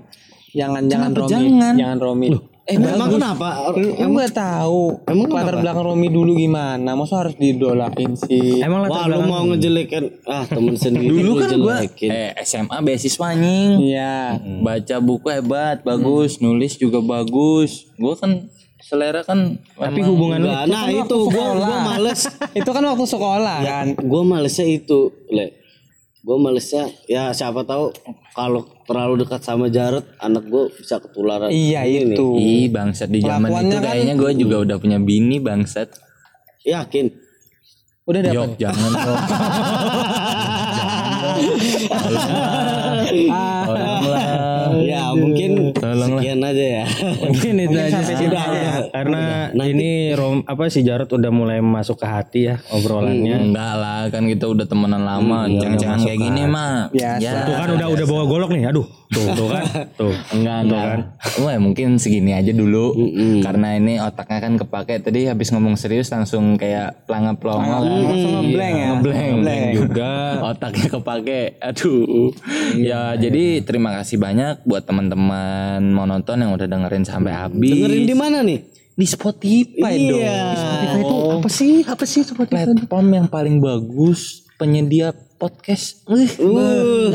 Jangan, 0.51 0.82
jangan 0.87 1.11
Kenapa 1.11 1.20
Romi. 1.22 1.30
jangan? 1.30 1.74
Jangan 1.78 1.99
Romi. 1.99 2.26
Eh, 2.64 2.80
emang 2.80 3.12
kenapa? 3.12 3.76
Emang 3.76 4.24
gak 4.24 4.40
tahu 4.40 4.96
latar 5.28 5.60
belakang 5.60 5.84
Romi 5.84 6.08
dulu 6.08 6.32
gimana? 6.32 6.96
Masa 6.96 7.20
harus 7.20 7.36
didolain 7.36 8.16
sih? 8.16 8.64
Emang 8.64 8.88
Wah, 8.88 9.04
latar 9.04 9.20
lu 9.20 9.28
mau 9.28 9.44
ngejelekin 9.52 10.24
ah 10.24 10.48
temen 10.48 10.72
sendiri 10.72 11.12
Dulu 11.12 11.20
lu 11.20 11.32
kan 11.44 11.50
gua 11.60 11.76
eh 11.84 12.32
SMA 12.40 12.76
beasiswa 12.80 13.28
nying. 13.36 13.84
Iya. 13.84 14.40
Baca 14.64 14.96
buku 15.04 15.28
hebat, 15.28 15.84
bagus, 15.84 16.40
nulis 16.40 16.80
juga 16.80 17.04
bagus. 17.04 17.84
Gua 18.00 18.16
kan 18.16 18.48
selera 18.80 19.20
kan 19.20 19.60
Tapi 19.76 20.00
hubungan 20.00 20.40
lu 20.40 20.48
Nah, 20.48 20.64
nah 20.64 20.88
itu 20.88 21.18
gua 21.28 21.60
gua 21.60 21.78
males. 21.84 22.32
Itu 22.56 22.72
kan 22.72 22.80
waktu 22.80 23.04
sekolah 23.04 23.58
kan. 23.60 23.86
Gua 24.08 24.24
malesnya 24.24 24.64
itu, 24.64 25.12
Le. 25.28 25.63
Gua 26.25 26.41
malesnya 26.41 26.89
ya 27.05 27.37
siapa 27.37 27.68
tahu 27.68 27.93
kalau 28.33 28.64
terlalu 28.89 29.29
dekat 29.29 29.45
sama 29.45 29.68
Jarod, 29.68 30.09
anak 30.16 30.49
gua 30.49 30.72
bisa 30.72 30.97
ketularan. 30.97 31.53
Iya 31.53 31.85
Ini. 31.85 32.16
itu. 32.16 32.29
Ih 32.35 32.72
bangsat 32.72 33.12
di 33.12 33.20
zaman 33.20 33.53
itu 33.53 33.77
kan- 33.77 33.85
kayaknya 33.85 34.14
gue 34.16 34.33
juga 34.35 34.57
udah 34.64 34.77
punya 34.81 34.97
bini 34.97 35.37
bangsat. 35.37 35.93
Yakin. 36.64 37.12
Udah 38.09 38.20
dapat. 38.25 38.37
Yok 38.37 38.51
jangan 38.57 38.91
dong. 38.91 39.20
Tolonglah. 43.64 44.25
Ya, 44.85 45.05
mungkin 45.12 45.63
Tolonglah. 45.95 46.20
sekian 46.22 46.38
aja 46.42 46.64
ya. 46.82 46.84
Mungkin 47.30 47.55
itu 47.62 47.76
aja 47.78 47.90
sampai 47.95 48.14
sih. 48.14 48.26
sini 48.26 48.36
aja. 48.36 48.68
Karena 48.90 49.22
ini 49.64 49.90
Rom 50.12 50.42
apa 50.45 50.62
si 50.68 50.80
Jarot 50.82 51.11
udah 51.11 51.30
mulai 51.30 51.59
masuk 51.62 52.03
ke 52.03 52.07
hati 52.07 52.40
ya 52.51 52.57
obrolannya. 52.74 53.51
Enggak 53.51 53.72
lah 53.78 54.01
kan 54.11 54.26
kita 54.26 54.51
udah 54.51 54.66
temenan 54.66 55.03
lama. 55.07 55.47
Jangan-jangan 55.49 55.99
kayak 56.03 56.18
gini 56.20 56.42
mah. 56.51 56.90
Biasa. 56.90 57.22
Ya. 57.22 57.47
Tuh 57.47 57.55
kan 57.55 57.68
udah 57.72 57.88
udah 57.88 58.07
bawa 58.11 58.24
golok 58.26 58.51
nih. 58.53 58.68
Aduh. 58.68 58.86
Tuh, 59.14 59.26
tuh 59.32 59.48
kan. 59.48 59.64
Tuh. 59.94 60.14
Enggak, 60.34 60.58
enggak. 60.66 60.86
Wah, 61.40 61.56
mungkin 61.62 61.96
segini 62.02 62.34
aja 62.34 62.50
dulu. 62.50 62.92
Karena 63.40 63.78
ini 63.78 64.02
otaknya 64.02 64.38
kan 64.42 64.58
kepake 64.58 65.00
tadi 65.00 65.30
habis 65.30 65.54
ngomong 65.54 65.78
serius 65.78 66.10
langsung 66.10 66.58
kayak 66.58 67.06
pelangap 67.06 67.38
pelongo 67.38 67.62
kan. 67.62 67.82
Langsung 67.86 68.32
ngeblank 68.42 68.74
ya. 68.74 68.88
Ngeblank. 68.98 69.30
Ngeblank. 69.38 69.64
juga. 69.74 70.10
Otaknya 70.42 70.88
kepake. 70.90 71.40
Aduh. 71.62 72.30
Ya, 72.74 73.14
jadi 73.14 73.62
terima 73.62 73.94
kasih 74.02 74.18
banyak 74.18 74.66
buat 74.66 74.82
teman-teman 74.84 75.80
monoton 75.94 76.42
yang 76.42 76.52
udah 76.52 76.66
dengerin 76.66 77.06
sampai 77.06 77.32
habis. 77.32 77.70
Dengerin 77.70 78.04
di 78.04 78.16
mana 78.16 78.42
nih? 78.42 78.60
Di 78.94 79.06
Spotify 79.10 79.94
dong. 80.06 80.22
Iya. 80.22 80.54
Spotify 80.54 80.98
itu 81.02 81.16
apa 81.34 81.48
sih? 81.50 81.72
Apa 81.82 82.04
sih 82.06 82.20
Spotify? 82.22 82.62
Platform 82.66 83.06
yang 83.10 83.26
paling 83.26 83.58
bagus 83.58 84.46
penyedia 84.54 85.10
podcast. 85.45 86.01
Wih, 86.07 86.32
Uh. 86.40 87.12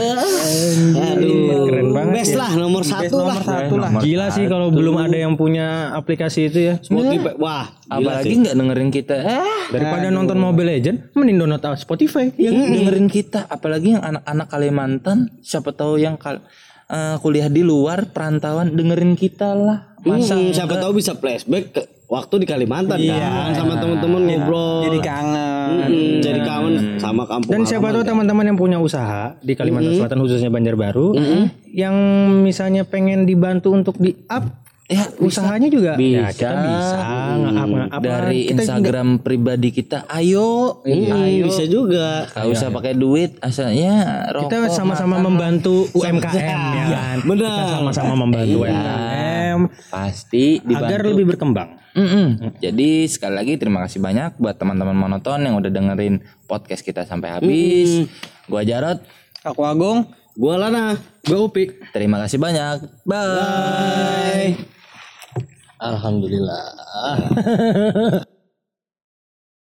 Aduh. 0.93 1.65
Keren 1.65 1.89
banget 1.91 2.13
Best 2.15 2.35
lah 2.35 2.51
nomor 2.53 2.83
satu 2.83 3.17
lah. 3.19 3.41
Satu 3.41 3.75
lah. 3.75 3.89
Gila 3.97 4.29
sih 4.29 4.45
kalau 4.45 4.69
belum 4.69 4.95
ada 4.99 5.17
yang 5.17 5.33
punya 5.33 5.91
aplikasi 5.93 6.47
itu 6.47 6.59
ya. 6.63 6.75
Spotify. 6.77 7.33
Wah, 7.35 7.73
apalagi 7.87 8.33
nggak 8.37 8.53
dengerin 8.53 8.89
kita. 8.89 9.15
Eh, 9.17 9.57
Daripada 9.69 10.07
nonton 10.09 10.37
Mobile 10.37 10.69
Legend, 10.71 10.97
mending 11.13 11.37
download 11.37 11.63
Spotify. 11.75 12.29
yang 12.35 12.53
dengerin 12.55 13.07
kita 13.07 13.45
apalagi 13.45 13.95
yang 13.95 14.03
anak-anak 14.03 14.47
Kalimantan 14.47 15.17
siapa 15.41 15.71
tahu 15.71 15.97
yang 15.97 16.15
kal- 16.15 16.45
eh, 16.85 17.15
kuliah 17.17 17.47
di 17.47 17.61
luar 17.61 18.09
perantauan 18.09 18.71
dengerin 18.71 19.13
kita 19.13 19.51
lah 19.51 19.77
masa 19.99 20.33
Hmm, 20.33 20.51
siapa 20.51 20.77
tahu 20.77 20.95
bisa 20.95 21.13
flashback 21.13 21.65
ke 21.69 21.81
waktu 22.09 22.35
di 22.41 22.47
Kalimantan 22.49 22.97
kan 22.97 23.53
sama 23.53 23.77
teman-teman 23.77 24.21
ngobrol. 24.25 24.89
Jadi 24.89 24.99
kangen. 24.99 25.71
Hmm, 25.85 26.19
jadi 26.19 26.39
kangen. 26.41 26.73
Sama 26.97 27.23
kampung. 27.29 27.53
Dan 27.53 27.61
siapa 27.69 27.93
tahu 27.93 28.03
teman-teman 28.03 28.43
yang 28.49 28.57
punya 28.57 28.81
usaha 28.81 29.37
di 29.39 29.53
Kalimantan 29.53 29.93
Selatan 29.95 30.19
khususnya 30.25 30.49
Banjarbaru 30.49 31.13
yang 31.69 31.95
misalnya 32.41 32.83
pengen 32.83 33.29
dibantu 33.29 33.71
untuk 33.71 34.01
di 34.01 34.17
up 34.25 34.49
ya 34.89 35.05
usahanya 35.21 35.69
juga? 35.69 35.93
Ya 36.01 36.33
kita 36.33 36.49
bisa 36.65 36.97
nge-up 37.37 37.69
nge-up 37.69 38.01
dari 38.01 38.39
Kita 38.49 38.65
Instagram 38.65 39.07
pribadi 39.21 39.69
kita 39.69 40.09
ayo. 40.09 40.81
Ayo. 40.81 41.45
bisa 41.45 41.63
juga. 41.69 42.25
Gak 42.33 42.49
usah 42.49 42.73
pakai 42.73 42.97
duit 42.97 43.37
asalnya 43.45 44.25
rokok 44.33 44.49
kita 44.49 44.73
sama-sama. 44.73 45.21
Membantu 45.21 45.85
UMKM 45.93 46.59
ya. 46.73 46.85
Kan 46.89 47.17
Benar. 47.21 47.53
kita 47.53 47.63
sama-sama 47.77 48.13
membantu 48.17 48.65
UMKM 48.65 49.59
pasti 49.93 50.57
dibantu. 50.65 50.89
agar 50.89 50.99
lebih 51.05 51.25
berkembang 51.35 51.69
Mm-mm. 51.99 52.55
Jadi 52.63 53.03
sekali 53.11 53.35
lagi 53.35 53.53
terima 53.59 53.83
kasih 53.83 53.99
banyak 53.99 54.39
buat 54.39 54.55
teman-teman 54.55 54.95
monoton 54.95 55.43
yang 55.43 55.59
udah 55.59 55.67
dengerin 55.67 56.23
podcast 56.47 56.79
kita 56.79 57.03
sampai 57.03 57.35
habis. 57.35 58.07
Gua 58.47 58.63
Jarot. 58.63 59.03
Aku 59.43 59.67
Agung. 59.67 60.07
Gua 60.39 60.55
Lana. 60.55 60.95
gue 61.27 61.35
Upi 61.35 61.67
Terima 61.91 62.15
kasih 62.23 62.39
banyak. 62.39 62.87
Bye. 63.03 64.55
Alhamdulillah. 65.83 66.63